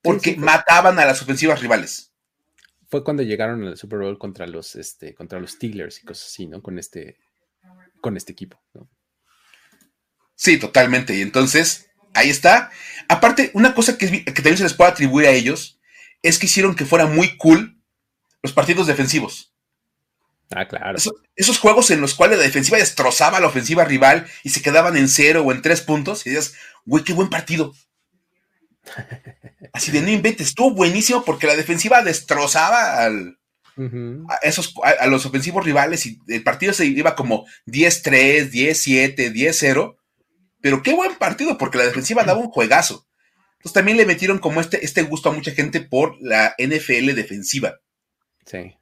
Porque 0.02 0.36
mataban 0.36 0.98
a 0.98 1.06
las 1.06 1.22
ofensivas 1.22 1.60
rivales 1.60 2.14
fue 2.94 3.02
cuando 3.02 3.24
llegaron 3.24 3.64
al 3.64 3.76
Super 3.76 3.98
Bowl 3.98 4.18
contra 4.18 4.46
los, 4.46 4.76
este, 4.76 5.16
contra 5.16 5.40
los 5.40 5.50
Steelers 5.50 6.00
y 6.00 6.04
cosas 6.04 6.28
así, 6.28 6.46
¿no? 6.46 6.62
Con 6.62 6.78
este, 6.78 7.18
con 8.00 8.16
este 8.16 8.30
equipo, 8.30 8.62
¿no? 8.72 8.88
Sí, 10.36 10.60
totalmente. 10.60 11.12
Y 11.16 11.20
entonces, 11.20 11.90
ahí 12.14 12.30
está. 12.30 12.70
Aparte, 13.08 13.50
una 13.54 13.74
cosa 13.74 13.98
que, 13.98 14.06
también 14.06 14.56
se 14.56 14.62
les 14.62 14.74
puede 14.74 14.90
atribuir 14.90 15.26
a 15.26 15.32
ellos 15.32 15.78
es 16.22 16.38
que 16.38 16.46
hicieron 16.46 16.74
que 16.74 16.86
fuera 16.86 17.06
muy 17.06 17.36
cool 17.36 17.78
los 18.42 18.52
partidos 18.52 18.86
defensivos. 18.86 19.52
Ah, 20.50 20.68
claro. 20.68 20.96
esos 21.36 21.58
juegos 21.58 21.90
en 21.90 22.00
los 22.00 22.14
cuales 22.14 22.38
la 22.38 22.44
defensiva 22.44 22.78
destrozaba 22.78 23.38
a 23.38 23.40
la 23.40 23.48
ofensiva 23.48 23.84
rival 23.84 24.26
y 24.42 24.50
se 24.50 24.62
quedaban 24.62 24.96
en 24.96 25.08
cero 25.08 25.42
o 25.44 25.52
en 25.52 25.62
tres 25.62 25.80
puntos 25.80 26.26
y 26.26 26.30
decías, 26.30 26.54
güey, 26.84 27.02
qué 27.02 27.12
buen 27.12 27.30
partido. 27.30 27.74
Así 29.72 29.90
de 29.90 30.02
no 30.02 30.10
inventes, 30.10 30.48
estuvo 30.48 30.70
buenísimo 30.70 31.24
porque 31.24 31.46
la 31.46 31.56
defensiva 31.56 32.02
destrozaba 32.02 33.02
al, 33.02 33.38
a, 33.76 34.36
esos, 34.42 34.74
a, 34.82 35.06
los 35.06 35.26
ofensivos 35.26 35.64
rivales 35.64 36.06
y 36.06 36.20
el 36.28 36.42
partido 36.42 36.72
se 36.72 36.86
iba 36.86 37.16
como 37.16 37.46
10-3, 37.66 38.50
10-7, 38.50 39.32
10-0. 39.32 39.96
Pero 40.64 40.82
qué 40.82 40.94
buen 40.94 41.14
partido 41.16 41.58
porque 41.58 41.76
la 41.76 41.84
defensiva 41.84 42.24
daba 42.24 42.40
un 42.40 42.48
juegazo. 42.48 43.06
Entonces 43.58 43.74
también 43.74 43.98
le 43.98 44.06
metieron 44.06 44.38
como 44.38 44.62
este, 44.62 44.82
este 44.82 45.02
gusto 45.02 45.28
a 45.28 45.32
mucha 45.32 45.50
gente 45.50 45.82
por 45.82 46.16
la 46.22 46.54
NFL 46.56 47.12
defensiva. 47.14 47.80
Sí. 48.46 48.74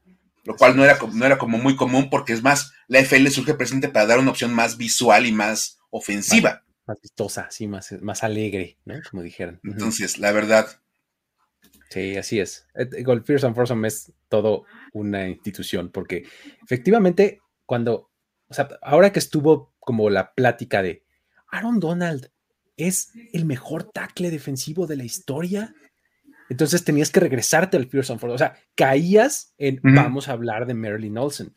Lo 0.44 0.54
cual 0.54 0.76
no 0.76 0.84
era, 0.84 0.96
no 1.12 1.26
era 1.26 1.38
como 1.38 1.58
muy 1.58 1.74
común 1.74 2.08
porque 2.08 2.34
es 2.34 2.42
más, 2.42 2.72
la 2.86 3.00
NFL 3.00 3.26
surge 3.28 3.54
presente 3.54 3.88
para 3.88 4.06
dar 4.06 4.20
una 4.20 4.30
opción 4.30 4.54
más 4.54 4.76
visual 4.76 5.26
y 5.26 5.32
más 5.32 5.80
ofensiva 5.90 6.62
más 6.86 7.00
vistosa, 7.00 7.48
sí, 7.50 7.66
más, 7.66 7.92
más 8.02 8.24
alegre, 8.24 8.78
¿no? 8.84 8.94
Como 9.10 9.22
dijeron. 9.22 9.60
Entonces, 9.64 10.18
la 10.18 10.32
verdad. 10.32 10.68
Sí, 11.90 12.16
así 12.16 12.40
es. 12.40 12.66
Golf 13.04 13.26
Fears 13.26 13.44
and 13.44 13.54
Foursome 13.54 13.86
es 13.86 14.12
todo 14.28 14.64
una 14.92 15.28
institución, 15.28 15.90
porque 15.90 16.24
efectivamente, 16.64 17.40
cuando, 17.66 18.10
o 18.48 18.54
sea, 18.54 18.68
ahora 18.82 19.12
que 19.12 19.18
estuvo 19.18 19.74
como 19.78 20.10
la 20.10 20.34
plática 20.34 20.82
de 20.82 21.01
Aaron 21.52 21.78
Donald 21.78 22.30
es 22.76 23.12
el 23.32 23.44
mejor 23.44 23.84
tackle 23.84 24.30
defensivo 24.30 24.86
de 24.88 24.96
la 24.96 25.04
historia, 25.04 25.74
entonces 26.48 26.84
tenías 26.84 27.10
que 27.10 27.20
regresarte 27.20 27.76
al 27.76 27.86
Fears 27.86 28.10
and 28.10 28.18
Foursome. 28.18 28.34
O 28.34 28.38
sea, 28.38 28.56
caías 28.74 29.54
en 29.58 29.78
vamos 29.82 30.28
a 30.28 30.32
hablar 30.32 30.66
de 30.66 30.74
Marilyn 30.74 31.18
Olsen, 31.18 31.54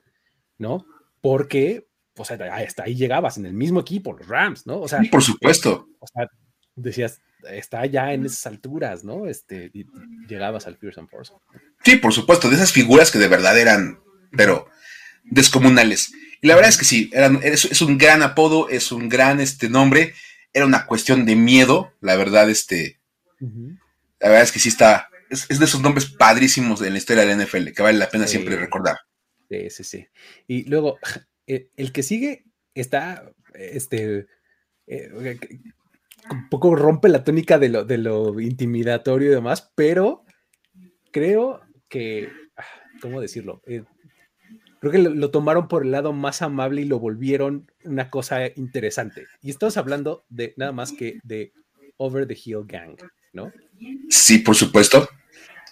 ¿no? 0.57 0.85
Porque 1.21 1.87
pues 2.13 2.31
hasta 2.31 2.83
ahí 2.83 2.95
llegabas 2.95 3.37
en 3.37 3.45
el 3.45 3.53
mismo 3.53 3.81
equipo, 3.81 4.13
los 4.13 4.27
Rams, 4.27 4.65
¿no? 4.65 4.79
O 4.79 4.87
sea, 4.87 5.01
por 5.11 5.21
supuesto. 5.21 5.87
O 5.99 6.07
sea, 6.07 6.27
decías, 6.75 7.21
está 7.49 7.85
ya 7.85 8.13
en 8.13 8.25
esas 8.25 8.45
alturas, 8.45 9.03
¿no? 9.03 9.27
Este, 9.27 9.71
llegabas 10.27 10.65
al 10.67 10.77
Fearsome 10.77 11.09
Force. 11.09 11.33
Sí, 11.83 11.97
por 11.97 12.13
supuesto, 12.13 12.49
de 12.49 12.55
esas 12.55 12.71
figuras 12.71 13.11
que 13.11 13.19
de 13.19 13.27
verdad 13.27 13.59
eran, 13.59 13.99
pero 14.31 14.67
descomunales. 15.23 16.13
Y 16.45 16.47
la 16.47 16.53
verdad 16.53 16.69
es 16.69 16.77
que 16.77 16.85
sí, 16.85 17.09
eran, 17.11 17.39
es, 17.41 17.81
un 17.81 17.97
gran 17.97 18.21
apodo, 18.21 18.69
es 18.69 18.91
un 18.91 19.09
gran 19.09 19.39
este, 19.39 19.67
nombre, 19.67 20.13
era 20.53 20.67
una 20.67 20.85
cuestión 20.85 21.25
de 21.25 21.35
miedo, 21.35 21.91
la 22.01 22.15
verdad, 22.17 22.51
este, 22.51 22.99
la 23.39 24.29
verdad 24.29 24.43
es 24.43 24.51
que 24.51 24.59
sí 24.59 24.69
está, 24.69 25.09
es, 25.31 25.47
de 25.47 25.65
esos 25.65 25.81
nombres 25.81 26.05
padrísimos 26.05 26.83
en 26.83 26.93
la 26.93 26.99
historia 26.99 27.25
de 27.25 27.35
la 27.35 27.43
NFL, 27.43 27.69
que 27.71 27.81
vale 27.81 27.97
la 27.97 28.11
pena 28.11 28.27
siempre 28.27 28.57
recordar. 28.57 28.97
Sí, 29.49 29.71
sí, 29.71 29.83
sí. 29.83 30.07
Y 30.45 30.65
luego, 30.65 30.99
eh, 31.47 31.69
el 31.77 31.91
que 31.91 32.03
sigue 32.03 32.45
está, 32.75 33.27
este, 33.55 34.27
eh, 34.85 35.39
un 36.29 36.49
poco 36.51 36.75
rompe 36.75 37.09
la 37.09 37.23
tónica 37.23 37.57
de 37.57 37.69
lo, 37.69 37.85
de 37.85 37.97
lo 37.97 38.39
intimidatorio 38.39 39.31
y 39.31 39.33
demás, 39.33 39.71
pero 39.73 40.25
creo 41.11 41.61
que, 41.89 42.29
ah, 42.55 42.63
¿cómo 43.01 43.19
decirlo? 43.19 43.63
Eh, 43.65 43.81
creo 44.89 45.03
que 45.03 45.09
lo, 45.09 45.31
tomaron 45.31 45.67
por 45.67 45.83
el 45.83 45.91
lado 45.91 46.13
más 46.13 46.41
amable 46.41 46.81
y 46.81 46.85
lo 46.85 46.99
volvieron 46.99 47.71
una 47.83 48.09
cosa 48.09 48.47
interesante. 48.55 49.25
Y 49.41 49.49
estamos 49.49 49.77
hablando 49.77 50.25
de 50.29 50.53
nada 50.57 50.71
más 50.71 50.91
que 50.91 51.19
de 51.23 51.53
Over 51.97 52.27
the 52.27 52.37
Hill 52.43 52.65
Gang, 52.65 52.97
¿no? 53.33 53.51
Sí, 54.09 54.39
por 54.39 54.55
supuesto. 54.55 55.07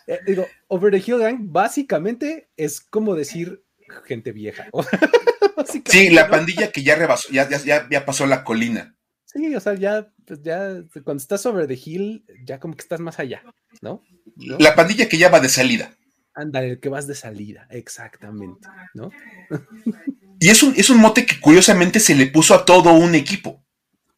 Eh, 0.08 0.20
digo, 0.26 0.46
Over 0.68 0.92
the 0.92 1.04
Hill 1.06 1.20
Gang 1.20 1.38
básicamente 1.42 2.50
es 2.58 2.82
como 2.82 3.16
decir 3.16 3.64
gente 4.06 4.32
vieja. 4.32 4.68
sí, 5.86 6.10
la 6.10 6.30
pandilla 6.30 6.72
que 6.72 6.84
ya 6.84 6.96
rebasó, 6.96 7.30
ya, 7.32 7.48
ya, 7.50 7.88
ya, 7.90 8.06
pasó 8.06 8.26
la 8.26 8.44
colina. 8.44 8.96
Sí, 9.26 9.56
o 9.56 9.60
sea, 9.60 9.74
ya, 9.76 10.12
pues 10.26 10.42
ya, 10.42 10.84
cuando 11.04 11.22
estás 11.22 11.46
over 11.46 11.68
the 11.68 11.80
hill, 11.84 12.26
ya 12.46 12.60
como 12.60 12.76
que 12.76 12.82
estás 12.82 13.00
más 13.00 13.20
allá, 13.20 13.44
¿no? 13.82 14.04
La 14.36 14.76
pandilla 14.76 15.10
que 15.10 15.18
ya 15.18 15.30
va 15.30 15.40
de 15.40 15.50
salida. 15.50 15.98
Ándale, 16.36 16.72
el 16.72 16.80
que 16.80 16.90
vas 16.90 17.08
de 17.08 17.16
salida, 17.16 17.68
exactamente, 17.70 18.68
¿no? 18.94 19.12
y 20.40 20.50
es 20.50 20.64
un, 20.64 20.74
es 20.76 20.90
un 20.90 20.98
mote 20.98 21.26
que 21.26 21.40
curiosamente 21.40 22.00
se 22.00 22.16
le 22.16 22.28
puso 22.28 22.56
a 22.56 22.66
todo 22.66 22.94
un 22.94 23.14
equipo. 23.14 23.64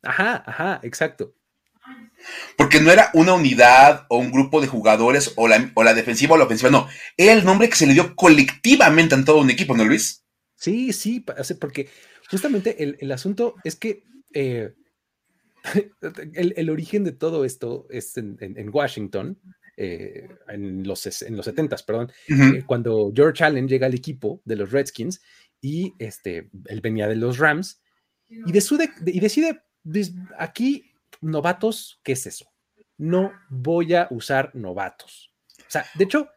Ajá, 0.01 0.43
ajá, 0.45 0.79
exacto. 0.83 1.35
Porque 2.57 2.79
no 2.79 2.91
era 2.91 3.11
una 3.13 3.33
unidad 3.33 4.05
o 4.09 4.17
un 4.17 4.31
grupo 4.31 4.61
de 4.61 4.67
jugadores 4.67 5.33
o 5.35 5.47
la, 5.47 5.71
o 5.73 5.83
la 5.83 5.93
defensiva 5.93 6.35
o 6.35 6.37
la 6.37 6.45
ofensiva, 6.45 6.69
no. 6.69 6.87
Era 7.17 7.33
el 7.33 7.43
nombre 7.43 7.69
que 7.69 7.75
se 7.75 7.85
le 7.85 7.93
dio 7.93 8.15
colectivamente 8.15 9.15
a 9.15 9.25
todo 9.25 9.39
un 9.39 9.49
equipo, 9.49 9.75
¿no, 9.75 9.83
Luis? 9.83 10.23
Sí, 10.55 10.93
sí, 10.93 11.23
porque 11.59 11.89
justamente 12.29 12.97
el, 12.99 13.11
asunto 13.11 13.55
es 13.63 13.75
que 13.75 14.03
eh, 14.33 14.73
el, 16.33 16.69
origen 16.69 17.03
de 17.03 17.11
todo 17.11 17.45
esto 17.45 17.87
es 17.89 18.17
en, 18.17 18.69
Washington, 18.71 19.39
eh, 19.77 20.29
en, 20.47 20.87
los, 20.87 21.21
en 21.21 21.35
los 21.35 21.45
70 21.45 21.75
perdón, 21.85 22.11
eh, 22.27 22.63
cuando 22.65 23.11
George 23.13 23.43
Allen 23.43 23.67
llega 23.67 23.87
al 23.87 23.93
equipo 23.93 24.41
de 24.45 24.55
los 24.55 24.71
Redskins 24.71 25.21
y 25.61 25.93
este, 25.99 26.49
él 26.67 26.81
venía 26.81 27.07
de 27.07 27.15
los 27.15 27.37
Rams 27.37 27.81
y, 28.29 28.51
decide, 28.51 28.89
y 29.05 29.19
decide, 29.19 29.61
aquí 30.37 30.93
novatos, 31.21 31.99
¿qué 32.03 32.13
es 32.13 32.25
eso? 32.25 32.45
No 32.97 33.31
voy 33.49 33.93
a 33.93 34.07
usar 34.09 34.51
novatos. 34.55 35.31
O 35.59 35.69
sea, 35.69 35.85
de 35.95 36.05
hecho, 36.05 36.29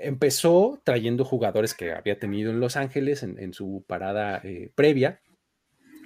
empezó 0.00 0.80
trayendo 0.84 1.24
jugadores 1.24 1.74
que 1.74 1.92
había 1.92 2.18
tenido 2.18 2.50
en 2.50 2.60
Los 2.60 2.76
Ángeles 2.76 3.22
en, 3.22 3.52
su 3.54 3.84
parada 3.86 4.40
eh, 4.44 4.70
previa. 4.74 5.20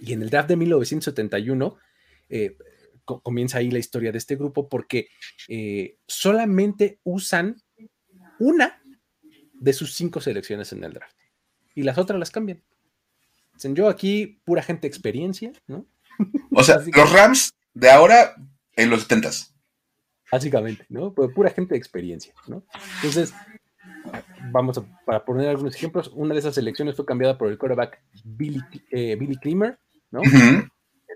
Y 0.00 0.12
en 0.12 0.22
el 0.22 0.30
draft 0.30 0.48
de 0.48 0.56
1971 0.56 1.76
eh, 2.28 2.56
comienza 3.04 3.58
ahí 3.58 3.70
la 3.70 3.78
historia 3.78 4.12
de 4.12 4.18
este 4.18 4.36
grupo 4.36 4.68
porque 4.68 5.08
eh, 5.48 5.98
solamente 6.06 7.00
usan 7.04 7.56
una 8.38 8.82
de 9.52 9.72
sus 9.72 9.94
cinco 9.94 10.20
selecciones 10.20 10.72
en 10.72 10.84
el 10.84 10.92
draft. 10.92 11.16
Y 11.74 11.82
las 11.82 11.98
otras 11.98 12.18
las 12.18 12.30
cambian. 12.30 12.62
Dicen, 13.54 13.74
yo 13.74 13.88
aquí, 13.88 14.40
pura 14.44 14.62
gente 14.62 14.86
experiencia, 14.86 15.52
¿no? 15.66 15.86
O 16.52 16.62
sea, 16.62 16.78
los 16.96 17.12
Rams 17.12 17.54
de 17.72 17.90
ahora 17.90 18.34
en 18.76 18.90
los 18.90 19.08
70s. 19.08 19.52
Básicamente, 20.30 20.84
¿no? 20.88 21.14
pura 21.14 21.50
gente 21.50 21.74
de 21.74 21.78
experiencia, 21.78 22.34
¿no? 22.48 22.64
Entonces, 22.96 23.32
vamos 24.50 24.78
a, 24.78 24.84
para 25.04 25.24
poner 25.24 25.48
algunos 25.48 25.74
ejemplos, 25.74 26.10
una 26.14 26.34
de 26.34 26.40
esas 26.40 26.54
selecciones 26.54 26.96
fue 26.96 27.04
cambiada 27.04 27.38
por 27.38 27.48
el 27.48 27.58
quarterback 27.58 28.02
Billy, 28.24 28.60
eh, 28.90 29.16
Billy 29.16 29.38
¿no? 30.10 30.22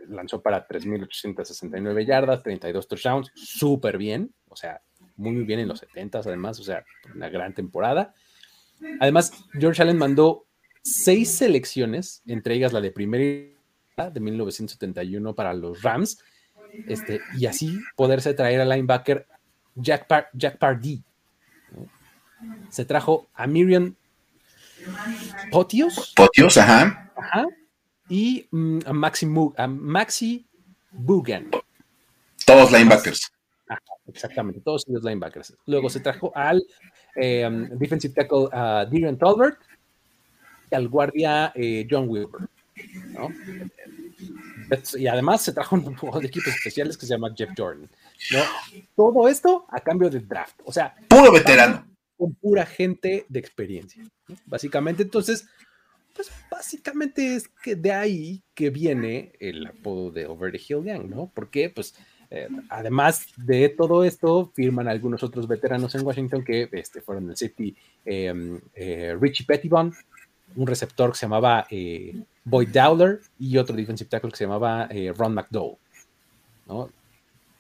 Lanzó 0.08 0.40
para 0.42 0.66
3.869 0.66 2.06
yardas, 2.06 2.42
32 2.42 2.88
touchdowns, 2.88 3.30
súper 3.34 3.98
bien, 3.98 4.32
o 4.48 4.56
sea, 4.56 4.80
muy, 5.16 5.32
muy 5.32 5.44
bien 5.44 5.60
en 5.60 5.68
los 5.68 5.82
70s 5.82 6.26
además, 6.26 6.58
o 6.60 6.62
sea, 6.62 6.84
una 7.14 7.28
gran 7.28 7.54
temporada. 7.54 8.14
Además, 9.00 9.32
George 9.52 9.82
Allen 9.82 9.98
mandó 9.98 10.46
seis 10.82 11.30
selecciones, 11.30 12.22
entre 12.26 12.54
ellas 12.54 12.72
la 12.72 12.80
de 12.80 12.90
primera 12.90 13.48
de 14.12 14.20
1971 14.20 15.34
para 15.34 15.52
los 15.52 15.82
Rams, 15.82 16.18
este, 16.86 17.20
y 17.36 17.46
así 17.46 17.78
poderse 17.96 18.34
traer 18.34 18.60
al 18.60 18.68
linebacker 18.68 19.26
Jack, 19.74 20.30
Jack 20.34 20.58
Pardee, 20.58 21.02
se 22.70 22.84
trajo 22.84 23.28
a 23.34 23.46
Miriam 23.46 23.94
Potios. 25.50 26.12
Potios, 26.14 26.56
ajá. 26.56 27.10
Ajá. 27.16 27.46
Y 28.08 28.46
mm, 28.50 28.78
a, 28.86 28.92
Maxi, 28.92 29.26
a 29.56 29.66
Maxi 29.66 30.46
Bugan. 30.92 31.50
Todos 32.46 32.72
linebackers. 32.72 33.30
exactamente, 34.06 34.60
todos 34.60 34.84
los 34.88 35.02
linebackers. 35.02 35.54
Luego 35.66 35.90
se 35.90 36.00
trajo 36.00 36.32
al 36.34 36.64
eh, 37.16 37.48
defensive 37.72 38.14
tackle 38.14 38.46
uh, 38.46 38.88
Darren 38.90 39.18
Tolbert 39.18 39.58
y 40.70 40.74
al 40.74 40.88
guardia 40.88 41.52
eh, 41.54 41.86
John 41.90 42.08
Wilbur. 42.08 42.48
Y 44.96 45.06
además 45.06 45.42
se 45.42 45.52
trajo 45.52 45.76
un 45.76 45.96
juego 45.96 46.20
de 46.20 46.26
equipos 46.26 46.54
especiales 46.54 46.96
que 46.96 47.06
se 47.06 47.14
llama 47.14 47.34
Jeff 47.36 47.50
Jordan. 47.56 47.88
¿no? 48.32 48.40
Todo 48.96 49.28
esto 49.28 49.66
a 49.70 49.80
cambio 49.80 50.10
del 50.10 50.26
draft. 50.26 50.60
O 50.64 50.72
sea, 50.72 50.94
puro 51.08 51.32
veterano 51.32 51.86
con 52.18 52.34
pura 52.34 52.66
gente 52.66 53.24
de 53.28 53.38
experiencia. 53.38 54.02
Básicamente, 54.44 55.04
entonces, 55.04 55.46
pues 56.18 56.32
básicamente 56.50 57.36
es 57.36 57.46
que 57.46 57.76
de 57.76 57.92
ahí 57.92 58.42
que 58.52 58.70
viene 58.70 59.30
el 59.38 59.64
apodo 59.68 60.10
de 60.10 60.26
Over 60.26 60.50
the 60.50 60.58
Hill 60.58 60.82
Gang, 60.82 61.08
¿no? 61.08 61.30
Porque, 61.32 61.70
pues, 61.70 61.94
eh, 62.28 62.48
además 62.70 63.26
de 63.36 63.68
todo 63.68 64.02
esto, 64.02 64.50
firman 64.52 64.88
algunos 64.88 65.22
otros 65.22 65.46
veteranos 65.46 65.94
en 65.94 66.04
Washington 66.04 66.44
que 66.44 66.68
este, 66.72 67.02
fueron 67.02 67.30
el 67.30 67.36
safety 67.36 67.76
em, 68.04 68.60
eh, 68.74 69.16
Richie 69.20 69.46
Pettibon, 69.46 69.94
un 70.56 70.66
receptor 70.66 71.12
que 71.12 71.18
se 71.18 71.26
llamaba 71.26 71.68
eh, 71.70 72.20
Boyd 72.42 72.70
Dowler 72.70 73.20
y 73.38 73.56
otro 73.56 73.76
defensive 73.76 74.10
tackle 74.10 74.32
que 74.32 74.38
se 74.38 74.44
llamaba 74.44 74.88
Ron 75.16 75.34
McDowell. 75.34 75.76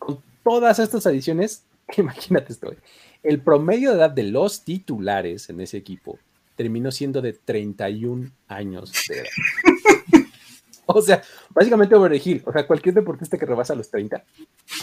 Con 0.00 0.20
todas 0.42 0.80
estas 0.80 1.06
adiciones, 1.06 1.64
imagínate 1.96 2.52
esto, 2.52 2.74
el 3.22 3.40
promedio 3.40 3.90
de 3.90 3.98
edad 3.98 4.10
de 4.10 4.24
los 4.24 4.64
titulares 4.64 5.48
en 5.48 5.60
ese 5.60 5.76
equipo 5.76 6.18
terminó 6.58 6.90
siendo 6.90 7.22
de 7.22 7.34
31 7.34 8.32
años 8.48 8.92
de 9.08 9.20
edad. 9.20 9.28
o 10.86 11.00
sea, 11.00 11.22
básicamente 11.50 11.94
over 11.94 12.10
the 12.10 12.28
hill. 12.28 12.42
O 12.44 12.52
sea, 12.52 12.66
cualquier 12.66 12.96
deportista 12.96 13.38
que 13.38 13.46
rebasa 13.46 13.76
los 13.76 13.88
30 13.88 14.24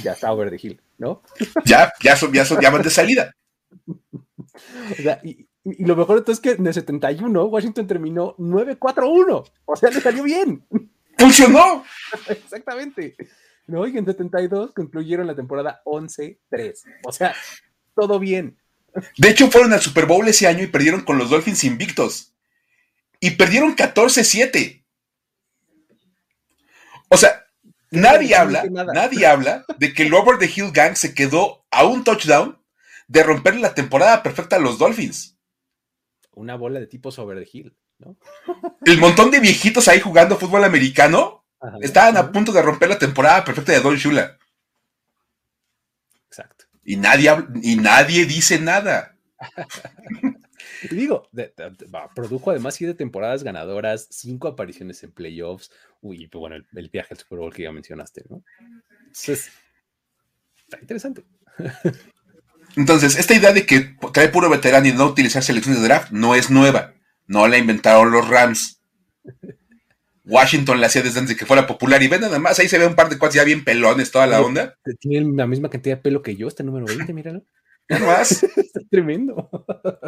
ya 0.02 0.14
está 0.14 0.32
over 0.32 0.50
the 0.50 0.58
hill, 0.62 0.80
¿no? 0.98 1.22
ya, 1.66 1.92
ya 2.02 2.16
son, 2.16 2.32
ya 2.32 2.46
son, 2.46 2.62
ya 2.62 2.70
van 2.70 2.82
de 2.82 2.90
salida. 2.90 3.36
O 3.86 4.96
sea, 4.96 5.20
y, 5.22 5.46
lo 5.64 5.98
mejor 5.98 6.20
entonces 6.20 6.38
es 6.38 6.56
que 6.56 6.62
en 6.62 6.66
el 6.66 6.74
71 6.74 7.44
Washington 7.44 7.88
terminó 7.88 8.38
9-4-1. 8.38 9.52
O 9.66 9.76
sea, 9.76 9.90
le 9.90 10.00
salió 10.00 10.24
bien. 10.24 10.66
¡Funcionó! 11.18 11.84
Exactamente. 12.30 13.18
¿No? 13.68 13.86
Y 13.86 13.98
en 13.98 14.06
72 14.06 14.72
concluyeron 14.72 15.28
la 15.28 15.36
temporada 15.36 15.82
11-3. 15.84 16.74
O 17.04 17.12
sea, 17.12 17.36
todo 17.96 18.18
bien. 18.18 18.58
De 19.18 19.30
hecho, 19.30 19.50
fueron 19.52 19.74
al 19.74 19.82
Super 19.82 20.06
Bowl 20.06 20.28
ese 20.28 20.48
año 20.48 20.64
y 20.64 20.68
perdieron 20.68 21.02
con 21.02 21.18
los 21.18 21.30
Dolphins 21.30 21.64
invictos. 21.64 22.34
Y 23.20 23.32
perdieron 23.32 23.76
14-7. 23.76 24.84
O 27.10 27.18
sea, 27.18 27.46
nadie 27.92 28.36
habla, 28.36 28.66
nadie 28.70 29.26
habla 29.26 29.66
de 29.78 29.94
que 29.94 30.04
el 30.04 30.14
Over 30.14 30.38
the 30.38 30.52
Hill 30.54 30.72
Gang 30.72 30.96
se 30.96 31.14
quedó 31.14 31.66
a 31.72 31.86
un 31.86 32.04
touchdown 32.04 32.60
de 33.08 33.24
romper 33.24 33.56
la 33.56 33.74
temporada 33.74 34.24
perfecta 34.24 34.56
a 34.56 34.60
los 34.60 34.78
Dolphins. 34.78 35.38
Una 36.32 36.56
bola 36.56 36.80
de 36.80 36.88
tipo 36.88 37.10
over 37.18 37.42
the 37.42 37.50
hill, 37.52 37.76
¿no? 38.00 38.18
El 38.86 38.98
montón 38.98 39.32
de 39.32 39.40
viejitos 39.40 39.88
ahí 39.88 40.00
jugando 40.00 40.38
fútbol 40.38 40.64
americano 40.64 41.46
estaban 41.82 42.18
a 42.18 42.32
punto 42.32 42.52
de 42.52 42.62
romper 42.62 42.90
la 42.90 43.00
temporada 43.00 43.44
perfecta 43.44 43.72
de 43.72 43.80
Don 43.80 43.96
Shula. 43.96 44.38
Y 46.86 46.98
nadie, 46.98 47.32
y 47.64 47.76
nadie 47.76 48.26
dice 48.26 48.60
nada. 48.60 49.18
y 50.84 50.96
digo, 50.96 51.30
produjo 52.16 52.52
además 52.52 52.76
siete 52.76 52.94
temporadas 52.94 53.44
ganadoras, 53.44 54.08
cinco 54.12 54.48
apariciones 54.48 55.04
en 55.04 55.12
playoffs, 55.12 55.72
uy, 56.02 56.28
pues 56.28 56.40
bueno, 56.40 56.56
el, 56.56 56.90
viaje 56.90 57.16
al 57.16 57.18
Super 57.18 57.40
Bowl 57.40 57.54
que 57.54 57.64
ya 57.64 57.72
mencionaste, 57.72 58.24
¿no? 58.30 58.44
Entonces, 59.08 59.52
está 60.64 60.80
interesante. 60.80 61.26
Entonces, 62.76 63.18
esta 63.18 63.34
idea 63.34 63.54
de 63.54 63.66
que 63.66 63.96
trae 64.14 64.30
puro 64.30 64.50
veterano 64.50 64.88
y 64.88 64.92
no 64.92 65.06
utilizar 65.06 65.44
selecciones 65.44 65.82
de 65.82 65.88
draft 65.88 66.12
no 66.12 66.36
es 66.36 66.50
nueva. 66.50 66.94
No 67.26 67.48
la 67.48 67.58
inventaron 67.58 68.12
los 68.12 68.28
Rams. 68.28 68.82
Washington 70.26 70.82
la 70.82 70.88
hacía 70.88 71.02
desde 71.02 71.20
antes 71.20 71.36
de 71.36 71.40
que 71.40 71.46
fuera 71.46 71.68
popular. 71.68 72.02
Y 72.02 72.08
ven 72.08 72.22
nada 72.22 72.40
más, 72.40 72.60
ahí 72.60 72.68
se 72.68 72.80
ve 72.80 72.88
un 72.88 72.96
par 72.96 73.10
de 73.10 73.18
cosas 73.18 73.36
ya 73.36 73.44
bien 73.44 73.64
pelones, 73.64 74.12
toda 74.12 74.28
la 74.28 74.42
onda. 74.42 74.78
Tiene 75.00 75.36
la 75.36 75.48
misma 75.48 75.70
cantidad 75.70 75.98
de 75.98 76.02
pelo 76.02 76.22
que 76.22 76.36
yo, 76.36 76.48
este 76.48 76.64
número 76.64 76.86
20, 76.86 77.14
míralo. 77.14 77.44
¿No 77.88 78.00
más? 78.00 78.44
Está 78.58 78.80
tremendo. 78.90 79.50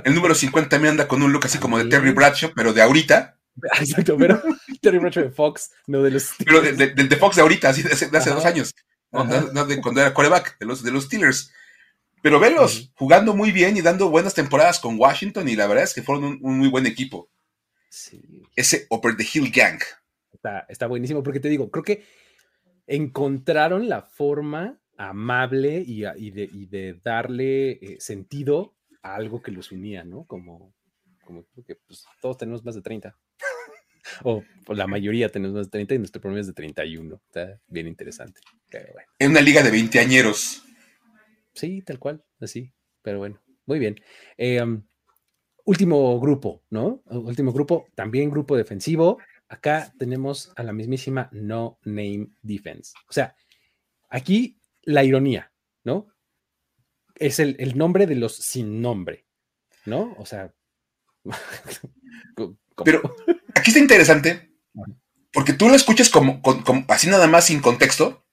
El 0.03 0.15
número 0.15 0.33
50 0.33 0.79
me 0.79 0.89
anda 0.89 1.07
con 1.07 1.21
un 1.21 1.31
look 1.31 1.45
así 1.45 1.57
como 1.59 1.77
de 1.77 1.85
Terry 1.85 2.11
Bradshaw, 2.11 2.51
pero 2.55 2.73
de 2.73 2.81
ahorita. 2.81 3.37
Exacto, 3.79 4.17
pero 4.17 4.41
Terry 4.81 4.97
Bradshaw 4.97 5.23
de 5.23 5.31
Fox, 5.31 5.71
no 5.85 6.03
de 6.03 6.11
los 6.11 6.23
Steelers. 6.23 6.77
Pero 6.77 6.93
de, 6.95 7.03
de, 7.03 7.15
Fox 7.15 7.35
de 7.35 7.41
ahorita, 7.43 7.69
así 7.69 7.83
de 7.83 7.91
hace, 7.91 8.29
dos 8.29 8.45
años. 8.45 8.73
cuando 9.11 10.01
era 10.01 10.13
coreback 10.13 10.57
de 10.59 10.65
los, 10.65 10.83
de 10.83 10.91
los 10.91 11.05
Steelers. 11.05 11.51
Pero 12.21 12.39
velos 12.39 12.91
jugando 12.95 13.35
muy 13.35 13.51
bien 13.51 13.77
y 13.77 13.81
dando 13.81 14.09
buenas 14.09 14.33
temporadas 14.33 14.79
con 14.79 14.99
Washington 14.99 15.47
y 15.47 15.55
la 15.55 15.67
verdad 15.67 15.83
es 15.83 15.93
que 15.93 16.01
fueron 16.01 16.39
un, 16.41 16.57
muy 16.57 16.67
buen 16.67 16.85
equipo. 16.85 17.29
Ese 18.55 18.87
Upper 18.89 19.15
the 19.15 19.27
Hill 19.31 19.51
Gang. 19.51 19.79
Está, 20.47 20.65
está 20.69 20.87
buenísimo 20.87 21.23
porque 21.23 21.41
te 21.41 21.49
digo, 21.49 21.69
creo 21.69 21.83
que 21.83 22.03
encontraron 22.87 23.89
la 23.89 24.01
forma 24.01 24.79
amable 24.97 25.83
y, 25.85 26.01
de, 26.31 26.99
darle 27.03 27.71
eh, 27.71 27.97
sentido 27.99 28.75
a 29.01 29.15
algo 29.15 29.41
que 29.41 29.51
los 29.51 29.71
unía, 29.71 30.05
¿no? 30.05 30.23
Como, 30.25 30.73
como 31.25 31.45
que 31.65 31.75
pues, 31.75 32.05
todos 32.21 32.37
tenemos 32.37 32.63
más 32.63 32.75
de 32.75 32.81
30. 32.81 33.17
o, 34.23 34.41
la 34.69 34.87
mayoría 34.87 35.29
tenemos 35.29 35.53
más 35.55 35.67
de 35.67 35.71
30 35.71 35.95
y 35.95 35.97
nuestro 35.99 36.21
promedio 36.21 36.41
es 36.41 36.47
de 36.47 36.53
31. 36.53 37.21
Está 37.27 37.59
bien 37.67 37.87
interesante. 37.87 38.39
En 39.19 39.31
una 39.31 39.41
liga 39.41 39.61
de 39.61 39.71
veinteañeros. 39.71 40.63
Sí, 41.53 41.81
tal 41.81 41.99
cual, 41.99 42.23
así. 42.39 42.71
Pero 43.01 43.19
bueno, 43.19 43.41
muy 43.65 43.79
bien. 43.79 43.95
Eh, 44.37 44.61
um, 44.61 44.81
último 45.65 46.19
grupo, 46.19 46.63
¿no? 46.69 47.03
Último 47.05 47.51
grupo, 47.51 47.87
también 47.95 48.29
grupo 48.29 48.55
defensivo. 48.55 49.19
Acá 49.49 49.93
tenemos 49.97 50.51
a 50.55 50.63
la 50.63 50.73
mismísima 50.73 51.29
No 51.31 51.79
Name 51.83 52.27
Defense. 52.41 52.93
O 53.09 53.13
sea, 53.13 53.35
aquí 54.09 54.59
la 54.83 55.03
ironía, 55.03 55.51
¿no? 55.83 56.07
Es 57.15 57.39
el, 57.39 57.77
nombre 57.77 58.07
de 58.07 58.15
los 58.15 58.35
sin 58.35 58.81
nombre, 58.81 59.25
¿no? 59.85 60.15
O 60.17 60.25
sea. 60.25 60.53
Pero 62.83 63.15
aquí 63.55 63.71
está 63.71 63.79
interesante, 63.79 64.51
porque 65.33 65.53
tú 65.53 65.67
lo 65.67 65.75
escuchas 65.75 66.09
como, 66.09 66.41
así 66.89 67.07
nada 67.07 67.27
más 67.27 67.45
sin 67.45 67.61
contexto. 67.61 68.25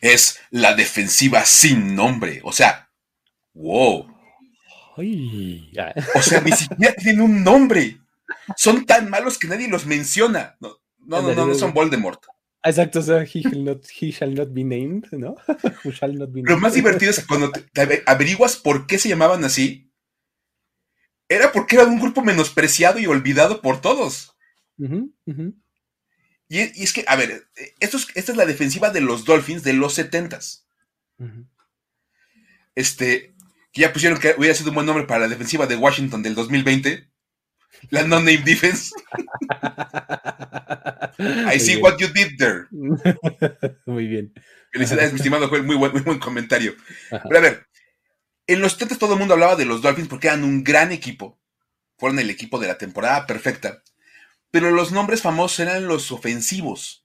Es 0.00 0.38
la 0.50 0.74
defensiva 0.74 1.44
sin 1.44 1.94
nombre. 1.94 2.40
O 2.44 2.52
sea, 2.52 2.90
wow. 3.54 4.06
O 6.14 6.22
sea, 6.22 6.40
ni 6.40 6.52
siquiera 6.52 6.94
tienen 6.94 7.20
un 7.20 7.44
nombre. 7.44 7.98
Son 8.56 8.86
tan 8.86 9.10
malos 9.10 9.38
que 9.38 9.48
nadie 9.48 9.68
los 9.68 9.86
menciona. 9.86 10.56
No, 10.60 10.78
no, 10.98 11.22
no, 11.22 11.46
no, 11.46 11.54
son 11.54 11.72
Voldemort. 11.72 12.24
Exacto, 12.64 12.98
o 12.98 13.02
sea, 13.02 13.22
he 13.22 13.40
shall 13.40 14.34
not, 14.34 14.52
be 14.52 14.64
named, 14.64 15.04
¿no? 15.12 15.36
Lo 16.44 16.58
más 16.58 16.74
divertido 16.74 17.10
es 17.10 17.20
que 17.20 17.26
cuando 17.26 17.50
te 17.50 18.02
averiguas 18.06 18.56
por 18.56 18.86
qué 18.86 18.98
se 18.98 19.08
llamaban 19.08 19.44
así, 19.44 19.92
era 21.28 21.52
porque 21.52 21.76
era 21.76 21.84
un 21.84 22.00
grupo 22.00 22.22
menospreciado 22.22 22.98
y 22.98 23.06
olvidado 23.06 23.60
por 23.60 23.80
todos. 23.80 24.36
Y, 26.48 26.58
es 26.58 26.92
que, 26.92 27.04
a 27.06 27.16
ver, 27.16 27.48
esto 27.78 27.98
esta 28.14 28.32
es 28.32 28.38
la 28.38 28.46
defensiva 28.46 28.90
de 28.90 29.02
los 29.02 29.24
Dolphins 29.24 29.62
de 29.62 29.74
los 29.74 29.98
70s. 29.98 30.64
Este, 32.74 33.34
que 33.72 33.82
ya 33.82 33.92
pusieron 33.92 34.18
que 34.18 34.34
hubiera 34.38 34.54
sido 34.54 34.70
un 34.70 34.76
buen 34.76 34.86
nombre 34.86 35.04
para 35.06 35.20
la 35.20 35.28
defensiva 35.28 35.66
de 35.66 35.76
Washington 35.76 36.22
del 36.22 36.34
2020. 36.34 37.07
La 37.90 38.04
no-name 38.04 38.44
defense. 38.44 38.92
I 41.18 41.58
see 41.58 41.80
what 41.80 41.98
you 41.98 42.08
did 42.08 42.38
there. 42.38 42.68
Muy 43.86 44.06
bien. 44.06 44.32
Felicidades, 44.72 45.12
mi 45.12 45.16
estimado 45.16 45.48
Joel. 45.48 45.64
Muy 45.64 45.76
buen, 45.76 45.92
muy 45.92 46.02
buen 46.02 46.18
comentario. 46.18 46.74
Pero 47.10 47.38
a 47.38 47.40
ver, 47.40 47.66
en 48.46 48.60
los 48.60 48.72
70 48.72 48.98
todo 48.98 49.14
el 49.14 49.18
mundo 49.18 49.34
hablaba 49.34 49.56
de 49.56 49.64
los 49.64 49.82
Dolphins 49.82 50.08
porque 50.08 50.28
eran 50.28 50.44
un 50.44 50.62
gran 50.62 50.92
equipo. 50.92 51.38
Fueron 51.96 52.18
el 52.18 52.30
equipo 52.30 52.58
de 52.58 52.68
la 52.68 52.78
temporada 52.78 53.26
perfecta. 53.26 53.82
Pero 54.50 54.70
los 54.70 54.92
nombres 54.92 55.22
famosos 55.22 55.60
eran 55.60 55.86
los 55.86 56.12
ofensivos. 56.12 57.04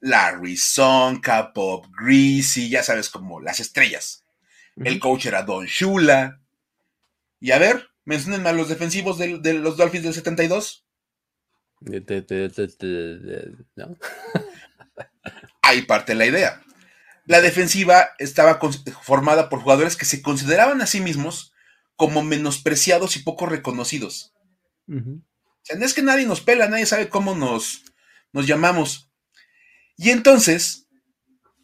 Larry 0.00 0.56
Sonka, 0.56 1.52
Bob 1.54 1.86
Greasy, 1.96 2.68
ya 2.68 2.82
sabes, 2.82 3.08
como 3.08 3.40
las 3.40 3.60
estrellas. 3.60 4.24
El 4.76 4.98
coach 4.98 5.26
era 5.26 5.42
Don 5.42 5.66
Shula. 5.66 6.40
Y 7.40 7.52
a 7.52 7.58
ver, 7.58 7.87
mencionen 8.08 8.46
a 8.46 8.52
los 8.52 8.70
defensivos 8.70 9.18
de, 9.18 9.52
los 9.52 9.76
Dolphins 9.76 10.04
del 10.04 10.14
72. 10.14 10.86
¿No? 13.76 13.96
Ahí 15.62 15.82
parte 15.82 16.14
la 16.14 16.24
idea. 16.24 16.62
La 17.26 17.42
defensiva 17.42 18.08
estaba 18.18 18.58
formada 19.02 19.50
por 19.50 19.60
jugadores 19.60 19.94
que 19.94 20.06
se 20.06 20.22
consideraban 20.22 20.80
a 20.80 20.86
sí 20.86 21.02
mismos 21.02 21.52
como 21.96 22.22
menospreciados 22.22 23.14
y 23.16 23.22
poco 23.22 23.44
reconocidos. 23.44 24.32
O 24.88 25.20
sea, 25.62 25.76
no 25.76 25.84
es 25.84 25.92
que 25.92 26.00
nadie 26.00 26.24
nos 26.24 26.40
pela, 26.40 26.66
nadie 26.66 26.86
sabe 26.86 27.10
cómo 27.10 27.34
nos, 27.34 27.82
nos 28.32 28.46
llamamos. 28.46 29.12
Y 29.98 30.08
entonces, 30.08 30.88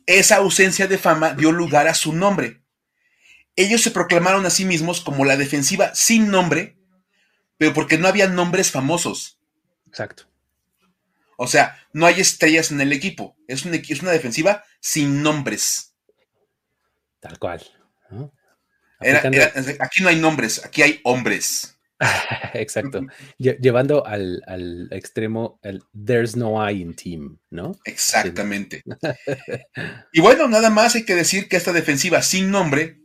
esa 0.05 0.37
ausencia 0.37 0.89
de 0.89 0.99
fama 0.99 1.33
dio 1.33 1.53
lugar 1.53 1.89
a 1.89 1.95
su 1.95 2.13
nombre. 2.13 2.64
Ellos 3.57 3.83
se 3.83 3.91
proclamaron 3.91 4.45
a 4.47 4.51
sí 4.51 4.65
mismos 4.65 5.01
como 5.01 5.25
la 5.25 5.37
defensiva 5.37 5.95
sin 5.95 6.31
nombre, 6.31 6.77
pero 7.57 7.73
porque 7.73 7.99
no 7.99 8.09
había 8.09 8.27
nombres 8.27 8.71
famosos. 8.71 9.39
Exacto. 9.87 10.25
O 11.37 11.47
sea, 11.47 11.79
no 11.93 12.07
hay 12.07 12.21
estrellas 12.21 12.71
en 12.71 12.81
el 12.81 12.93
equipo. 12.93 13.37
Es, 13.49 13.65
un, 13.65 13.75
es 13.75 14.03
una 14.03 14.13
defensiva 14.13 14.65
sin 14.81 15.23
nombres. 15.23 15.95
Tal 17.21 17.39
cual. 17.39 17.63
aquí 19.81 20.03
no 20.03 20.09
hay 20.09 20.17
nombres, 20.17 20.65
aquí 20.65 20.83
hay 20.83 21.01
hombres. 21.05 21.79
Exacto. 22.55 23.07
Llevando 23.39 24.05
al, 24.07 24.89
extremo 24.91 25.59
el 25.63 25.83
There's 25.93 26.37
no 26.37 26.69
I 26.69 26.81
in 26.81 26.95
team, 26.95 27.39
¿no? 27.51 27.79
Exactamente. 27.85 28.83
y 30.13 30.21
bueno, 30.21 30.49
nada 30.49 30.71
más 30.71 30.95
hay 30.97 31.05
que 31.05 31.15
decir 31.15 31.49
que 31.49 31.57
esta 31.57 31.73
defensiva 31.73 32.21
sin 32.23 32.51
nombre 32.51 33.04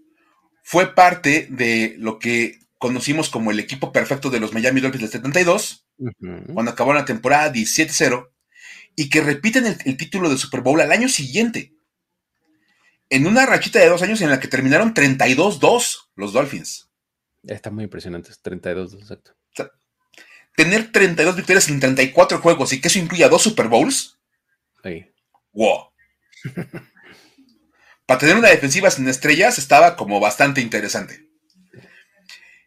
fue 0.70 0.94
parte 0.94 1.48
de 1.50 1.96
lo 1.98 2.20
que 2.20 2.60
conocimos 2.78 3.30
como 3.30 3.50
el 3.50 3.60
equipo 3.60 3.92
perfecto 3.92 4.30
de 4.30 4.40
los 4.40 4.54
Miami 4.54 4.82
Dolphins 4.82 5.02
del 5.02 5.10
72, 5.10 5.88
cuando 6.54 6.70
acabó 6.70 6.94
la 6.94 7.06
temporada 7.06 7.52
17-0, 7.52 8.30
y 8.96 9.10
que 9.10 9.22
repiten 9.22 9.66
el, 9.66 9.98
título 9.98 10.30
de 10.30 10.38
Super 10.38 10.62
Bowl 10.62 10.80
al 10.80 10.92
año 10.92 11.10
siguiente, 11.10 11.74
en 13.10 13.26
una 13.26 13.48
rachita 13.48 13.80
de 13.80 13.90
dos 13.90 14.04
años 14.04 14.22
en 14.22 14.30
la 14.30 14.40
que 14.40 14.48
terminaron 14.48 14.94
32-2 14.94 16.12
los 16.14 16.34
Dolphins. 16.34 16.92
Está 17.42 17.72
muy 17.72 17.86
impresionante, 17.86 18.30
32-2, 18.30 19.00
exacto. 19.00 19.32
tener 20.56 20.92
32 20.92 21.36
victorias 21.36 21.68
en 21.70 21.80
34 21.80 22.42
juegos 22.42 22.74
y 22.74 22.80
que 22.80 22.90
eso 22.90 23.00
incluya 23.00 23.28
dos 23.28 23.42
Super 23.42 23.70
Bowls. 23.70 24.20
Wow. 25.52 25.90
Para 28.10 28.22
tener 28.22 28.38
una 28.38 28.50
defensiva 28.50 28.90
sin 28.90 29.08
estrellas 29.08 29.60
estaba 29.60 29.96
como 29.96 30.20
bastante 30.20 30.62
interesante. 30.62 31.30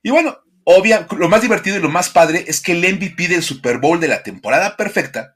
Y 0.01 0.11
bueno, 0.11 0.39
obvia, 0.63 1.09
lo 1.19 1.29
más 1.29 1.43
divertido 1.43 1.77
y 1.77 1.81
lo 1.81 1.89
más 1.89 2.11
padre 2.11 2.45
es 2.47 2.61
que 2.61 2.71
el 2.71 2.95
MVP 2.95 3.27
del 3.27 3.43
Super 3.43 3.79
Bowl 3.79 3.99
de 3.99 4.07
la 4.07 4.23
temporada 4.23 4.77
perfecta 4.77 5.35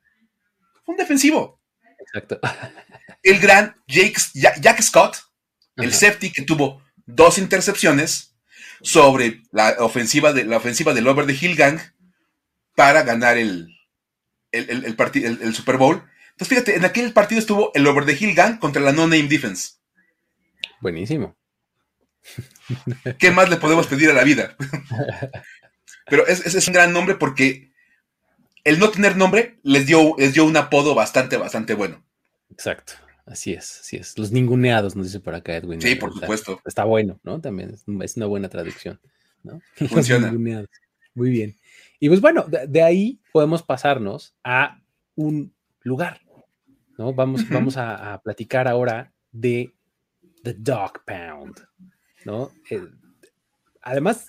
fue 0.84 0.92
un 0.92 0.96
defensivo. 0.96 1.60
Exacto. 1.98 2.38
El 3.24 3.40
gran 3.40 3.74
Jake, 3.88 4.14
Jack 4.34 4.80
Scott, 4.80 5.16
el 5.76 5.92
safety 5.92 6.30
que 6.30 6.42
tuvo 6.42 6.80
dos 7.06 7.38
intercepciones 7.38 8.36
sobre 8.82 9.42
la 9.50 9.74
ofensiva, 9.80 10.32
de, 10.32 10.44
la 10.44 10.58
ofensiva 10.58 10.94
del 10.94 11.08
Over 11.08 11.26
the 11.26 11.32
Hill 11.32 11.56
Gang 11.56 11.80
para 12.76 13.02
ganar 13.02 13.38
el, 13.38 13.76
el, 14.52 14.70
el, 14.70 14.84
el, 15.42 15.54
Super 15.56 15.78
Bowl. 15.78 16.08
Entonces, 16.30 16.48
fíjate, 16.48 16.76
en 16.76 16.84
aquel 16.84 17.12
partido 17.12 17.40
estuvo 17.40 17.72
el 17.74 17.84
Over 17.88 18.06
the 18.06 18.16
Hill 18.20 18.36
Gang 18.36 18.60
contra 18.60 18.80
la 18.80 18.92
No 18.92 19.08
Name 19.08 19.24
Defense. 19.24 19.76
Buenísimo. 20.80 21.36
¿Qué 23.18 23.30
más 23.30 23.48
le 23.48 23.56
podemos 23.56 23.86
pedir 23.86 24.10
a 24.10 24.14
la 24.14 24.24
vida? 24.24 24.56
Pero 26.08 26.26
ese 26.26 26.56
es, 26.56 26.68
un 26.68 26.74
gran 26.74 26.92
nombre 26.92 27.16
porque 27.16 27.72
el 28.64 28.78
no 28.78 28.90
tener 28.90 29.16
nombre 29.16 29.58
les 29.62 29.86
dio, 29.86 30.14
les 30.18 30.34
dio 30.34 30.44
un 30.44 30.56
apodo 30.56 30.94
bastante, 30.94 31.36
bastante 31.36 31.74
bueno. 31.74 32.04
Exacto. 32.50 32.94
Así 33.26 33.52
es, 33.52 33.80
así 33.80 33.96
es. 33.96 34.16
Los 34.16 34.30
ninguneados, 34.30 34.94
nos 34.94 35.06
dice 35.06 35.18
por 35.18 35.34
acá 35.34 35.56
Edwin. 35.56 35.80
Sí, 35.80 35.96
por 35.96 36.12
supuesto. 36.12 36.60
Está 36.64 36.84
bueno, 36.84 37.18
¿no? 37.24 37.40
También 37.40 37.74
es, 37.74 38.16
una 38.16 38.26
buena 38.26 38.48
traducción, 38.48 39.00
¿no? 39.42 39.60
Funciona. 39.88 40.32
Muy 41.14 41.30
bien. 41.30 41.56
Y 41.98 42.08
pues 42.08 42.20
bueno, 42.20 42.46
de, 42.46 42.82
ahí 42.82 43.20
podemos 43.32 43.62
pasarnos 43.62 44.36
a 44.44 44.80
un 45.16 45.52
lugar, 45.80 46.20
¿no? 46.98 47.14
Vamos, 47.14 47.48
vamos 47.48 47.76
a, 47.76 48.14
a, 48.14 48.20
platicar 48.20 48.68
ahora 48.68 49.12
de 49.32 49.75
The 50.46 50.54
Dog 50.54 51.04
Pound. 51.04 51.66
¿no? 52.24 52.52
Eh, 52.70 52.86
además, 53.82 54.28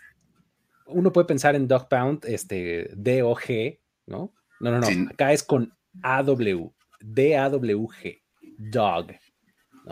uno 0.88 1.14
puede 1.14 1.28
pensar 1.28 1.56
en 1.56 1.68
Dog 1.68 1.88
Pound, 1.88 2.26
este, 2.26 2.90
D-O-G, 2.96 3.80
¿no? 4.08 4.34
No, 4.60 4.72
no, 4.72 4.80
no, 4.80 5.10
acá 5.12 5.32
es 5.32 5.44
con 5.44 5.72
A-W, 6.02 6.72
D-A-W-G, 7.02 8.22
Dog. 8.58 9.08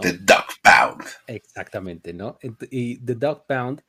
The 0.02 0.14
Dog 0.14 0.46
Pound. 0.64 1.04
Exactamente, 1.28 2.12
¿no? 2.12 2.40
Y 2.72 2.98
The 3.06 3.14
Dog 3.14 3.46
Pound, 3.46 3.84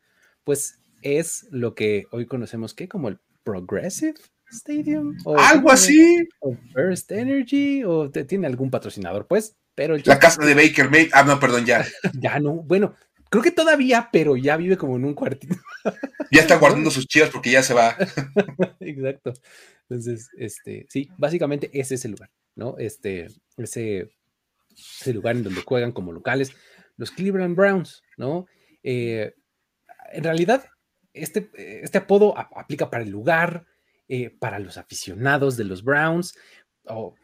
pues 0.44 0.82
es 1.00 1.46
lo 1.50 1.74
que 1.74 2.04
hoy 2.10 2.26
conocemos 2.26 2.74
que 2.74 2.86
como 2.86 3.08
el 3.08 3.18
Progressive 3.44 4.16
Stadium. 4.50 5.16
Algo 5.38 5.70
así. 5.70 6.28
O 6.40 6.54
First 6.74 7.10
Energy, 7.12 7.82
o 7.82 8.10
tiene 8.10 8.46
algún 8.46 8.70
patrocinador, 8.70 9.26
pues. 9.26 9.56
Pero 9.76 9.96
la 10.04 10.18
casa 10.18 10.44
de 10.44 10.54
Baker 10.54 10.90
May. 10.90 11.10
Ah, 11.12 11.22
no, 11.22 11.38
perdón, 11.38 11.66
ya. 11.66 11.86
ya 12.14 12.40
no. 12.40 12.54
Bueno, 12.54 12.96
creo 13.28 13.42
que 13.44 13.50
todavía, 13.50 14.08
pero 14.10 14.36
ya 14.36 14.56
vive 14.56 14.78
como 14.78 14.96
en 14.96 15.04
un 15.04 15.14
cuartito. 15.14 15.54
ya 16.32 16.40
está 16.40 16.56
guardando 16.58 16.90
sus 16.90 17.06
chivas 17.06 17.28
porque 17.30 17.50
ya 17.50 17.62
se 17.62 17.74
va. 17.74 17.94
Exacto. 18.80 19.34
Entonces, 19.88 20.30
este, 20.36 20.86
sí, 20.88 21.08
básicamente 21.18 21.70
ese 21.72 21.94
es 21.94 22.04
el 22.06 22.12
lugar, 22.12 22.30
¿no? 22.56 22.76
Este, 22.78 23.28
ese, 23.58 24.10
ese 24.74 25.12
lugar 25.12 25.36
en 25.36 25.44
donde 25.44 25.60
juegan 25.60 25.92
como 25.92 26.10
locales 26.10 26.52
los 26.96 27.10
Cleveland 27.10 27.54
Browns, 27.54 28.02
¿no? 28.16 28.46
Eh, 28.82 29.34
en 30.10 30.24
realidad, 30.24 30.64
este, 31.12 31.50
este 31.84 31.98
apodo 31.98 32.36
aplica 32.38 32.88
para 32.88 33.04
el 33.04 33.10
lugar, 33.10 33.66
eh, 34.08 34.30
para 34.30 34.58
los 34.58 34.78
aficionados 34.78 35.58
de 35.58 35.64
los 35.64 35.84
Browns 35.84 36.34
o, 36.84 37.14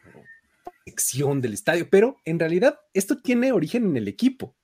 sección 0.85 1.41
del 1.41 1.53
estadio, 1.53 1.89
pero 1.89 2.17
en 2.25 2.39
realidad 2.39 2.79
esto 2.93 3.21
tiene 3.21 3.51
origen 3.51 3.85
en 3.85 3.97
el 3.97 4.07
equipo, 4.07 4.55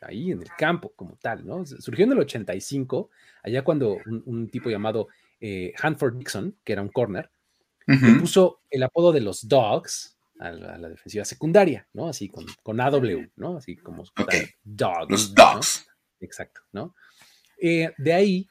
ahí 0.00 0.30
en 0.30 0.42
el 0.42 0.48
campo 0.58 0.92
como 0.94 1.16
tal, 1.16 1.46
¿no? 1.46 1.64
Surgió 1.64 2.04
en 2.04 2.12
el 2.12 2.18
85, 2.18 3.10
allá 3.42 3.62
cuando 3.62 3.98
un, 4.06 4.48
tipo 4.48 4.70
llamado 4.70 5.08
eh, 5.40 5.72
Hanford 5.80 6.16
Dixon, 6.16 6.56
que 6.64 6.72
era 6.72 6.82
un 6.82 6.88
corner, 6.88 7.30
puso 8.20 8.60
el 8.70 8.82
apodo 8.82 9.12
de 9.12 9.20
los 9.20 9.48
Dogs 9.48 10.16
a 10.38 10.50
la, 10.50 10.88
defensiva 10.88 11.24
secundaria, 11.24 11.86
¿no? 11.92 12.08
Así 12.08 12.28
con, 12.28 12.44
con 12.62 12.80
AW, 12.80 13.30
¿no? 13.36 13.56
Así 13.56 13.76
como 13.76 14.04
Dogs. 14.64 15.10
Los 15.10 15.34
Dogs. 15.34 15.86
Exacto, 16.20 16.62
¿no? 16.72 16.94
Eh, 17.60 17.92
de 17.96 18.12
ahí 18.12 18.48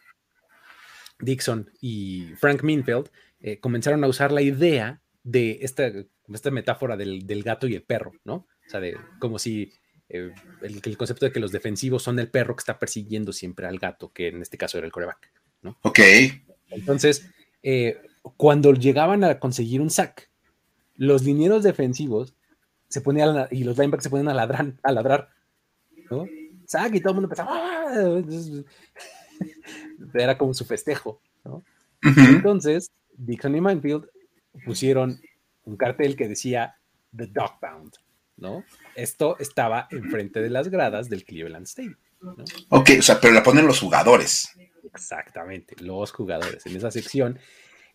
Dixon 1.20 1.70
y 1.82 2.34
Frank 2.38 2.64
Minfield 2.64 3.10
eh, 3.42 3.60
comenzaron 3.60 4.04
a 4.04 4.08
usar 4.08 4.32
la 4.32 4.42
idea 4.42 5.02
de 5.24 5.60
esta, 5.62 5.92
esta 6.36 6.52
metáfora 6.52 6.98
del, 6.98 7.44
gato 7.44 7.68
y 7.68 7.76
el 7.76 7.84
perro, 7.84 8.14
¿no? 8.24 8.36
O 8.36 8.70
sea, 8.70 8.80
de 8.80 8.98
como 9.20 9.40
si 9.40 9.74
eh, 10.10 10.32
el, 10.62 10.98
concepto 10.98 11.26
de 11.26 11.32
que 11.32 11.40
los 11.40 11.52
defensivos 11.52 12.04
son 12.04 12.20
el 12.20 12.30
perro 12.30 12.56
que 12.56 12.62
está 12.62 12.80
persiguiendo 12.80 13.34
siempre 13.34 13.68
al 13.68 13.80
gato, 13.80 14.12
que 14.14 14.28
en 14.28 14.42
este 14.42 14.58
caso 14.58 14.78
era 14.78 14.88
el 14.88 14.94
coreback, 14.94 15.32
¿no? 15.62 15.78
Ok. 15.82 16.00
Entonces, 16.70 17.30
eh, 17.64 18.02
cuando 18.38 18.74
llegaban 18.74 19.24
a 19.24 19.40
conseguir 19.40 19.82
un 19.82 19.90
sack, 19.90 20.30
los 20.96 21.24
linieros 21.24 21.64
defensivos 21.64 22.34
se 22.88 23.02
ponían 23.02 23.48
y 23.52 23.64
los 23.64 23.78
linebackers 23.78 24.04
se 24.04 24.10
ponían 24.10 24.30
a 24.30 24.34
ladrar, 24.34 24.74
a 24.84 24.92
ladrar, 24.92 25.30
¿no? 26.10 26.26
Sack 26.66 26.96
y 26.96 27.00
todo 27.02 27.12
el 27.12 27.16
mundo 27.16 27.26
empezaba. 27.26 27.52
¡Ah! 27.54 28.04
era 30.14 30.38
como 30.38 30.54
su 30.54 30.66
festejo, 30.66 31.22
¿no? 31.44 31.64
Entonces, 32.02 32.92
Dixon 33.18 33.56
y 33.56 33.62
Manfield 33.62 34.06
pusieron 34.66 35.22
un 35.66 35.78
cartel 35.78 36.16
que 36.16 36.28
decía 36.28 36.76
The 37.16 37.28
Dogbound, 37.28 37.94
¿no? 38.38 38.64
Esto 38.96 39.38
estaba 39.40 39.88
enfrente 39.92 40.42
de 40.42 40.50
las 40.50 40.70
gradas 40.70 41.10
del 41.10 41.24
Cleveland 41.24 41.66
Stadium. 41.68 41.96
¿no? 42.22 42.36
Ok, 42.70 42.92
o 43.00 43.02
sea, 43.02 43.20
pero 43.20 43.34
la 43.34 43.44
ponen 43.44 43.68
los 43.68 43.80
jugadores. 43.80 44.50
Exactamente, 44.94 45.76
los 45.80 46.12
jugadores 46.12 46.66
en 46.66 46.76
esa 46.76 46.92
sección. 46.92 47.40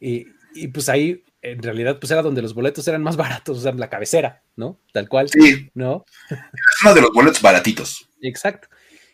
Y, 0.00 0.26
y, 0.54 0.68
pues 0.68 0.88
ahí, 0.88 1.24
en 1.42 1.62
realidad, 1.62 1.98
pues 1.98 2.10
era 2.10 2.22
donde 2.22 2.42
los 2.42 2.54
boletos 2.54 2.86
eran 2.88 3.02
más 3.02 3.16
baratos, 3.16 3.58
o 3.58 3.60
sea, 3.60 3.72
la 3.72 3.88
cabecera, 3.88 4.42
¿no? 4.56 4.80
Tal 4.92 5.08
cual. 5.08 5.28
Sí. 5.28 5.70
¿No? 5.74 6.04
Es 6.30 6.82
uno 6.84 6.94
de 6.94 7.00
los 7.00 7.10
boletos 7.12 7.42
baratitos. 7.42 8.08
Exacto. 8.20 8.68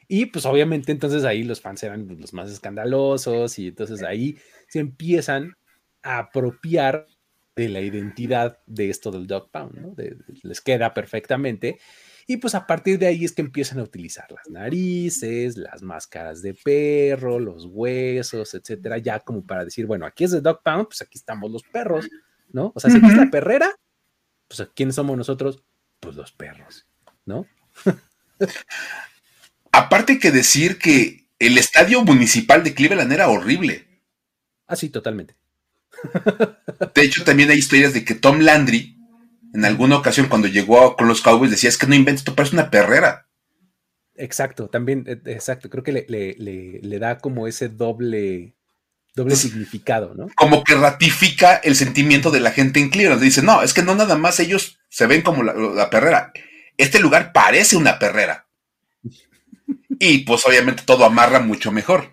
Y 0.08 0.26
pues 0.26 0.44
obviamente 0.44 0.92
entonces 0.92 1.24
ahí 1.24 1.42
los 1.42 1.62
fans 1.62 1.82
eran 1.84 2.06
los 2.20 2.34
más 2.34 2.50
escandalosos 2.50 3.58
y 3.58 3.68
entonces 3.68 4.02
ahí 4.02 4.36
se 4.68 4.80
empiezan 4.80 5.56
a 6.02 6.18
apropiar 6.18 7.06
de 7.54 7.68
la 7.68 7.80
identidad 7.80 8.58
de 8.66 8.90
esto 8.90 9.10
del 9.10 9.26
dog 9.26 9.50
pound, 9.50 9.74
¿no? 9.74 9.94
les 10.42 10.60
queda 10.60 10.94
perfectamente. 10.94 11.78
Y 12.26 12.36
pues 12.36 12.54
a 12.54 12.66
partir 12.66 12.98
de 12.98 13.06
ahí 13.06 13.24
es 13.24 13.32
que 13.32 13.42
empiezan 13.42 13.80
a 13.80 13.82
utilizar 13.82 14.30
las 14.30 14.48
narices, 14.48 15.56
las 15.56 15.82
máscaras 15.82 16.40
de 16.40 16.54
perro, 16.54 17.38
los 17.38 17.66
huesos, 17.66 18.54
etcétera, 18.54 18.98
ya 18.98 19.20
como 19.20 19.44
para 19.44 19.64
decir, 19.64 19.86
bueno, 19.86 20.06
aquí 20.06 20.24
es 20.24 20.32
el 20.32 20.42
dog 20.42 20.62
pound, 20.62 20.86
pues 20.86 21.02
aquí 21.02 21.18
estamos 21.18 21.50
los 21.50 21.62
perros, 21.64 22.08
¿no? 22.50 22.72
O 22.74 22.80
sea, 22.80 22.90
si 22.90 22.98
aquí 22.98 23.06
es 23.06 23.16
la 23.16 23.30
perrera, 23.30 23.74
pues 24.48 24.68
¿quiénes 24.74 24.94
somos 24.94 25.16
nosotros? 25.16 25.62
Pues 26.00 26.14
los 26.16 26.32
perros, 26.32 26.86
¿no? 27.26 27.46
Aparte 29.72 30.18
que 30.18 30.30
decir 30.30 30.78
que 30.78 31.28
el 31.38 31.58
estadio 31.58 32.02
municipal 32.04 32.62
de 32.62 32.74
Cleveland 32.74 33.12
era 33.12 33.28
horrible. 33.28 33.88
Ah, 34.66 34.76
sí, 34.76 34.90
totalmente. 34.90 35.34
De 36.94 37.02
hecho, 37.02 37.24
también 37.24 37.50
hay 37.50 37.58
historias 37.58 37.94
de 37.94 38.04
que 38.04 38.14
Tom 38.14 38.40
Landry, 38.40 38.96
en 39.54 39.64
alguna 39.64 39.96
ocasión 39.96 40.28
cuando 40.28 40.48
llegó 40.48 40.96
con 40.96 41.08
los 41.08 41.20
Cowboys, 41.20 41.50
decía, 41.50 41.68
es 41.68 41.78
que 41.78 41.86
no 41.86 41.94
inventes, 41.94 42.20
esto 42.20 42.34
parece 42.34 42.56
una 42.56 42.70
perrera. 42.70 43.28
Exacto, 44.14 44.68
también, 44.68 45.04
eh, 45.06 45.20
exacto, 45.26 45.70
creo 45.70 45.82
que 45.82 45.92
le, 45.92 46.98
da 46.98 47.18
como 47.18 47.46
ese 47.46 47.68
doble, 47.68 48.54
doble 49.14 49.36
significado, 49.36 50.14
¿no? 50.14 50.28
Como 50.36 50.64
que 50.64 50.74
ratifica 50.74 51.56
el 51.56 51.76
sentimiento 51.76 52.30
de 52.30 52.40
la 52.40 52.50
gente 52.50 52.80
en 52.80 52.90
Cleveland. 52.90 53.22
Dice, 53.22 53.42
no, 53.42 53.62
es 53.62 53.72
que 53.72 53.82
no 53.82 53.94
nada 53.94 54.16
más 54.16 54.38
ellos 54.40 54.78
se 54.88 55.06
ven 55.06 55.22
como 55.22 55.42
la 55.42 55.90
perrera. 55.90 56.32
Este 56.76 56.98
lugar 57.00 57.32
parece 57.32 57.76
una 57.76 57.98
perrera. 57.98 58.46
Y 60.04 60.20
pues 60.20 60.44
obviamente 60.46 60.82
todo 60.84 61.04
amarra 61.04 61.38
mucho 61.38 61.70
mejor. 61.70 62.11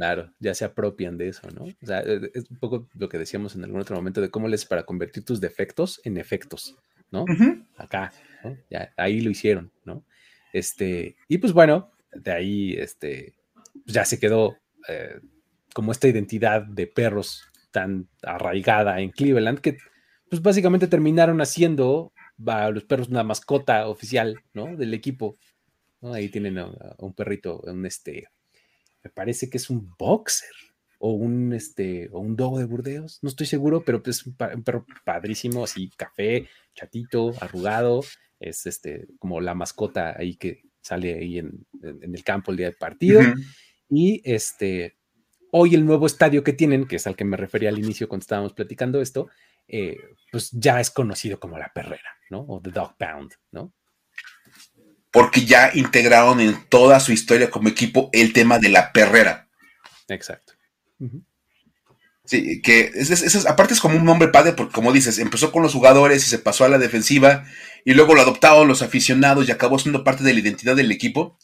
Claro, 0.00 0.32
ya 0.38 0.54
se 0.54 0.64
apropian 0.64 1.18
de 1.18 1.28
eso, 1.28 1.46
¿no? 1.50 1.64
O 1.64 1.86
sea, 1.86 2.00
e, 2.00 2.30
es 2.32 2.50
un 2.50 2.56
poco 2.56 2.88
lo 2.94 3.10
que 3.10 3.18
decíamos 3.18 3.54
en 3.54 3.64
algún 3.64 3.82
otro 3.82 3.94
momento 3.96 4.22
de 4.22 4.30
cómo 4.30 4.48
les 4.48 4.64
para 4.64 4.84
convertir 4.84 5.26
tus 5.26 5.42
defectos 5.42 6.00
en 6.04 6.16
efectos, 6.16 6.74
¿no? 7.10 7.26
Acá, 7.76 8.10
¿no? 8.42 8.56
Ya, 8.70 8.94
ahí 8.96 9.20
lo 9.20 9.28
hicieron, 9.28 9.70
¿no? 9.84 10.02
Este, 10.54 11.16
y 11.28 11.36
pues 11.36 11.52
bueno, 11.52 11.90
de 12.14 12.32
ahí, 12.32 12.72
este, 12.78 13.34
pues 13.84 13.94
ya 13.94 14.06
se 14.06 14.18
quedó 14.18 14.56
eh, 14.88 15.20
como 15.74 15.92
esta 15.92 16.08
identidad 16.08 16.62
de 16.62 16.86
perros 16.86 17.44
tan 17.70 18.08
arraigada 18.22 19.02
en 19.02 19.10
Cleveland 19.10 19.60
que, 19.60 19.76
pues 20.30 20.40
básicamente 20.40 20.86
terminaron 20.86 21.42
haciendo 21.42 22.14
a 22.46 22.70
los 22.70 22.84
perros 22.84 23.08
una 23.08 23.22
mascota 23.22 23.86
oficial, 23.86 24.40
¿no? 24.54 24.78
Del 24.78 24.94
equipo 24.94 25.36
Ahí 26.02 26.30
tienen 26.30 26.58
a, 26.58 26.70
un 26.98 27.12
perrito, 27.12 27.60
un 27.60 27.84
este, 27.84 28.28
me 29.02 29.10
parece 29.10 29.48
que 29.48 29.58
es 29.58 29.70
un 29.70 29.94
boxer 29.98 30.50
o 30.98 31.12
un 31.12 31.52
este 31.54 32.10
o 32.12 32.20
un 32.20 32.36
dogo 32.36 32.58
de 32.58 32.66
Burdeos, 32.66 33.18
no 33.22 33.28
estoy 33.28 33.46
seguro, 33.46 33.82
pero 33.84 34.02
es 34.04 34.26
un, 34.26 34.34
perro 34.36 34.86
padrísimo, 35.04 35.64
así 35.64 35.90
café, 35.96 36.48
chatito, 36.74 37.32
arrugado, 37.40 38.02
es 38.38 38.66
este 38.66 39.08
como 39.18 39.40
la 39.40 39.54
mascota 39.54 40.14
ahí 40.16 40.36
que 40.36 40.62
sale 40.82 41.14
ahí 41.14 41.38
en, 41.38 41.66
el 41.82 42.24
campo 42.24 42.50
el 42.50 42.58
día 42.58 42.66
del 42.66 42.76
partido. 42.76 43.20
Y 43.88 44.20
este 44.24 44.96
hoy 45.52 45.74
el 45.74 45.84
nuevo 45.84 46.06
estadio 46.06 46.44
que 46.44 46.52
tienen, 46.52 46.86
que 46.86 46.96
es 46.96 47.06
al 47.06 47.16
que 47.16 47.24
me 47.24 47.36
refería 47.36 47.70
al 47.70 47.78
inicio 47.78 48.08
cuando 48.08 48.22
estábamos 48.22 48.52
platicando 48.52 49.00
esto, 49.00 49.28
eh, 49.68 49.96
pues 50.30 50.50
ya 50.52 50.80
es 50.80 50.90
conocido 50.90 51.40
como 51.40 51.58
la 51.58 51.72
perrera, 51.74 52.10
¿no? 52.30 52.40
O 52.40 52.60
The 52.60 52.70
Dog 52.70 52.96
Pound, 52.96 53.32
¿no? 53.52 53.72
Porque 55.10 55.44
ya 55.44 55.70
integraron 55.74 56.40
en 56.40 56.64
toda 56.68 57.00
su 57.00 57.12
historia 57.12 57.50
como 57.50 57.68
equipo 57.68 58.10
el 58.12 58.32
tema 58.32 58.58
de 58.58 58.68
la 58.68 58.92
perrera. 58.92 59.48
Exacto. 60.08 60.54
Sí, 62.24 62.62
que 62.62 62.92
es, 62.94 63.46
aparte 63.46 63.74
es 63.74 63.80
como 63.80 63.96
un 63.96 64.04
nombre 64.04 64.28
padre, 64.28 64.52
porque 64.52 64.72
como 64.72 64.92
dices, 64.92 65.18
empezó 65.18 65.50
con 65.50 65.62
los 65.62 65.72
jugadores 65.72 66.24
y 66.24 66.30
se 66.30 66.38
pasó 66.38 66.64
a 66.64 66.68
la 66.68 66.78
defensiva, 66.78 67.44
y 67.84 67.94
luego 67.94 68.14
lo 68.14 68.20
adoptaron 68.20 68.68
los 68.68 68.82
aficionados 68.82 69.48
y 69.48 69.52
acabó 69.52 69.78
siendo 69.78 70.04
parte 70.04 70.22
de 70.22 70.34
la 70.34 70.40
identidad 70.40 70.76
del 70.76 70.92
equipo, 70.92 71.38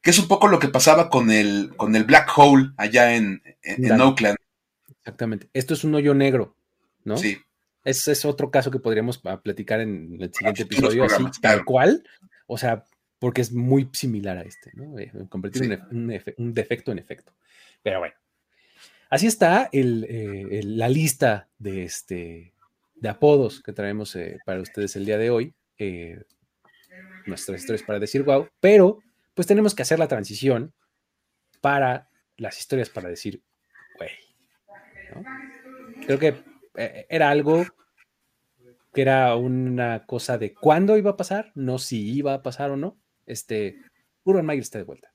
que 0.00 0.10
es 0.10 0.18
un 0.18 0.28
poco 0.28 0.48
lo 0.48 0.58
que 0.58 0.68
pasaba 0.68 1.10
con 1.10 1.30
el, 1.30 1.72
con 1.76 1.96
el 1.96 2.04
Black 2.04 2.30
Hole 2.36 2.70
allá 2.76 3.16
en, 3.16 3.42
en, 3.62 4.00
Oakland. 4.00 4.36
Exactamente. 4.98 5.48
Esto 5.54 5.74
es 5.74 5.82
un 5.82 5.94
hoyo 5.94 6.14
negro, 6.14 6.56
¿no? 7.04 7.16
Sí. 7.16 7.38
Ese 7.84 8.12
es 8.12 8.24
otro 8.24 8.50
caso 8.50 8.70
que 8.70 8.78
podríamos 8.78 9.20
ah, 9.24 9.40
platicar 9.40 9.80
en 9.80 10.18
el 10.20 10.32
siguiente 10.32 10.62
episodio, 10.62 11.04
así, 11.04 11.24
tal 11.40 11.64
cual. 11.64 12.04
O 12.46 12.58
sea, 12.58 12.84
porque 13.22 13.40
es 13.40 13.52
muy 13.52 13.88
similar 13.92 14.36
a 14.36 14.42
este, 14.42 14.72
¿no? 14.74 14.98
Eh, 14.98 15.12
convertir 15.28 15.80
un, 15.92 16.52
defecto 16.52 16.90
en 16.90 16.98
efecto. 16.98 17.32
Pero 17.80 18.00
bueno, 18.00 18.16
así 19.10 19.28
está 19.28 19.68
eh, 19.70 20.60
la 20.64 20.88
lista 20.88 21.48
de, 21.56 21.84
este, 21.84 22.52
de 22.96 23.08
apodos 23.08 23.62
que 23.62 23.72
traemos 23.72 24.16
eh, 24.16 24.40
para 24.44 24.60
ustedes 24.60 24.96
el 24.96 25.06
día 25.06 25.18
de 25.18 25.30
hoy. 25.30 25.54
nuestras 27.24 27.60
historias 27.60 27.84
para 27.84 28.00
decir 28.00 28.24
wow, 28.24 28.48
pero 28.58 28.98
pues 29.34 29.46
tenemos 29.46 29.72
que 29.76 29.82
hacer 29.82 30.00
la 30.00 30.08
transición 30.08 30.72
para 31.60 32.08
las 32.38 32.58
historias 32.58 32.90
para 32.90 33.08
decir 33.08 33.40
güey. 33.98 34.10
Creo 36.06 36.18
que 36.18 36.42
era 37.08 37.30
algo 37.30 37.66
que 38.92 39.02
era 39.02 39.36
una 39.36 40.06
cosa 40.06 40.38
de 40.38 40.54
cuándo 40.54 40.96
iba 40.96 41.12
a 41.12 41.16
pasar, 41.16 41.52
no 41.54 41.78
si 41.78 42.12
iba 42.12 42.34
a 42.34 42.42
pasar 42.42 42.72
o 42.72 42.76
no, 42.76 42.98
este, 43.26 43.76
Urban 44.24 44.46
Meyer 44.46 44.62
está 44.62 44.78
de 44.78 44.84
vuelta. 44.84 45.12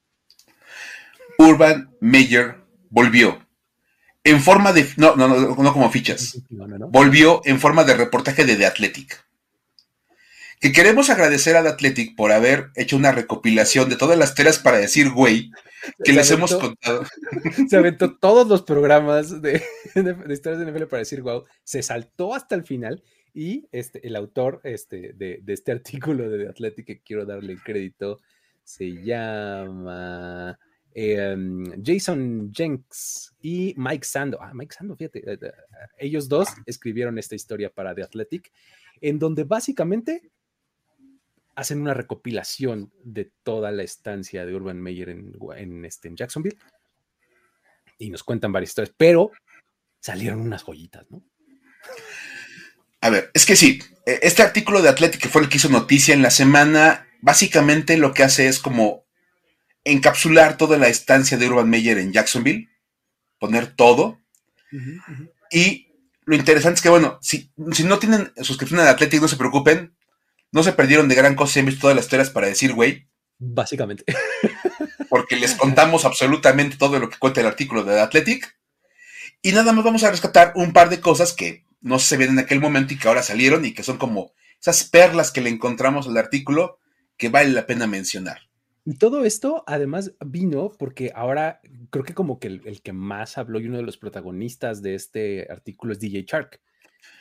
Urban 1.37 1.95
Meyer 1.99 2.55
volvió 2.89 3.47
en 4.23 4.41
forma 4.41 4.73
de. 4.73 4.87
No, 4.97 5.15
no, 5.15 5.27
no, 5.27 5.55
no 5.55 5.73
como 5.73 5.89
fichas. 5.89 6.41
Volvió 6.49 7.41
en 7.45 7.59
forma 7.59 7.83
de 7.83 7.95
reportaje 7.95 8.45
de 8.45 8.55
The 8.55 8.65
Athletic. 8.65 9.25
Que 10.59 10.71
queremos 10.71 11.09
agradecer 11.09 11.55
a 11.55 11.63
The 11.63 11.69
Athletic 11.69 12.15
por 12.15 12.31
haber 12.31 12.71
hecho 12.75 12.97
una 12.97 13.11
recopilación 13.11 13.89
de 13.89 13.95
todas 13.95 14.17
las 14.17 14.35
teras 14.35 14.59
para 14.59 14.79
decir 14.79 15.11
güey 15.11 15.51
que 16.03 16.13
les 16.13 16.29
hemos 16.31 16.53
contado. 16.55 17.05
Se 17.69 17.77
aventó 17.77 18.17
todos 18.17 18.47
los 18.47 18.63
programas 18.63 19.41
de, 19.41 19.63
de, 19.95 20.33
historias 20.33 20.59
de 20.59 20.71
NFL 20.71 20.85
para 20.85 20.99
decir 20.99 21.21
wow. 21.21 21.45
Se 21.63 21.81
saltó 21.81 22.33
hasta 22.33 22.55
el 22.55 22.63
final. 22.63 23.03
Y 23.37 23.69
este, 23.71 24.05
el 24.07 24.15
autor 24.15 24.61
este, 24.63 25.13
de, 25.13 25.43
este 25.45 25.71
artículo 25.77 26.27
de 26.27 26.39
The 26.39 26.49
Athletic, 26.49 26.85
que 26.87 27.01
quiero 27.01 27.23
darle 27.23 27.53
el 27.53 27.61
crédito, 27.61 28.19
se 28.63 28.91
llama. 29.03 30.57
Em, 30.91 31.63
Jason 31.83 32.51
Jenks 32.51 33.35
y 33.39 33.75
Mike 33.77 34.03
Sando. 34.03 34.41
Ah, 34.41 34.51
Mike 34.55 34.73
Sando, 34.73 34.95
fíjate, 34.95 35.19
eh, 35.31 35.37
eh, 35.39 35.51
ellos 35.99 36.27
dos 36.27 36.47
escribieron 36.65 37.19
esta 37.19 37.35
historia 37.35 37.69
para 37.69 37.93
The 37.93 38.01
Athletic, 38.01 38.51
en 39.01 39.19
donde 39.19 39.43
básicamente 39.43 40.31
hacen 41.53 41.79
una 41.79 41.93
recopilación 41.93 42.91
de 43.03 43.31
toda 43.43 43.69
la 43.69 43.83
estancia 43.83 44.47
de 44.47 44.55
Urban 44.55 44.81
Meyer 44.81 45.09
en, 45.09 45.85
este, 45.85 46.07
en 46.07 46.15
Jacksonville 46.15 46.57
y 47.99 48.09
nos 48.09 48.23
cuentan 48.23 48.51
varias 48.51 48.71
historias, 48.71 48.95
pero 48.97 49.29
salieron 49.99 50.41
unas 50.41 50.63
joyitas, 50.63 51.05
¿no? 51.11 51.23
A 53.01 53.09
ver, 53.09 53.31
es 53.33 53.45
que 53.45 53.55
sí, 53.55 53.81
e, 54.05 54.19
este 54.23 54.41
artículo 54.41 54.81
de 54.81 54.89
Athletic 54.89 55.21
que 55.21 55.29
fue 55.29 55.41
el 55.41 55.49
que 55.49 55.57
hizo 55.57 55.69
noticia 55.69 56.13
en 56.13 56.21
la 56.21 56.31
semana, 56.31 57.07
básicamente 57.21 57.97
lo 57.97 58.13
que 58.13 58.23
hace 58.23 58.47
es 58.47 58.59
como 58.59 59.05
encapsular 59.83 60.57
toda 60.57 60.77
la 60.77 60.87
estancia 60.87 61.37
de 61.37 61.47
Urban 61.47 61.69
Meyer 61.69 61.97
en 61.97 62.11
Jacksonville, 62.11 62.69
poner 63.39 63.75
todo. 63.75 64.19
Y 65.51 65.87
lo 66.25 66.35
interesante 66.35 66.75
es 66.75 66.81
que, 66.81 66.89
bueno, 66.89 67.17
si, 67.21 67.51
si 67.71 67.83
no 67.83 67.99
tienen 67.99 68.33
suscripción 68.41 68.81
al 68.81 68.89
Athletic, 68.89 69.21
no 69.21 69.27
se 69.27 69.37
preocupen. 69.37 69.95
No 70.51 70.63
se 70.63 70.73
perdieron 70.73 71.07
de 71.07 71.15
gran 71.15 71.35
cosa, 71.35 71.59
han 71.59 71.65
visto 71.65 71.81
todas 71.81 71.95
las 71.95 72.05
historias 72.05 72.29
para 72.29 72.47
decir, 72.47 72.73
güey. 72.73 73.07
Básicamente. 73.37 74.03
Porque 75.09 75.35
les 75.35 75.55
contamos 75.55 76.05
absolutamente 76.05 76.77
todo 76.77 76.99
lo 76.99 77.09
que 77.09 77.17
cuenta 77.17 77.41
el 77.41 77.47
artículo 77.47 77.83
de 77.83 77.99
Athletic. 77.99 78.57
Y 79.41 79.51
nada 79.51 79.71
más 79.71 79.85
vamos 79.85 80.03
a 80.03 80.11
rescatar 80.11 80.53
un 80.55 80.73
par 80.73 80.89
de 80.89 80.99
cosas 80.99 81.33
que 81.33 81.63
no 81.81 81.99
se 81.99 82.17
ven 82.17 82.29
en 82.31 82.39
aquel 82.39 82.59
momento 82.59 82.93
y 82.93 82.97
que 82.97 83.07
ahora 83.07 83.23
salieron 83.23 83.65
y 83.65 83.73
que 83.73 83.83
son 83.83 83.97
como 83.97 84.31
esas 84.59 84.83
perlas 84.83 85.31
que 85.31 85.41
le 85.41 85.49
encontramos 85.49 86.07
al 86.07 86.17
artículo 86.17 86.79
que 87.17 87.29
vale 87.29 87.49
la 87.49 87.65
pena 87.65 87.87
mencionar. 87.87 88.41
Y 88.85 88.95
todo 88.95 89.25
esto 89.25 89.63
además 89.67 90.13
vino 90.25 90.71
porque 90.79 91.11
ahora 91.13 91.59
creo 91.89 92.05
que 92.05 92.13
como 92.13 92.39
que 92.39 92.47
el, 92.47 92.81
que 92.81 92.93
más 92.93 93.37
habló 93.37 93.59
y 93.59 93.67
uno 93.67 93.77
de 93.77 93.83
los 93.83 93.97
protagonistas 93.97 94.81
de 94.81 94.95
este 94.95 95.47
artículo 95.51 95.93
es 95.93 95.99
DJ 95.99 96.23
Shark, 96.23 96.61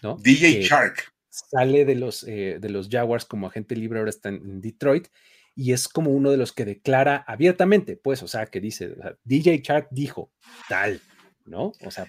¿no? 0.03 0.17
DJ 0.17 0.63
Shark. 0.63 1.13
Sale 1.29 1.85
de 1.85 1.97
los, 1.97 2.25
eh, 2.25 2.59
de 2.61 2.69
los 2.69 2.89
Jaguars 2.89 3.25
como 3.25 3.49
agente 3.49 3.75
libre, 3.75 3.99
ahora 3.99 4.11
está 4.11 4.29
en 4.29 4.61
Detroit 4.61 5.09
y 5.57 5.73
es 5.73 5.89
como 5.89 6.11
uno 6.11 6.31
de 6.31 6.37
los 6.37 6.53
que 6.53 6.67
declara 6.67 7.25
abiertamente, 7.27 7.97
pues, 7.97 8.23
o 8.23 8.29
sea, 8.29 8.47
que 8.47 8.61
dice, 8.61 8.95
DJ 9.25 9.63
Shark 9.65 9.89
dijo 9.91 10.31
tal, 10.69 11.01
¿no? 11.47 11.73
O 11.85 11.91
sea, 11.91 12.07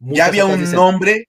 ya 0.00 0.26
había 0.26 0.44
un 0.44 0.70
nombre, 0.72 1.28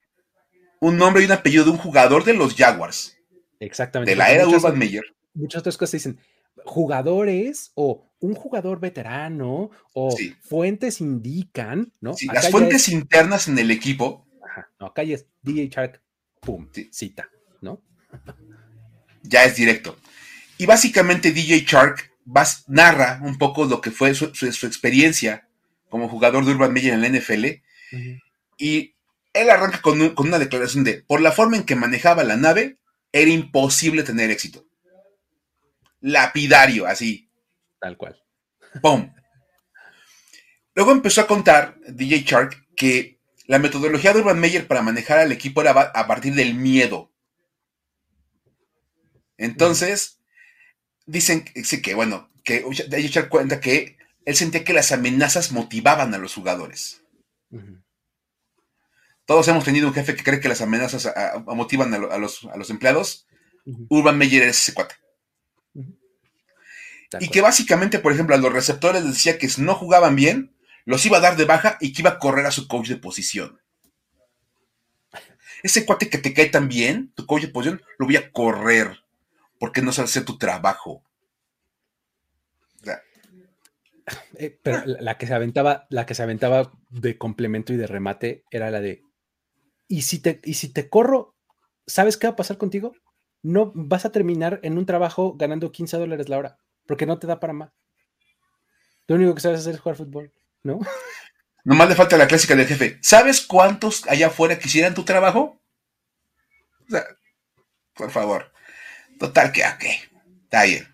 un 0.80 0.98
nombre 0.98 1.22
y 1.22 1.26
un 1.26 1.32
apellido 1.32 1.66
de 1.66 1.72
un 1.72 1.78
jugador 1.78 2.24
de 2.24 2.34
los 2.34 2.56
Jaguars. 2.56 3.18
Exactamente. 3.60 4.12
De 4.12 4.16
la 4.16 4.32
era 4.32 4.48
Urban 4.48 4.78
Meyer. 4.78 5.04
Muchas 5.34 5.60
otras 5.60 5.78
cosas 5.78 5.94
dicen, 5.94 6.20
jugadores 6.66 7.72
o 7.76 8.06
un 8.20 8.36
jugador 8.36 8.80
veterano 8.80 9.72
o 9.94 10.16
fuentes 10.42 11.02
indican, 11.02 11.92
¿no? 12.02 12.16
las 12.34 12.50
fuentes 12.50 12.90
internas 12.90 13.48
en 13.48 13.58
el 13.60 13.72
equipo. 13.72 14.28
Ajá, 14.44 14.70
no, 14.80 14.88
acá 14.88 15.04
ya 15.04 15.16
es 15.16 15.26
DJ 15.42 15.70
Shark, 15.70 16.02
pum, 16.42 16.70
cita, 16.92 17.30
¿no? 17.62 17.82
Ya 19.22 19.44
es 19.44 19.58
directo. 19.58 19.98
Y 20.58 20.66
básicamente 20.66 21.32
DJ 21.32 21.66
Shark 21.68 22.10
narra 22.68 23.20
un 23.22 23.38
poco 23.38 23.66
lo 23.66 23.82
que 23.82 23.92
fue 23.92 24.14
su, 24.14 24.26
experiencia 24.26 25.50
como 25.90 26.08
jugador 26.08 26.46
de 26.46 26.52
Urban 26.52 26.72
Meyer 26.72 26.94
en 26.94 27.02
la 27.02 27.10
NFL. 27.10 27.46
Y 28.58 28.96
él 29.42 29.50
arranca 29.50 29.82
con, 29.82 30.16
con 30.16 30.28
una 30.28 30.40
declaración 30.40 30.84
de, 30.84 31.04
por 31.04 31.22
la 31.22 31.32
forma 31.32 31.58
en 31.58 31.64
que 31.64 31.76
manejaba 31.76 32.24
la 32.24 32.38
nave, 32.38 32.78
era 33.12 33.30
imposible 33.32 34.04
tener 34.04 34.30
éxito 34.32 34.70
lapidario, 36.02 36.86
así. 36.88 37.30
Tal 37.80 37.98
cual. 37.98 38.22
¡Pum! 38.82 39.14
Luego 40.76 40.92
empezó 40.92 41.22
a 41.22 41.28
contar 41.28 41.78
DJ 41.88 42.24
Shark 42.24 42.68
que 42.76 43.20
la 43.46 43.60
metodología 43.60 44.14
de 44.14 44.20
Urban 44.20 44.40
Meyer 44.40 44.68
para 44.68 44.82
manejar 44.82 45.20
al 45.20 45.32
equipo 45.32 45.62
era 45.62 45.72
a 45.72 46.08
partir 46.08 46.36
del 46.36 46.54
miedo. 46.54 47.12
Entonces, 49.38 50.20
dicen 51.06 51.44
que, 51.44 51.94
bueno, 51.96 52.30
que 52.44 52.64
DJ 52.90 53.08
Shark 53.08 53.30
cuenta 53.30 53.60
que 53.60 53.98
él 54.26 54.36
sentía 54.36 54.64
que 54.64 54.74
las 54.74 54.92
amenazas 54.92 55.52
motivaban 55.52 56.14
a 56.14 56.18
los 56.18 56.34
jugadores. 56.34 57.02
Todos 59.30 59.48
hemos 59.48 59.64
tenido 59.64 59.88
un 59.88 59.94
jefe 59.94 60.16
que 60.16 60.24
cree 60.24 60.40
que 60.40 60.50
las 60.50 60.60
amenazas 60.60 61.14
motivan 61.46 61.94
a, 61.94 62.18
los, 62.18 62.70
empleados. 62.72 63.28
Urban 63.88 64.18
Meyer 64.18 64.42
es 64.42 64.58
ese 64.58 64.74
cuate. 64.74 64.96
Y 67.20 67.30
que 67.30 67.40
básicamente, 67.40 68.00
por 68.00 68.12
ejemplo, 68.12 68.34
a 68.34 68.40
los 68.40 68.52
receptores 68.52 69.04
les 69.04 69.14
decía 69.14 69.38
que 69.38 69.48
si 69.48 69.62
no 69.62 69.76
jugaban 69.76 70.16
bien, 70.16 70.56
los 70.84 71.06
iba 71.06 71.20
a 71.20 71.22
dar 71.22 71.38
de 71.38 71.46
baja 71.46 71.78
y 71.80 71.94
que 71.94 72.02
iba 72.02 72.10
a 72.10 72.18
correr 72.18 72.48
a 72.48 72.52
su 72.52 72.68
coach 72.68 72.88
de 72.88 72.96
posición. 72.96 73.62
Ese 75.62 75.86
cuate 75.86 76.10
que 76.10 76.18
te 76.18 76.34
cae 76.34 76.48
tan 76.48 76.68
bien, 76.68 77.12
tu 77.14 77.28
coach 77.28 77.44
de 77.44 77.50
posición, 77.50 77.84
lo 78.00 78.08
voy 78.08 78.16
a 78.16 78.32
correr 78.32 79.04
porque 79.60 79.84
no 79.84 79.92
sabes 79.92 80.10
hacer 80.10 80.26
tu 80.26 80.40
trabajo. 80.40 81.04
Eh, 84.40 84.58
pero 84.64 84.82
la 84.88 85.20
que 85.20 85.28
se 85.28 85.36
aventaba, 85.36 85.86
la 85.92 86.08
que 86.08 86.16
se 86.16 86.24
aventaba 86.24 86.72
de 86.90 87.20
complemento 87.20 87.74
y 87.74 87.78
de 87.78 87.86
remate 87.86 88.44
era 88.50 88.72
la 88.72 88.82
de 88.82 89.04
y 89.90 90.04
si 90.04 90.20
te, 90.20 90.40
y 90.46 90.54
si 90.54 90.72
te 90.72 90.88
corro, 90.88 91.36
¿sabes 91.86 92.16
qué 92.16 92.28
va 92.28 92.34
a 92.34 92.38
pasar 92.38 92.58
contigo? 92.58 92.94
No 93.42 93.74
vas 93.76 94.06
a 94.06 94.12
terminar 94.12 94.62
en 94.64 94.78
un 94.78 94.86
trabajo 94.86 95.36
ganando 95.36 95.74
15 95.74 95.98
dólares 95.98 96.30
la 96.30 96.38
hora 96.38 96.58
porque 96.90 97.06
no 97.06 97.20
te 97.20 97.28
da 97.28 97.40
para 97.40 97.54
más. 97.54 97.72
Lo 99.08 99.16
único 99.16 99.36
que 99.36 99.42
sabes 99.42 99.60
hacer 99.60 99.76
es 99.76 99.80
jugar 99.80 99.96
fútbol, 99.96 100.34
¿no? 100.64 100.80
Nomás 101.64 101.90
le 101.90 101.96
falta 101.96 102.18
la 102.18 102.28
clásica 102.28 102.56
del 102.56 102.68
jefe. 102.68 102.98
¿Sabes 103.02 103.42
cuántos 103.42 104.08
allá 104.08 104.28
afuera 104.28 104.58
quisieran 104.58 104.96
tu 104.96 105.04
trabajo? 105.04 105.62
O 106.88 106.90
sea, 106.90 107.04
por 107.94 108.10
favor. 108.10 108.52
Total 109.20 109.52
que, 109.52 109.64
ok, 109.64 109.84
está 110.46 110.64
bien. 110.64 110.88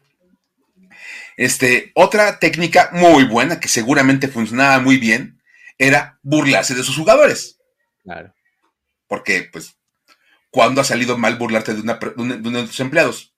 Este, 1.38 1.92
otra 1.94 2.40
técnica 2.40 2.90
muy 2.92 3.26
buena 3.26 3.60
que 3.60 3.68
seguramente 3.68 4.28
funcionaba 4.28 4.80
muy 4.80 4.98
bien 4.98 5.42
era 5.78 6.20
burlarse 6.24 6.74
de 6.74 6.84
sus 6.84 6.98
jugadores. 6.98 7.60
Claro. 8.04 8.34
Porque, 9.08 9.50
pues, 9.52 9.76
¿cuándo 10.50 10.82
ha 10.82 10.84
salido 10.84 11.18
mal 11.18 11.38
burlarte 11.38 11.74
de, 11.74 11.82
de 11.82 12.14
uno 12.18 12.62
de 12.62 12.68
tus 12.68 12.80
empleados? 12.80 13.34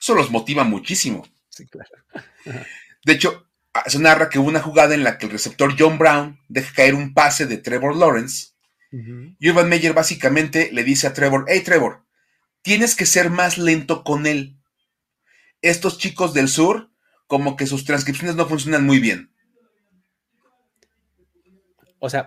Eso 0.00 0.14
los 0.14 0.30
motiva 0.30 0.64
muchísimo. 0.64 1.26
De 3.04 3.12
hecho, 3.12 3.48
ah, 3.72 3.84
se 3.88 3.98
narra 3.98 4.28
que 4.28 4.38
hubo 4.38 4.48
una 4.48 4.60
jugada 4.60 4.94
en 4.94 5.04
la 5.04 5.18
que 5.18 5.26
el 5.26 5.32
receptor 5.32 5.74
John 5.78 5.98
Brown 5.98 6.40
deja 6.48 6.74
caer 6.74 6.94
un 6.94 7.14
pase 7.14 7.46
de 7.46 7.58
Trevor 7.58 7.96
Lawrence. 7.96 8.48
Y 9.38 9.50
Urban 9.50 9.68
Meyer 9.68 9.92
básicamente 9.92 10.70
le 10.72 10.82
dice 10.82 11.06
a 11.06 11.12
Trevor, 11.12 11.44
hey 11.48 11.60
Trevor, 11.60 12.04
tienes 12.62 12.94
que 12.94 13.04
ser 13.04 13.28
más 13.28 13.58
lento 13.58 14.04
con 14.04 14.26
él. 14.26 14.56
Estos 15.60 15.98
chicos 15.98 16.32
del 16.32 16.48
sur, 16.48 16.90
como 17.26 17.56
que 17.56 17.66
sus 17.66 17.84
transcripciones 17.84 18.36
no 18.36 18.48
funcionan 18.48 18.86
muy 18.86 18.98
bien. 18.98 19.34
O 21.98 22.10
sea, 22.10 22.26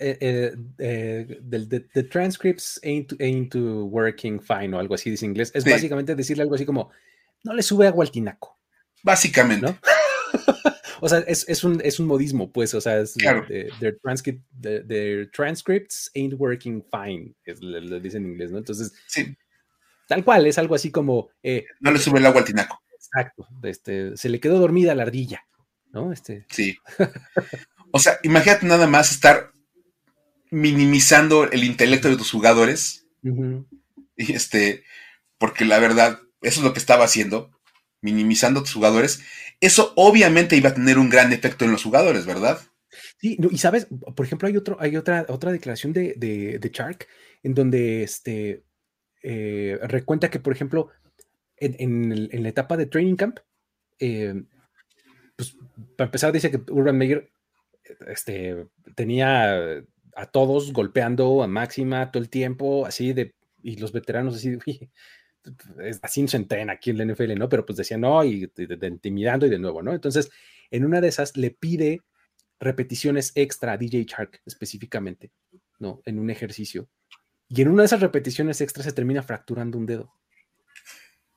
eh, 0.00 0.54
eh, 0.78 1.40
the, 1.48 2.02
transcripts 2.04 2.78
ain't, 2.82 3.54
working 3.54 4.40
fine 4.40 4.74
o 4.74 4.78
algo 4.78 4.94
así 4.94 5.10
dice 5.10 5.24
inglés. 5.24 5.50
Es 5.54 5.64
básicamente 5.64 6.14
decirle 6.14 6.42
algo 6.42 6.54
así 6.54 6.66
como, 6.66 6.90
no 7.44 7.54
le 7.54 7.62
sube 7.62 7.86
agua 7.86 8.04
al 8.04 8.10
tinaco. 8.10 8.58
Básicamente. 9.02 9.78
o 11.00 11.08
sea, 11.08 11.20
es, 11.20 11.64
un, 11.64 11.80
es 11.82 11.98
un 11.98 12.06
modismo, 12.06 12.52
pues, 12.52 12.74
o 12.74 12.80
sea, 12.80 12.98
es, 12.98 13.14
their, 13.14 15.30
transcripts 15.32 16.10
ain't 16.14 16.34
working 16.38 16.84
fine, 16.90 17.34
le, 17.60 18.00
dicen 18.00 18.24
en 18.24 18.32
inglés, 18.32 18.50
¿no? 18.50 18.58
Entonces, 18.58 18.92
sí. 19.06 19.34
tal 20.06 20.22
cual, 20.22 20.46
es 20.46 20.58
algo 20.58 20.74
así 20.74 20.90
como... 20.90 21.30
Eh, 21.42 21.64
no 21.80 21.92
le 21.92 21.98
sube 21.98 22.18
el 22.18 22.26
agua 22.26 22.40
al 22.40 22.46
tinaco. 22.46 22.78
Exacto, 22.92 23.48
este, 23.62 24.16
se 24.18 24.28
le 24.28 24.38
quedó 24.38 24.58
dormida 24.58 24.94
la 24.94 25.04
ardilla, 25.04 25.46
¿no? 25.92 26.12
Este. 26.12 26.44
Sí. 26.50 26.76
o 27.92 27.98
sea, 27.98 28.18
imagínate 28.22 28.66
nada 28.66 28.86
más 28.86 29.10
estar 29.10 29.52
minimizando 30.50 31.50
el 31.50 31.64
intelecto 31.64 32.08
de 32.08 32.16
tus 32.16 32.30
jugadores. 32.30 33.06
Y 34.16 34.32
este, 34.32 34.84
porque 35.38 35.64
la 35.64 35.78
verdad, 35.78 36.20
eso 36.42 36.60
es 36.60 36.64
lo 36.64 36.72
que 36.72 36.78
estaba 36.78 37.04
haciendo 37.04 37.50
minimizando 38.00 38.60
a 38.60 38.62
tus 38.62 38.74
jugadores, 38.74 39.22
eso 39.60 39.92
obviamente 39.96 40.56
iba 40.56 40.70
a 40.70 40.74
tener 40.74 40.98
un 40.98 41.08
gran 41.08 41.32
efecto 41.32 41.64
en 41.64 41.72
los 41.72 41.82
jugadores, 41.82 42.26
¿verdad? 42.26 42.60
Sí, 43.20 43.36
y 43.50 43.58
sabes, 43.58 43.88
por 44.14 44.24
ejemplo, 44.24 44.48
hay, 44.48 44.56
otro, 44.56 44.76
hay 44.80 44.96
otra, 44.96 45.26
otra 45.28 45.50
declaración 45.52 45.92
de, 45.92 46.14
de, 46.16 46.58
de 46.58 46.70
Shark 46.70 47.08
en 47.42 47.54
donde 47.54 48.02
este, 48.02 48.64
eh, 49.22 49.78
recuenta 49.82 50.30
que, 50.30 50.38
por 50.38 50.52
ejemplo, 50.52 50.90
en, 51.56 52.42
la 52.42 52.48
etapa 52.48 52.76
de 52.76 52.86
Training 52.86 53.16
Camp, 53.16 53.38
eh, 53.98 54.34
pues 55.36 55.56
para 55.96 56.06
empezar 56.06 56.32
dice 56.32 56.50
que 56.50 56.60
Urban 56.70 56.96
Meyer 56.96 57.30
este, 58.06 58.66
tenía 58.94 59.82
a 60.14 60.26
todos 60.26 60.72
golpeando 60.72 61.42
a 61.42 61.46
máxima 61.46 62.10
todo 62.10 62.22
el 62.22 62.28
tiempo, 62.28 62.86
así 62.86 63.12
de, 63.12 63.34
y 63.62 63.76
los 63.76 63.92
veteranos 63.92 64.34
así 64.36 64.50
de, 64.50 64.90
así 66.02 66.22
no 66.22 66.28
se 66.28 66.46
aquí 66.68 66.90
en 66.90 66.98
la 66.98 67.04
NFL, 67.04 67.34
¿no? 67.34 67.48
Pero 67.48 67.64
pues 67.64 67.76
decía 67.76 67.96
no, 67.96 68.24
y 68.24 68.50
intimidando 68.82 69.46
y 69.46 69.50
de 69.50 69.58
nuevo, 69.58 69.82
¿no? 69.82 69.92
Entonces, 69.92 70.30
en 70.70 70.84
una 70.84 71.00
de 71.00 71.08
esas 71.08 71.36
le 71.36 71.50
pide 71.50 72.02
repeticiones 72.60 73.32
extra 73.34 73.72
a 73.72 73.76
DJ 73.76 74.04
Shark 74.04 74.40
específicamente, 74.44 75.30
¿no? 75.78 76.02
En 76.04 76.18
un 76.18 76.30
ejercicio. 76.30 76.88
Y 77.48 77.62
en 77.62 77.68
una 77.68 77.82
de 77.82 77.86
esas 77.86 78.00
repeticiones 78.00 78.60
extra 78.60 78.82
se 78.82 78.92
termina 78.92 79.22
fracturando 79.22 79.78
un 79.78 79.86
dedo. 79.86 80.12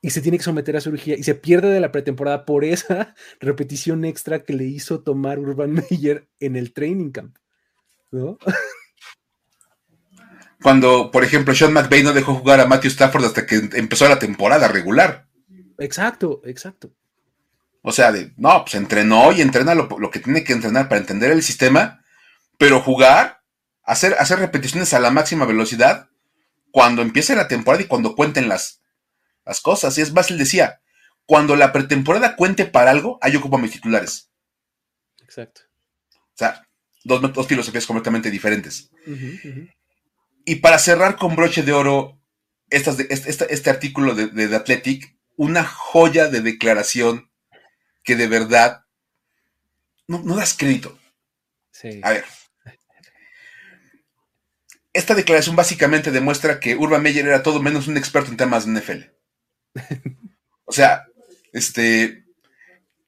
Y 0.01 0.09
se 0.09 0.21
tiene 0.21 0.37
que 0.37 0.43
someter 0.43 0.75
a 0.75 0.81
cirugía 0.81 1.15
y 1.15 1.23
se 1.23 1.35
pierde 1.35 1.69
de 1.69 1.79
la 1.79 1.91
pretemporada 1.91 2.45
por 2.45 2.65
esa 2.65 3.15
repetición 3.39 4.03
extra 4.03 4.43
que 4.43 4.53
le 4.53 4.65
hizo 4.65 5.01
tomar 5.01 5.39
Urban 5.39 5.73
Meyer 5.89 6.27
en 6.39 6.55
el 6.55 6.73
training 6.73 7.11
camp. 7.11 7.37
¿No? 8.11 8.37
Cuando, 10.61 11.09
por 11.09 11.23
ejemplo, 11.23 11.55
Sean 11.55 11.73
McVay 11.73 12.03
no 12.03 12.13
dejó 12.13 12.35
jugar 12.35 12.59
a 12.59 12.67
Matthew 12.67 12.91
Stafford 12.91 13.25
hasta 13.25 13.45
que 13.45 13.69
empezó 13.73 14.07
la 14.07 14.19
temporada 14.19 14.67
regular. 14.67 15.27
Exacto, 15.79 16.41
exacto. 16.45 16.93
O 17.81 17.91
sea, 17.91 18.11
de, 18.11 18.31
no, 18.37 18.63
pues 18.63 18.75
entrenó 18.75 19.31
y 19.31 19.41
entrena 19.41 19.73
lo, 19.73 20.11
que 20.11 20.19
tiene 20.19 20.43
que 20.43 20.53
entrenar 20.53 20.87
para 20.87 21.01
entender 21.01 21.31
el 21.31 21.41
sistema, 21.41 22.03
pero 22.59 22.79
jugar, 22.79 23.41
hacer, 23.83 24.15
hacer 24.19 24.37
repeticiones 24.37 24.93
a 24.93 24.99
la 24.99 25.09
máxima 25.09 25.45
velocidad 25.45 26.09
cuando 26.69 27.01
empiece 27.01 27.35
la 27.35 27.47
temporada 27.47 27.83
y 27.83 27.87
cuando 27.87 28.15
cuenten 28.15 28.47
las, 28.47 28.80
las 29.45 29.61
cosas. 29.61 29.97
Y 29.97 30.01
es 30.01 30.13
más, 30.13 30.31
él 30.31 30.37
decía, 30.37 30.81
cuando 31.25 31.55
la 31.55 31.71
pretemporada 31.71 32.35
cuente 32.35 32.65
para 32.65 32.91
algo, 32.91 33.17
ahí 33.21 33.35
ocupo 33.35 33.57
mis 33.57 33.71
titulares. 33.71 34.29
Exacto. 35.23 35.61
O 36.13 36.37
sea, 36.37 36.67
dos, 37.03 37.21
dos 37.33 37.47
filosofías 37.47 37.85
completamente 37.85 38.31
diferentes. 38.31 38.89
Y 40.45 40.55
para 40.55 40.79
cerrar 40.79 41.17
con 41.17 41.35
broche 41.35 41.63
de 41.63 41.73
oro 41.73 42.19
este, 42.69 43.13
este, 43.13 43.53
este, 43.53 43.69
artículo 43.69 44.15
de, 44.15 44.27
de, 44.27 44.55
Athletic, 44.55 45.17
una 45.35 45.63
joya 45.63 46.29
de 46.29 46.41
declaración 46.41 47.29
que 48.03 48.15
de 48.15 48.27
verdad 48.27 48.85
no, 50.07 50.35
das 50.35 50.55
crédito. 50.57 50.97
A 52.03 52.11
ver. 52.11 52.25
Esta 54.93 55.15
declaración 55.15 55.55
básicamente 55.55 56.11
demuestra 56.11 56.59
que 56.59 56.75
Urban 56.75 57.01
Meyer 57.01 57.25
era 57.25 57.43
todo 57.43 57.61
menos 57.61 57.87
un 57.87 57.95
experto 57.95 58.29
en 58.29 58.37
temas 58.37 58.65
de 58.65 58.73
NFL. 58.73 59.20
O 60.65 60.71
sea, 60.71 61.05
este 61.53 62.23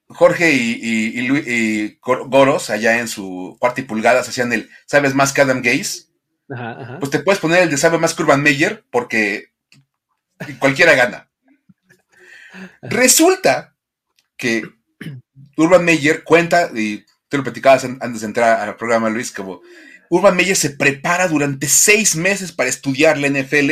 Jorge 0.08 0.52
y, 0.54 0.80
y, 0.84 2.00
Goros, 2.02 2.70
allá 2.70 3.00
en 3.00 3.08
su 3.08 3.58
cuarta 3.60 3.82
y 3.82 3.86
pulgadas, 3.86 4.28
hacían 4.30 4.54
el 4.54 4.70
¿Sabes 4.86 5.16
más 5.16 5.34
que 5.34 5.42
Adam 5.42 5.62
Gaze? 5.62 6.08
Pues 7.00 7.10
te 7.10 7.20
puedes 7.20 7.40
poner 7.40 7.64
el 7.64 7.70
de 7.70 7.78
Sabe 7.78 7.98
más 7.98 8.14
que 8.14 8.24
Urban 8.24 8.44
Meyer 8.44 8.84
porque 8.92 9.54
cualquiera 10.60 10.94
gana. 10.94 11.30
Resulta 12.82 13.76
que 14.38 14.64
Urban 15.58 15.86
Meyer 15.86 16.24
cuenta, 16.24 16.70
y 16.74 17.06
te 17.30 17.38
lo 17.38 17.44
platicabas 17.44 17.86
antes 17.86 18.22
de 18.22 18.28
entrar 18.28 18.60
al 18.60 18.76
programa, 18.76 19.10
Luis, 19.10 19.32
como 19.32 19.62
Urban 20.10 20.36
Meyer 20.36 20.56
se 20.56 20.72
prepara 20.72 21.28
durante 21.28 21.68
seis 21.68 22.16
meses 22.16 22.52
para 22.52 22.70
estudiar 22.70 23.18
la 23.18 23.30
NFL, 23.30 23.72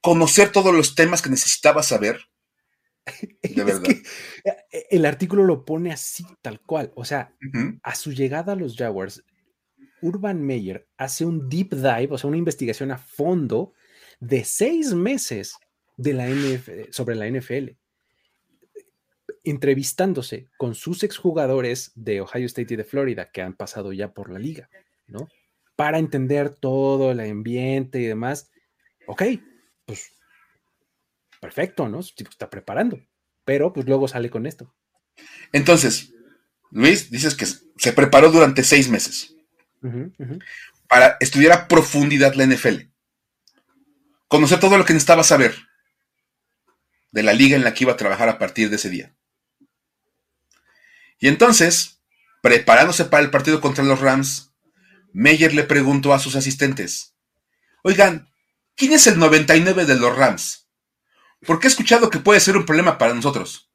conocer 0.00 0.52
todos 0.52 0.74
los 0.74 0.94
temas 0.94 1.22
que 1.22 1.30
necesitaba 1.30 1.82
saber. 1.82 2.20
De 3.42 3.64
verdad. 3.64 3.82
Eh, 4.44 4.86
el 4.90 5.06
artículo 5.06 5.44
lo 5.44 5.64
pone 5.64 5.92
así, 5.92 6.24
tal 6.42 6.60
cual. 6.60 6.92
O 6.94 7.04
sea, 7.04 7.34
a 7.82 7.94
su 7.94 8.12
llegada 8.12 8.52
a 8.52 8.56
los 8.56 8.76
Jaguars, 8.76 9.24
Urban 10.02 10.42
Meyer 10.42 10.86
hace 10.96 11.24
un 11.24 11.48
deep 11.48 11.74
dive, 11.74 12.08
o 12.10 12.18
sea, 12.18 12.28
una 12.28 12.36
investigación 12.36 12.90
a 12.90 12.98
fondo 12.98 13.72
de 14.20 14.44
seis 14.44 14.94
meses 14.94 15.56
de 15.96 16.12
la 16.12 16.28
sobre 16.92 17.16
la 17.16 17.28
NFL 17.28 17.70
entrevistándose 19.44 20.48
con 20.58 20.74
sus 20.74 21.02
exjugadores 21.02 21.92
de 21.94 22.20
Ohio 22.20 22.46
State 22.46 22.74
y 22.74 22.76
de 22.76 22.84
Florida 22.84 23.30
que 23.30 23.42
han 23.42 23.54
pasado 23.54 23.92
ya 23.92 24.12
por 24.12 24.30
la 24.30 24.38
liga, 24.38 24.68
¿no? 25.06 25.28
Para 25.76 25.98
entender 25.98 26.50
todo 26.50 27.12
el 27.12 27.20
ambiente 27.20 28.00
y 28.00 28.04
demás. 28.04 28.50
Ok, 29.06 29.22
pues 29.88 30.12
perfecto, 31.40 31.88
¿no? 31.88 32.00
Está 32.00 32.50
preparando, 32.50 33.00
pero 33.44 33.72
pues 33.72 33.86
luego 33.86 34.06
sale 34.06 34.28
con 34.28 34.46
esto. 34.46 34.72
Entonces, 35.50 36.12
Luis, 36.70 37.10
dices 37.10 37.34
que 37.34 37.46
se 37.46 37.92
preparó 37.94 38.30
durante 38.30 38.62
seis 38.62 38.90
meses 38.90 39.34
para 40.88 41.16
estudiar 41.20 41.52
a 41.52 41.68
profundidad 41.68 42.34
la 42.34 42.44
NFL, 42.44 42.90
conocer 44.28 44.60
todo 44.60 44.76
lo 44.76 44.84
que 44.84 44.92
necesitaba 44.92 45.24
saber 45.24 45.56
de 47.10 47.22
la 47.22 47.32
liga 47.32 47.56
en 47.56 47.64
la 47.64 47.72
que 47.72 47.84
iba 47.84 47.94
a 47.94 47.96
trabajar 47.96 48.28
a 48.28 48.38
partir 48.38 48.68
de 48.68 48.76
ese 48.76 48.90
día. 48.90 49.14
Y 51.18 51.28
entonces, 51.28 52.02
preparándose 52.42 53.06
para 53.06 53.22
el 53.22 53.30
partido 53.30 53.62
contra 53.62 53.84
los 53.84 54.00
Rams, 54.00 54.52
Meyer 55.14 55.54
le 55.54 55.64
preguntó 55.64 56.12
a 56.12 56.18
sus 56.18 56.36
asistentes, 56.36 57.14
oigan, 57.82 58.28
¿quién 58.78 58.92
es 58.92 59.06
el 59.06 59.18
99 59.18 59.84
de 59.84 59.96
los 59.96 60.16
Rams? 60.16 60.66
Porque 61.46 61.66
he 61.66 61.70
escuchado 61.70 62.08
que 62.08 62.20
puede 62.20 62.40
ser 62.40 62.56
un 62.56 62.64
problema 62.64 62.96
para 62.96 63.12
nosotros. 63.12 63.70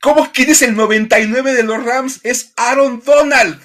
¿Cómo 0.00 0.32
quién 0.32 0.50
es 0.50 0.62
el 0.62 0.74
99 0.74 1.54
de 1.54 1.62
los 1.62 1.82
Rams? 1.84 2.20
Es 2.24 2.52
Aaron 2.56 3.00
Donald. 3.04 3.62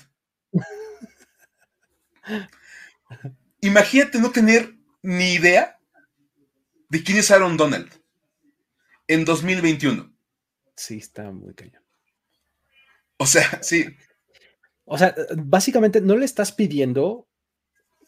Imagínate 3.62 4.20
no 4.20 4.32
tener 4.32 4.76
ni 5.02 5.34
idea 5.34 5.80
de 6.90 7.04
quién 7.04 7.18
es 7.18 7.32
Aaron 7.32 7.58
Donald 7.58 7.92
en 9.08 9.26
2021. 9.26 10.14
Sí, 10.76 10.98
está 10.98 11.32
muy 11.32 11.54
cañón. 11.54 11.84
O 13.18 13.26
sea, 13.26 13.62
sí. 13.62 13.98
O 14.92 14.98
sea, 14.98 15.16
básicamente 15.38 16.02
no 16.02 16.18
le 16.18 16.26
estás 16.26 16.52
pidiendo 16.52 17.28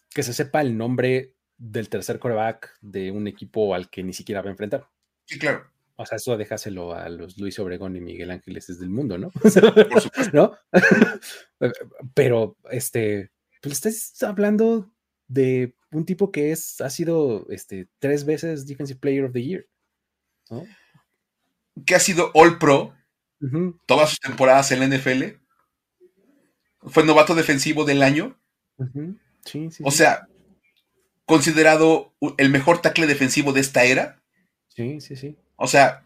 que 0.10 0.24
se 0.24 0.34
sepa 0.34 0.62
el 0.62 0.76
nombre 0.76 1.36
del 1.58 1.90
tercer 1.90 2.18
coreback 2.18 2.76
de 2.82 3.12
un 3.12 3.28
equipo 3.28 3.76
al 3.76 3.90
que 3.90 4.04
ni 4.04 4.14
siquiera 4.14 4.42
va 4.42 4.48
a 4.48 4.52
enfrentar. 4.52 4.90
Sí, 5.26 5.38
claro. 5.38 5.66
O 5.96 6.06
sea, 6.06 6.16
eso 6.16 6.36
déjaselo 6.36 6.96
a 6.96 7.08
los 7.10 7.38
Luis 7.38 7.60
Obregón 7.60 7.96
y 7.96 8.02
Miguel 8.02 8.32
Ángeles 8.32 8.80
del 8.80 8.90
mundo, 8.90 9.20
¿no? 9.20 9.30
Por 9.30 9.52
supuesto. 9.52 10.10
¿No? 10.34 10.58
Pero, 12.16 12.58
este, 12.72 13.30
pues 13.62 13.74
estás 13.86 14.24
hablando 14.24 14.92
de 15.28 15.76
un 15.92 16.06
tipo 16.06 16.32
que 16.32 16.52
es, 16.52 16.82
ha 16.82 16.90
sido 16.90 17.46
este, 17.50 17.88
tres 18.00 18.26
veces 18.26 18.66
Defensive 18.66 19.00
Player 19.00 19.26
of 19.26 19.34
the 19.34 19.44
Year, 19.44 19.68
¿no? 20.50 20.66
que 21.86 21.96
ha 21.96 22.00
sido 22.00 22.32
All 22.34 22.58
Pro 22.58 22.96
todas 23.86 24.10
sus 24.10 24.20
temporadas 24.20 24.72
en 24.72 24.80
la 24.80 24.88
NFL. 24.88 25.41
Fue 26.84 27.04
novato 27.04 27.36
defensivo 27.36 27.86
del 27.86 28.04
año. 28.04 28.38
o 29.84 29.92
sea, 29.92 30.28
considerado 31.26 32.14
el 32.38 32.50
mejor 32.50 32.82
tackle 32.82 33.08
defensivo 33.08 33.54
de 33.54 33.62
esta 33.62 33.84
era. 33.84 34.22
Sí, 34.70 35.02
sí, 35.02 35.16
sí. 35.16 35.38
O 35.56 35.68
sea, 35.68 36.04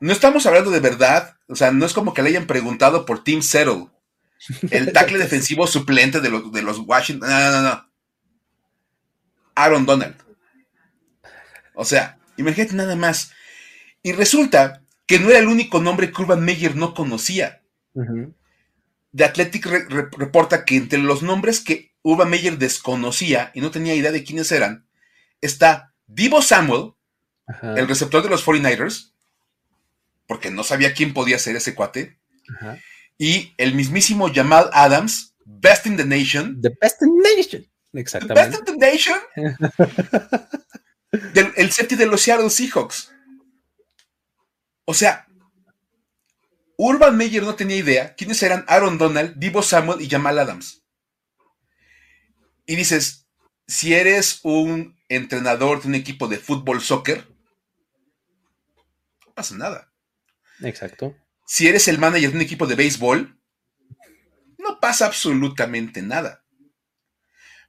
no 0.00 0.12
estamos 0.12 0.46
hablando 0.46 0.70
de 0.70 0.80
verdad. 0.80 1.36
O 1.48 1.56
sea, 1.56 1.72
no 1.72 1.84
es 1.84 1.92
como 1.92 2.14
que 2.14 2.22
le 2.22 2.30
hayan 2.30 2.46
preguntado 2.46 3.04
por 3.04 3.24
Tim 3.24 3.42
Settle, 3.42 3.88
el 4.70 4.92
tackle 4.92 5.18
defensivo 5.18 5.66
suplente 5.66 6.20
de 6.20 6.30
los, 6.30 6.52
de 6.52 6.62
los 6.62 6.78
Washington. 6.78 7.28
No, 7.28 7.50
no, 7.50 7.62
no. 7.62 7.90
Aaron 9.54 9.84
Donald. 9.84 10.16
O 11.74 11.84
sea, 11.84 12.18
imagínate 12.36 12.74
nada 12.74 12.96
más. 12.96 13.32
Y 14.02 14.12
resulta 14.12 14.82
que 15.06 15.18
no 15.18 15.30
era 15.30 15.40
el 15.40 15.48
único 15.48 15.80
nombre 15.80 16.12
que 16.12 16.22
Urban 16.22 16.44
Meyer 16.44 16.76
no 16.76 16.94
conocía. 16.94 17.62
The 19.16 19.24
Athletic 19.24 19.66
reporta 19.66 20.64
que 20.64 20.76
entre 20.76 20.98
los 20.98 21.22
nombres 21.22 21.60
que 21.60 21.92
Urban 22.02 22.30
Meyer 22.30 22.58
desconocía 22.58 23.50
y 23.54 23.60
no 23.60 23.70
tenía 23.70 23.94
idea 23.94 24.12
de 24.12 24.24
quiénes 24.24 24.52
eran, 24.52 24.86
está 25.40 25.92
Divo 26.06 26.42
Samuel, 26.42 26.92
el 27.62 27.88
receptor 27.88 28.22
de 28.22 28.30
los 28.30 28.44
49ers, 28.46 29.12
porque 30.26 30.50
no 30.50 30.62
sabía 30.62 30.94
quién 30.94 31.12
podía 31.12 31.38
ser 31.38 31.56
ese 31.56 31.74
cuate, 31.74 32.18
y 33.18 33.54
el 33.58 33.74
mismísimo 33.74 34.30
Jamal 34.32 34.70
Adams, 34.72 35.34
Best 35.44 35.86
in 35.86 35.96
the 35.96 36.04
Nation. 36.04 36.60
The 36.60 36.70
Best 36.80 37.02
in 37.02 37.20
the 37.22 37.36
Nation. 37.36 37.66
Exactamente. 37.92 38.34
The 38.34 38.50
Best 38.50 38.68
in 38.68 38.78
the 38.78 38.86
Nation. 38.86 39.18
el 41.56 41.72
safety 41.72 41.96
de 41.96 42.06
los 42.06 42.20
Seattle 42.20 42.50
Seahawks. 42.50 43.12
O 44.84 44.94
sea, 44.94 45.26
Urban 46.82 47.14
Meyer 47.14 47.42
no 47.42 47.56
tenía 47.56 47.76
idea 47.76 48.14
quiénes 48.14 48.42
eran 48.42 48.64
Aaron 48.66 48.96
Donald, 48.96 49.34
Divo 49.36 49.62
Samuel 49.62 50.00
y 50.00 50.08
Jamal 50.08 50.38
Adams. 50.38 50.82
Y 52.64 52.74
dices, 52.74 53.28
si 53.66 53.92
eres 53.92 54.40
un 54.44 54.98
entrenador 55.10 55.82
de 55.82 55.88
un 55.88 55.94
equipo 55.94 56.26
de 56.26 56.38
fútbol 56.38 56.80
soccer, 56.80 57.28
no 59.26 59.34
pasa 59.34 59.56
nada. 59.56 59.92
Exacto. 60.62 61.14
Si 61.46 61.68
eres 61.68 61.86
el 61.86 61.98
manager 61.98 62.30
de 62.30 62.36
un 62.36 62.42
equipo 62.42 62.66
de 62.66 62.76
béisbol, 62.76 63.38
no 64.56 64.80
pasa 64.80 65.04
absolutamente 65.04 66.00
nada. 66.00 66.46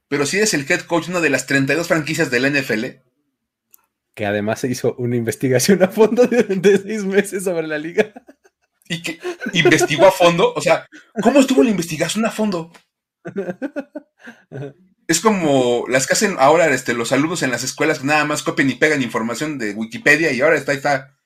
Pero 0.08 0.24
si 0.24 0.38
eres 0.38 0.54
el 0.54 0.64
head 0.66 0.86
coach 0.86 1.04
de 1.04 1.10
una 1.10 1.20
de 1.20 1.28
las 1.28 1.46
32 1.46 1.86
franquicias 1.86 2.30
de 2.30 2.40
la 2.40 2.48
NFL, 2.48 2.86
que 4.14 4.26
además 4.26 4.60
se 4.60 4.68
hizo 4.68 4.94
una 4.96 5.16
investigación 5.16 5.82
a 5.82 5.88
fondo 5.88 6.26
de, 6.26 6.78
seis 6.78 7.04
meses 7.04 7.44
sobre 7.44 7.66
la 7.66 7.76
liga. 7.76 8.12
Y 8.88 9.02
que 9.02 9.20
investigó 9.52 10.06
a 10.06 10.12
fondo. 10.12 10.52
O 10.54 10.60
sea, 10.60 10.86
¿cómo 11.22 11.40
estuvo 11.40 11.62
la 11.62 11.70
investigación 11.70 12.24
a 12.24 12.30
fondo? 12.30 12.72
Es 15.08 15.20
como 15.20 15.84
las 15.88 16.06
que 16.06 16.14
hacen 16.14 16.36
ahora 16.38 16.68
este, 16.68 16.94
los 16.94 17.12
alumnos 17.12 17.42
en 17.42 17.50
las 17.50 17.64
escuelas 17.64 17.98
que 17.98 18.06
nada 18.06 18.24
más 18.24 18.42
copian 18.42 18.70
y 18.70 18.74
pegan 18.74 19.02
información 19.02 19.58
de 19.58 19.72
Wikipedia 19.72 20.32
y 20.32 20.40
ahora 20.40 20.56
está, 20.56 20.72
está 20.72 21.18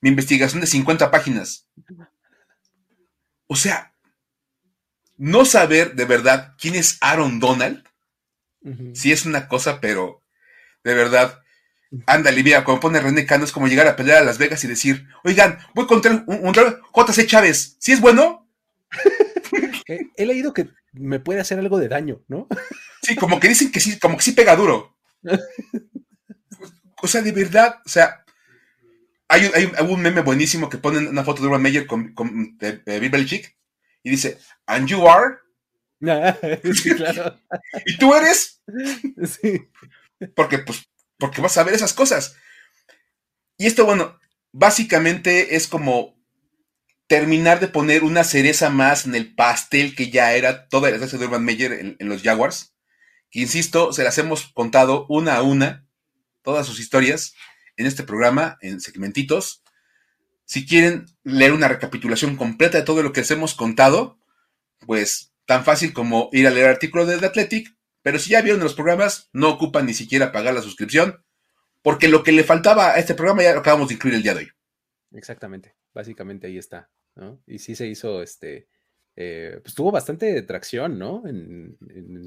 mi 0.00 0.10
investigación 0.10 0.60
de 0.60 0.66
50 0.66 1.10
páginas. 1.10 1.66
O 3.46 3.56
sea, 3.56 3.94
no 5.16 5.44
saber 5.44 5.94
de 5.94 6.04
verdad 6.04 6.54
quién 6.58 6.74
es 6.74 6.98
Aaron 7.00 7.40
Donald, 7.40 7.84
sí 8.94 9.12
es 9.12 9.24
una 9.24 9.48
cosa, 9.48 9.80
pero 9.80 10.22
de 10.84 10.94
verdad, 10.94 11.41
Ándale, 12.06 12.42
mira, 12.42 12.64
cuando 12.64 12.80
pone 12.80 13.00
René 13.00 13.26
Cano 13.26 13.44
es 13.44 13.52
como 13.52 13.68
llegar 13.68 13.86
a 13.86 13.96
pelear 13.96 14.22
a 14.22 14.24
Las 14.24 14.38
Vegas 14.38 14.64
y 14.64 14.68
decir, 14.68 15.06
oigan, 15.24 15.58
voy 15.74 15.86
contra 15.86 16.10
un, 16.10 16.24
un, 16.26 16.54
JC 16.54 17.26
Chávez, 17.26 17.76
¿sí 17.78 17.92
es 17.92 18.00
bueno? 18.00 18.48
He, 20.16 20.24
leído 20.24 20.54
que 20.54 20.68
me 20.92 21.20
puede 21.20 21.40
hacer 21.40 21.58
algo 21.58 21.78
de 21.78 21.88
daño, 21.88 22.22
¿no? 22.28 22.48
Sí, 23.02 23.14
como 23.16 23.38
que 23.38 23.48
dicen 23.48 23.70
que 23.70 23.80
sí, 23.80 23.98
como 23.98 24.16
que 24.16 24.22
sí 24.22 24.32
pega 24.32 24.56
duro. 24.56 24.96
O 27.04 27.08
sea, 27.08 27.20
de 27.20 27.32
verdad, 27.32 27.80
o 27.84 27.88
sea, 27.88 28.24
hay, 29.26 29.50
un 29.88 30.00
meme 30.00 30.20
buenísimo 30.20 30.68
que 30.68 30.78
ponen 30.78 31.08
una 31.08 31.24
foto 31.24 31.42
de 31.42 31.48
Urban 31.48 31.60
Meyer 31.60 31.84
con, 31.84 32.14
con 32.14 32.56
de, 32.58 33.00
Bill 33.00 33.44
y 34.04 34.10
dice, 34.10 34.38
and 34.66 34.86
you 34.86 35.08
are. 35.08 35.38
sí, 36.74 36.94
claro. 36.94 37.36
¿Y 37.86 37.98
tú 37.98 38.14
eres? 38.14 38.62
Sí. 39.26 39.68
Porque, 40.36 40.58
pues, 40.58 40.88
porque 41.22 41.40
vas 41.40 41.56
a 41.56 41.62
ver 41.62 41.72
esas 41.72 41.92
cosas. 41.92 42.34
Y 43.56 43.66
esto, 43.66 43.86
bueno, 43.86 44.18
básicamente 44.50 45.54
es 45.54 45.68
como 45.68 46.20
terminar 47.06 47.60
de 47.60 47.68
poner 47.68 48.02
una 48.02 48.24
cereza 48.24 48.70
más 48.70 49.06
en 49.06 49.14
el 49.14 49.32
pastel 49.36 49.94
que 49.94 50.10
ya 50.10 50.34
era 50.34 50.66
toda 50.66 50.90
la 50.90 50.98
clase 50.98 51.18
de 51.18 51.26
Urban 51.26 51.44
Meyer 51.44 51.96
en, 51.96 52.08
los 52.08 52.22
Jaguars. 52.22 52.74
Que 53.30 53.38
insisto, 53.38 53.92
se 53.92 54.02
las 54.02 54.18
hemos 54.18 54.48
contado 54.48 55.06
una 55.08 55.36
a 55.36 55.42
una, 55.42 55.86
todas 56.42 56.66
sus 56.66 56.80
historias, 56.80 57.34
en 57.76 57.86
este 57.86 58.02
programa, 58.02 58.58
en 58.60 58.80
segmentitos. 58.80 59.62
Si 60.44 60.66
quieren 60.66 61.06
leer 61.22 61.52
una 61.52 61.68
recapitulación 61.68 62.34
completa 62.34 62.78
de 62.78 62.84
todo 62.84 63.04
lo 63.04 63.12
que 63.12 63.20
les 63.20 63.30
hemos 63.30 63.54
contado, 63.54 64.18
pues 64.88 65.32
tan 65.46 65.64
fácil 65.64 65.92
como 65.92 66.30
ir 66.32 66.48
a 66.48 66.50
leer 66.50 66.64
el 66.66 66.72
artículo 66.72 67.06
de 67.06 67.18
The 67.18 67.26
Athletic 67.26 67.76
pero 68.02 68.18
si 68.18 68.30
ya 68.30 68.42
vieron 68.42 68.60
los 68.60 68.74
programas, 68.74 69.30
no 69.32 69.50
ocupan 69.50 69.86
ni 69.86 69.94
siquiera 69.94 70.32
pagar 70.32 70.54
la 70.54 70.62
suscripción, 70.62 71.24
porque 71.82 72.08
lo 72.08 72.22
que 72.22 72.32
le 72.32 72.44
faltaba 72.44 72.92
a 72.92 72.98
este 72.98 73.14
programa 73.14 73.42
ya 73.42 73.54
lo 73.54 73.60
acabamos 73.60 73.88
de 73.88 73.94
incluir 73.94 74.16
el 74.16 74.22
día 74.22 74.34
de 74.34 74.40
hoy. 74.40 74.50
Exactamente, 75.12 75.74
básicamente 75.94 76.46
ahí 76.46 76.58
está, 76.58 76.90
¿no? 77.14 77.40
Y 77.46 77.58
sí 77.58 77.74
se 77.74 77.86
hizo, 77.86 78.22
este, 78.22 78.68
eh, 79.16 79.60
pues 79.62 79.74
tuvo 79.74 79.90
bastante 79.90 80.40
tracción, 80.42 80.98
¿no? 80.98 81.22
En, 81.26 81.76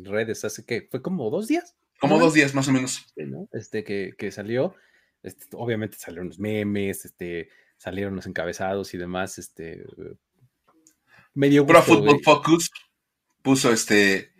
redes, 0.06 0.46
hace 0.46 0.66
que 0.66 0.88
fue 0.90 1.02
como 1.02 1.30
dos 1.30 1.48
días. 1.48 1.76
Como 2.00 2.20
dos 2.20 2.34
días, 2.34 2.54
más 2.54 2.68
o 2.68 2.72
menos. 2.72 3.06
Este, 3.52 3.84
que, 3.84 4.32
salió, 4.32 4.76
este, 5.24 5.46
obviamente 5.54 5.98
salieron 5.98 6.28
los 6.28 6.40
memes, 6.40 7.06
este, 7.06 7.50
salieron 7.78 8.16
los 8.16 8.28
encabezados 8.28 8.94
y 8.94 8.98
demás, 8.98 9.38
este, 9.40 9.84
medio... 11.34 11.66
Pro 11.66 11.82
Football 11.82 12.22
Focus 12.24 12.70
puso 13.42 13.72
este 13.72 14.35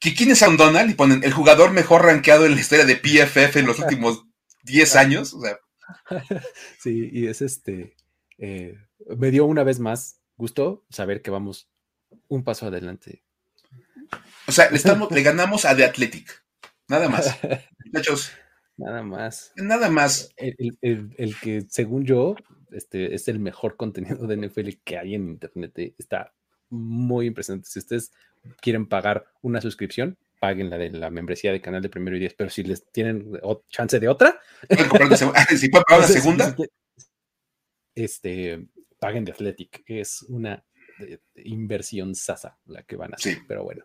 ¿Quién 0.00 0.30
es 0.30 0.38
Sam 0.38 0.56
Donald? 0.56 0.90
Y 0.90 0.94
ponen 0.94 1.24
el 1.24 1.32
jugador 1.32 1.72
mejor 1.72 2.04
rankeado 2.04 2.46
en 2.46 2.54
la 2.54 2.60
historia 2.60 2.84
de 2.84 2.96
PFF 2.96 3.56
en 3.56 3.66
los 3.66 3.78
últimos 3.80 4.24
10 4.64 4.96
años. 4.96 5.34
O 5.34 5.40
sea. 5.40 5.58
Sí, 6.80 7.10
y 7.12 7.26
es 7.26 7.42
este. 7.42 7.96
Eh, 8.38 8.76
me 9.16 9.30
dio 9.30 9.46
una 9.46 9.62
vez 9.62 9.78
más 9.78 10.20
gusto 10.36 10.84
saber 10.90 11.22
que 11.22 11.30
vamos 11.30 11.68
un 12.28 12.44
paso 12.44 12.66
adelante. 12.66 13.22
O 14.46 14.52
sea, 14.52 14.70
le, 14.70 14.76
estamos, 14.76 15.10
le 15.12 15.22
ganamos 15.22 15.64
a 15.64 15.74
The 15.76 15.84
Athletic. 15.84 16.44
Nada 16.88 17.08
más. 17.08 17.38
Muchachos. 17.84 18.32
Nada 18.76 19.02
más. 19.02 19.52
Nada 19.56 19.90
más. 19.90 20.30
El, 20.36 21.36
que, 21.40 21.66
según 21.68 22.04
yo, 22.04 22.36
este, 22.70 23.14
es 23.14 23.28
el 23.28 23.38
mejor 23.38 23.76
contenido 23.76 24.26
de 24.26 24.36
NFL 24.36 24.68
que 24.84 24.98
hay 24.98 25.14
en 25.14 25.28
Internet. 25.28 25.78
Eh, 25.78 25.94
está 25.98 26.34
muy 26.68 27.26
impresionante. 27.26 27.68
Si 27.68 27.78
ustedes 27.78 28.12
quieren 28.60 28.86
pagar 28.86 29.26
una 29.42 29.60
suscripción, 29.60 30.18
paguen 30.40 30.70
la 30.70 30.78
de 30.78 30.90
la 30.90 31.10
membresía 31.10 31.52
de 31.52 31.60
canal 31.60 31.82
de 31.82 31.88
primero 31.88 32.16
y 32.16 32.20
diez, 32.20 32.34
pero 32.34 32.50
si 32.50 32.62
les 32.62 32.86
tienen 32.92 33.32
chance 33.68 33.98
de 33.98 34.08
otra, 34.08 34.40
si 34.70 35.68
pueden 35.68 35.84
pagar 35.86 36.00
la 36.00 36.06
segunda, 36.06 36.56
este, 37.94 38.66
paguen 38.98 39.24
de 39.24 39.32
Athletic, 39.32 39.82
es 39.86 40.22
una 40.22 40.64
inversión 41.36 42.14
sasa 42.14 42.58
la 42.66 42.82
que 42.82 42.96
van 42.96 43.12
a 43.12 43.16
hacer, 43.16 43.38
pero 43.46 43.64
bueno. 43.64 43.84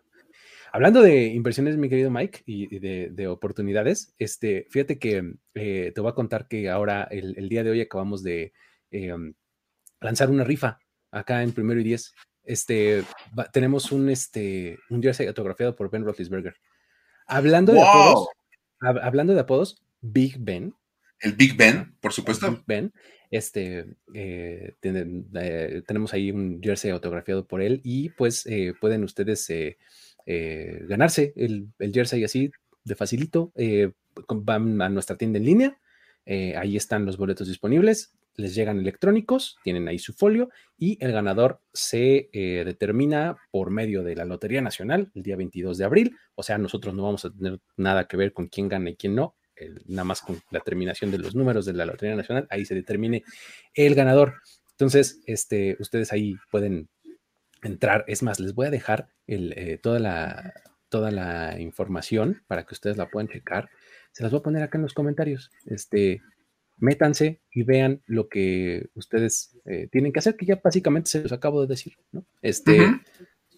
Hablando 0.74 1.02
de 1.02 1.26
inversiones, 1.26 1.76
mi 1.76 1.90
querido 1.90 2.10
Mike, 2.10 2.44
y 2.46 2.78
de, 2.78 3.28
oportunidades, 3.28 4.14
este, 4.18 4.66
fíjate 4.70 4.98
que 4.98 5.34
eh, 5.54 5.92
te 5.94 6.00
voy 6.00 6.10
a 6.10 6.14
contar 6.14 6.48
que 6.48 6.70
ahora, 6.70 7.04
el, 7.10 7.48
día 7.50 7.62
de 7.62 7.70
hoy, 7.70 7.80
acabamos 7.82 8.22
de 8.22 8.54
em, 8.90 9.34
lanzar 10.00 10.30
una 10.30 10.44
rifa 10.44 10.78
acá 11.10 11.42
en 11.42 11.52
primero 11.52 11.78
y 11.78 11.84
diez 11.84 12.14
este, 12.44 13.04
tenemos 13.52 13.92
un, 13.92 14.08
este, 14.10 14.78
un 14.90 15.02
jersey 15.02 15.26
autografiado 15.26 15.76
por 15.76 15.90
Ben 15.90 16.04
Roethlisberger. 16.04 16.54
Hablando 17.26 17.72
de 17.72 17.82
apodos, 17.82 18.28
hablando 18.80 19.34
de 19.34 19.40
apodos, 19.40 19.82
Big 20.00 20.36
Ben. 20.38 20.74
El 21.20 21.34
Big 21.34 21.56
Ben, 21.56 21.94
por 22.00 22.12
supuesto. 22.12 22.50
Big 22.50 22.64
Ben. 22.66 22.92
Este, 23.30 23.86
eh, 24.12 24.74
eh, 24.82 25.82
tenemos 25.86 26.12
ahí 26.12 26.30
un 26.30 26.60
jersey 26.62 26.90
autografiado 26.90 27.46
por 27.46 27.62
él 27.62 27.80
y 27.82 28.10
pues 28.10 28.44
eh, 28.44 28.74
pueden 28.78 29.04
ustedes 29.04 29.50
ganarse 30.26 31.32
el, 31.36 31.68
el, 31.78 31.92
jersey 31.92 32.24
así 32.24 32.50
de 32.84 32.94
facilito. 32.94 33.52
van 34.28 34.82
a 34.82 34.88
nuestra 34.90 35.16
tienda 35.16 35.38
en 35.38 35.44
línea. 35.44 35.78
ahí 36.26 36.76
están 36.76 37.06
los 37.06 37.16
boletos 37.16 37.48
disponibles 37.48 38.12
les 38.36 38.54
llegan 38.54 38.78
electrónicos, 38.78 39.58
tienen 39.62 39.88
ahí 39.88 39.98
su 39.98 40.12
folio 40.12 40.48
y 40.78 41.02
el 41.04 41.12
ganador 41.12 41.60
se 41.72 42.30
eh, 42.32 42.64
determina 42.64 43.36
por 43.50 43.70
medio 43.70 44.02
de 44.02 44.16
la 44.16 44.24
Lotería 44.24 44.62
Nacional 44.62 45.10
el 45.14 45.22
día 45.22 45.36
22 45.36 45.78
de 45.78 45.84
abril. 45.84 46.16
O 46.34 46.42
sea, 46.42 46.58
nosotros 46.58 46.94
no 46.94 47.02
vamos 47.02 47.24
a 47.24 47.30
tener 47.30 47.60
nada 47.76 48.06
que 48.06 48.16
ver 48.16 48.32
con 48.32 48.48
quién 48.48 48.68
gana 48.68 48.90
y 48.90 48.96
quién 48.96 49.14
no, 49.14 49.36
nada 49.86 50.04
más 50.04 50.20
con 50.20 50.40
la 50.50 50.60
terminación 50.60 51.10
de 51.10 51.18
los 51.18 51.34
números 51.34 51.66
de 51.66 51.72
la 51.72 51.86
Lotería 51.86 52.16
Nacional, 52.16 52.46
ahí 52.50 52.64
se 52.64 52.74
determine 52.74 53.24
el 53.74 53.94
ganador. 53.94 54.34
Entonces, 54.72 55.20
este, 55.26 55.76
ustedes 55.78 56.12
ahí 56.12 56.36
pueden 56.50 56.88
entrar. 57.62 58.04
Es 58.08 58.22
más, 58.22 58.40
les 58.40 58.54
voy 58.54 58.66
a 58.66 58.70
dejar 58.70 59.08
eh, 59.26 59.78
toda, 59.82 59.98
la, 59.98 60.52
toda 60.88 61.10
la 61.10 61.60
información 61.60 62.42
para 62.46 62.64
que 62.64 62.74
ustedes 62.74 62.96
la 62.96 63.08
puedan 63.08 63.28
checar. 63.28 63.68
Se 64.12 64.22
las 64.22 64.32
voy 64.32 64.40
a 64.40 64.42
poner 64.42 64.62
acá 64.62 64.78
en 64.78 64.82
los 64.82 64.94
comentarios. 64.94 65.50
Este, 65.66 66.20
métanse 66.82 67.40
y 67.52 67.62
vean 67.62 68.02
lo 68.06 68.28
que 68.28 68.88
ustedes 68.94 69.56
eh, 69.64 69.88
tienen 69.90 70.12
que 70.12 70.18
hacer, 70.18 70.36
que 70.36 70.46
ya 70.46 70.60
básicamente 70.62 71.10
se 71.10 71.22
los 71.22 71.32
acabo 71.32 71.62
de 71.62 71.68
decir, 71.68 71.94
¿no? 72.10 72.26
Este, 72.42 72.76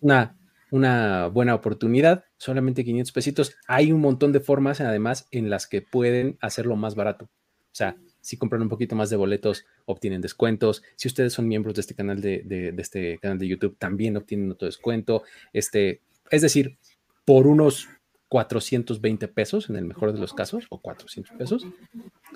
una, 0.03 0.39
una 0.71 1.29
buena 1.29 1.55
oportunidad, 1.55 2.27
solamente 2.37 2.85
500 2.85 3.13
pesitos. 3.13 3.57
Hay 3.67 3.93
un 3.93 4.03
montón 4.03 4.33
de 4.33 4.41
formas, 4.41 4.83
además, 4.83 5.27
en 5.31 5.49
las 5.49 5.67
que 5.67 5.81
pueden 5.81 6.37
hacerlo 6.43 6.77
más 6.77 6.95
barato. 6.95 7.25
O 7.25 7.77
sea, 7.77 7.97
si 8.21 8.37
compran 8.37 8.61
un 8.61 8.69
poquito 8.69 8.95
más 8.95 9.09
de 9.09 9.17
boletos, 9.17 9.65
obtienen 9.87 10.21
descuentos. 10.21 10.83
Si 10.97 11.09
ustedes 11.09 11.33
son 11.33 11.49
miembros 11.49 11.75
de 11.77 11.81
este 11.81 11.95
canal 11.95 12.21
de, 12.21 12.43
de 12.45 12.75
este 12.77 13.19
canal 13.19 13.39
de 13.39 13.49
YouTube, 13.49 13.79
también 13.79 14.19
obtienen 14.19 14.53
otro 14.53 14.67
descuento. 14.67 15.23
Este, 15.55 16.03
es 16.31 16.43
decir, 16.43 16.77
por 17.25 17.47
unos 17.47 17.89
420 18.35 19.29
pesos 19.29 19.71
en 19.71 19.77
el 19.77 19.85
mejor 19.85 20.13
de 20.13 20.19
los 20.19 20.35
casos, 20.35 20.67
o 20.69 20.81
400 20.81 21.37
pesos, 21.37 21.65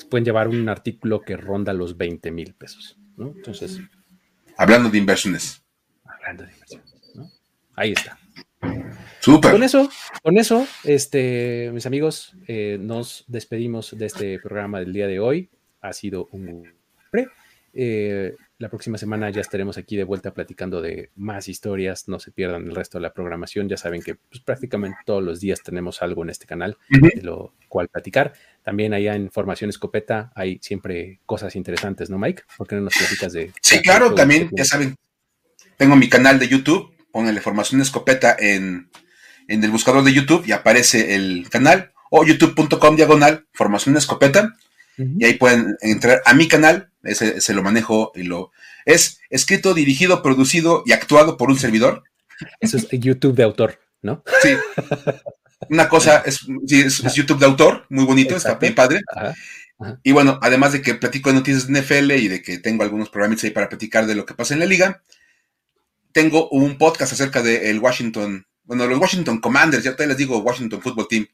pueden 0.08 0.24
llevar 0.24 0.46
un 0.46 0.68
artículo 0.68 1.22
que 1.22 1.36
ronda 1.36 1.72
los 1.72 1.96
20 1.96 2.30
mil 2.30 2.54
pesos, 2.54 2.96
¿no? 3.16 3.32
Entonces. 3.34 3.80
Hablando 4.56 4.90
de 4.90 4.98
inversiones. 4.98 5.60
Hablando 6.04 6.44
de 6.44 6.52
inversiones, 6.52 7.16
¿no? 7.16 7.28
Ahí 7.74 7.90
está. 7.90 8.16
Súper. 9.18 9.50
Con 9.50 9.64
eso, 9.64 9.90
con 10.22 10.38
eso, 10.38 10.68
este, 10.84 11.72
mis 11.74 11.84
amigos, 11.84 12.36
eh, 12.46 12.78
nos 12.80 13.24
despedimos 13.26 13.98
de 13.98 14.06
este 14.06 14.38
programa 14.38 14.78
del 14.78 14.92
día 14.92 15.08
de 15.08 15.18
hoy. 15.18 15.50
Ha 15.80 15.92
sido 15.94 16.28
un 16.30 16.74
Eh, 17.80 18.34
la 18.58 18.68
próxima 18.68 18.98
semana 18.98 19.30
ya 19.30 19.40
estaremos 19.40 19.78
aquí 19.78 19.94
de 19.94 20.02
vuelta 20.02 20.34
platicando 20.34 20.82
de 20.82 21.12
más 21.14 21.46
historias. 21.48 22.08
No 22.08 22.18
se 22.18 22.32
pierdan 22.32 22.64
el 22.66 22.74
resto 22.74 22.98
de 22.98 23.02
la 23.02 23.12
programación. 23.12 23.68
Ya 23.68 23.76
saben 23.76 24.02
que 24.02 24.16
pues, 24.16 24.42
prácticamente 24.42 24.98
todos 25.06 25.22
los 25.22 25.38
días 25.38 25.62
tenemos 25.62 26.02
algo 26.02 26.24
en 26.24 26.30
este 26.30 26.44
canal 26.44 26.76
de 26.90 27.22
lo 27.22 27.54
cual 27.68 27.86
platicar. 27.86 28.32
También 28.64 28.94
allá 28.94 29.14
en 29.14 29.30
Formación 29.30 29.70
Escopeta 29.70 30.32
hay 30.34 30.58
siempre 30.60 31.20
cosas 31.24 31.54
interesantes, 31.54 32.10
¿no, 32.10 32.18
Mike? 32.18 32.42
¿Por 32.56 32.66
qué 32.66 32.74
no 32.74 32.80
nos 32.80 32.96
platicas 32.98 33.32
de... 33.32 33.52
Sí, 33.62 33.80
claro, 33.80 34.12
también, 34.12 34.50
ya 34.50 34.64
saben, 34.64 34.96
tengo 35.76 35.94
mi 35.94 36.08
canal 36.08 36.40
de 36.40 36.48
YouTube, 36.48 36.92
ponele 37.12 37.40
Formación 37.40 37.80
Escopeta 37.80 38.34
en, 38.36 38.90
en 39.46 39.62
el 39.62 39.70
buscador 39.70 40.02
de 40.02 40.12
YouTube 40.12 40.44
y 40.48 40.50
aparece 40.50 41.14
el 41.14 41.48
canal 41.48 41.92
o 42.10 42.24
youtube.com 42.24 42.96
diagonal 42.96 43.46
Formación 43.52 43.96
Escopeta 43.96 44.56
y 44.98 45.24
ahí 45.24 45.34
pueden 45.34 45.76
entrar 45.80 46.22
a 46.24 46.34
mi 46.34 46.48
canal, 46.48 46.90
ese 47.04 47.40
se 47.40 47.54
lo 47.54 47.62
manejo 47.62 48.12
y 48.14 48.24
lo... 48.24 48.50
Es 48.84 49.20
escrito, 49.30 49.74
dirigido, 49.74 50.22
producido 50.22 50.82
y 50.86 50.92
actuado 50.92 51.36
por 51.36 51.50
un 51.50 51.58
servidor. 51.58 52.04
Eso 52.60 52.76
es 52.76 52.88
YouTube 52.90 53.36
de 53.36 53.42
autor, 53.42 53.78
¿no? 54.02 54.24
Sí. 54.42 54.56
Una 55.70 55.88
cosa 55.88 56.22
es, 56.24 56.40
YouTube 57.14 57.38
de 57.38 57.46
autor, 57.46 57.86
muy 57.90 58.04
bonito, 58.04 58.36
está 58.36 58.54
bien 58.54 58.74
padre. 58.74 59.02
Y 60.02 60.12
bueno, 60.12 60.38
además 60.42 60.72
de 60.72 60.82
que 60.82 60.94
platico 60.94 61.30
de 61.30 61.36
noticias 61.36 61.66
de 61.66 61.80
NFL 61.80 62.12
y 62.12 62.28
de 62.28 62.42
que 62.42 62.58
tengo 62.58 62.82
algunos 62.82 63.10
programas 63.10 63.44
ahí 63.44 63.50
para 63.50 63.68
platicar 63.68 64.06
de 64.06 64.14
lo 64.14 64.26
que 64.26 64.34
pasa 64.34 64.54
en 64.54 64.60
la 64.60 64.66
liga, 64.66 65.02
tengo 66.12 66.48
un 66.50 66.78
podcast 66.78 67.12
acerca 67.12 67.42
del 67.42 67.78
Washington, 67.78 68.46
bueno, 68.64 68.86
los 68.86 68.98
Washington 68.98 69.40
Commanders, 69.40 69.84
ya 69.84 69.94
te 69.94 70.06
les 70.06 70.16
digo 70.16 70.38
Washington 70.38 70.80
Football 70.80 71.08
Team, 71.08 71.28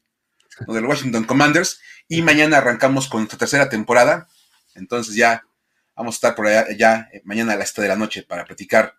o 0.67 0.73
del 0.73 0.85
Washington 0.85 1.23
Commanders, 1.23 1.79
y 2.07 2.21
mañana 2.21 2.57
arrancamos 2.57 3.07
con 3.07 3.21
nuestra 3.21 3.39
tercera 3.39 3.69
temporada. 3.69 4.27
Entonces 4.75 5.15
ya 5.15 5.43
vamos 5.95 6.15
a 6.15 6.17
estar 6.17 6.35
por 6.35 6.47
allá 6.47 6.67
ya 6.77 7.09
eh, 7.13 7.21
mañana 7.23 7.53
a 7.53 7.55
las 7.55 7.69
7 7.69 7.83
de 7.83 7.87
la 7.87 7.95
noche 7.95 8.23
para 8.23 8.45
platicar 8.45 8.95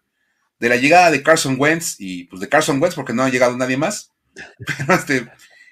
de 0.59 0.69
la 0.69 0.77
llegada 0.77 1.11
de 1.11 1.23
Carson 1.23 1.57
Wentz 1.59 1.97
y 1.99 2.25
pues 2.25 2.41
de 2.41 2.49
Carson 2.49 2.81
Wentz 2.81 2.95
porque 2.95 3.13
no 3.13 3.23
ha 3.23 3.29
llegado 3.29 3.57
nadie 3.57 3.77
más. 3.77 4.13
Este, 4.89 5.29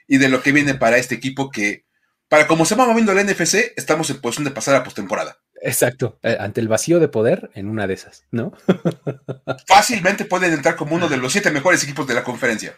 y 0.06 0.18
de 0.18 0.28
lo 0.28 0.42
que 0.42 0.52
viene 0.52 0.74
para 0.74 0.98
este 0.98 1.14
equipo 1.14 1.50
que, 1.50 1.84
para 2.28 2.46
como 2.46 2.64
se 2.64 2.74
va 2.74 2.86
moviendo 2.86 3.12
el 3.12 3.26
NFC, 3.26 3.72
estamos 3.76 4.08
en 4.10 4.20
posición 4.20 4.44
de 4.44 4.50
pasar 4.50 4.74
a 4.74 4.84
postemporada. 4.84 5.38
Exacto, 5.62 6.18
eh, 6.22 6.36
ante 6.38 6.60
el 6.60 6.68
vacío 6.68 7.00
de 7.00 7.08
poder 7.08 7.50
en 7.54 7.68
una 7.68 7.86
de 7.86 7.94
esas, 7.94 8.24
¿no? 8.30 8.52
Fácilmente 9.66 10.26
pueden 10.26 10.52
entrar 10.52 10.76
como 10.76 10.94
uno 10.94 11.08
de 11.08 11.16
los 11.16 11.32
siete 11.32 11.50
mejores 11.50 11.82
equipos 11.84 12.06
de 12.06 12.14
la 12.14 12.24
conferencia. 12.24 12.76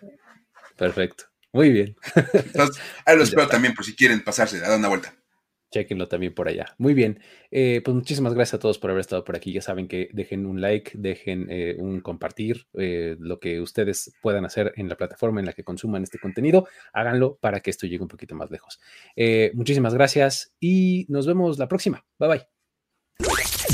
Perfecto. 0.76 1.24
Muy 1.52 1.70
bien. 1.70 1.96
Entonces, 2.14 2.82
ahí 3.04 3.16
lo 3.16 3.22
espero 3.24 3.48
también 3.48 3.74
por 3.74 3.84
si 3.84 3.94
quieren 3.94 4.22
pasarse, 4.22 4.58
a 4.58 4.68
dar 4.68 4.78
una 4.78 4.88
vuelta. 4.88 5.14
Chequenlo 5.72 6.06
también 6.06 6.32
por 6.32 6.48
allá. 6.48 6.74
Muy 6.78 6.94
bien. 6.94 7.20
Eh, 7.50 7.82
pues 7.84 7.94
muchísimas 7.94 8.34
gracias 8.34 8.54
a 8.54 8.58
todos 8.60 8.78
por 8.78 8.90
haber 8.90 9.00
estado 9.00 9.24
por 9.24 9.36
aquí. 9.36 9.52
Ya 9.52 9.60
saben 9.60 9.88
que 9.88 10.08
dejen 10.12 10.46
un 10.46 10.60
like, 10.60 10.92
dejen 10.94 11.48
eh, 11.50 11.76
un 11.78 12.00
compartir, 12.00 12.66
eh, 12.74 13.16
lo 13.18 13.40
que 13.40 13.60
ustedes 13.60 14.12
puedan 14.22 14.44
hacer 14.44 14.72
en 14.76 14.88
la 14.88 14.96
plataforma 14.96 15.40
en 15.40 15.46
la 15.46 15.52
que 15.52 15.64
consuman 15.64 16.04
este 16.04 16.18
contenido. 16.18 16.68
Háganlo 16.92 17.36
para 17.40 17.60
que 17.60 17.70
esto 17.70 17.86
llegue 17.86 18.02
un 18.02 18.08
poquito 18.08 18.34
más 18.34 18.50
lejos. 18.50 18.80
muchísimas 19.54 19.94
gracias 19.94 20.54
y 20.60 21.06
nos 21.08 21.26
vemos 21.26 21.58
la 21.58 21.68
próxima. 21.68 22.04
Bye 22.18 22.28
bye. 22.28 23.46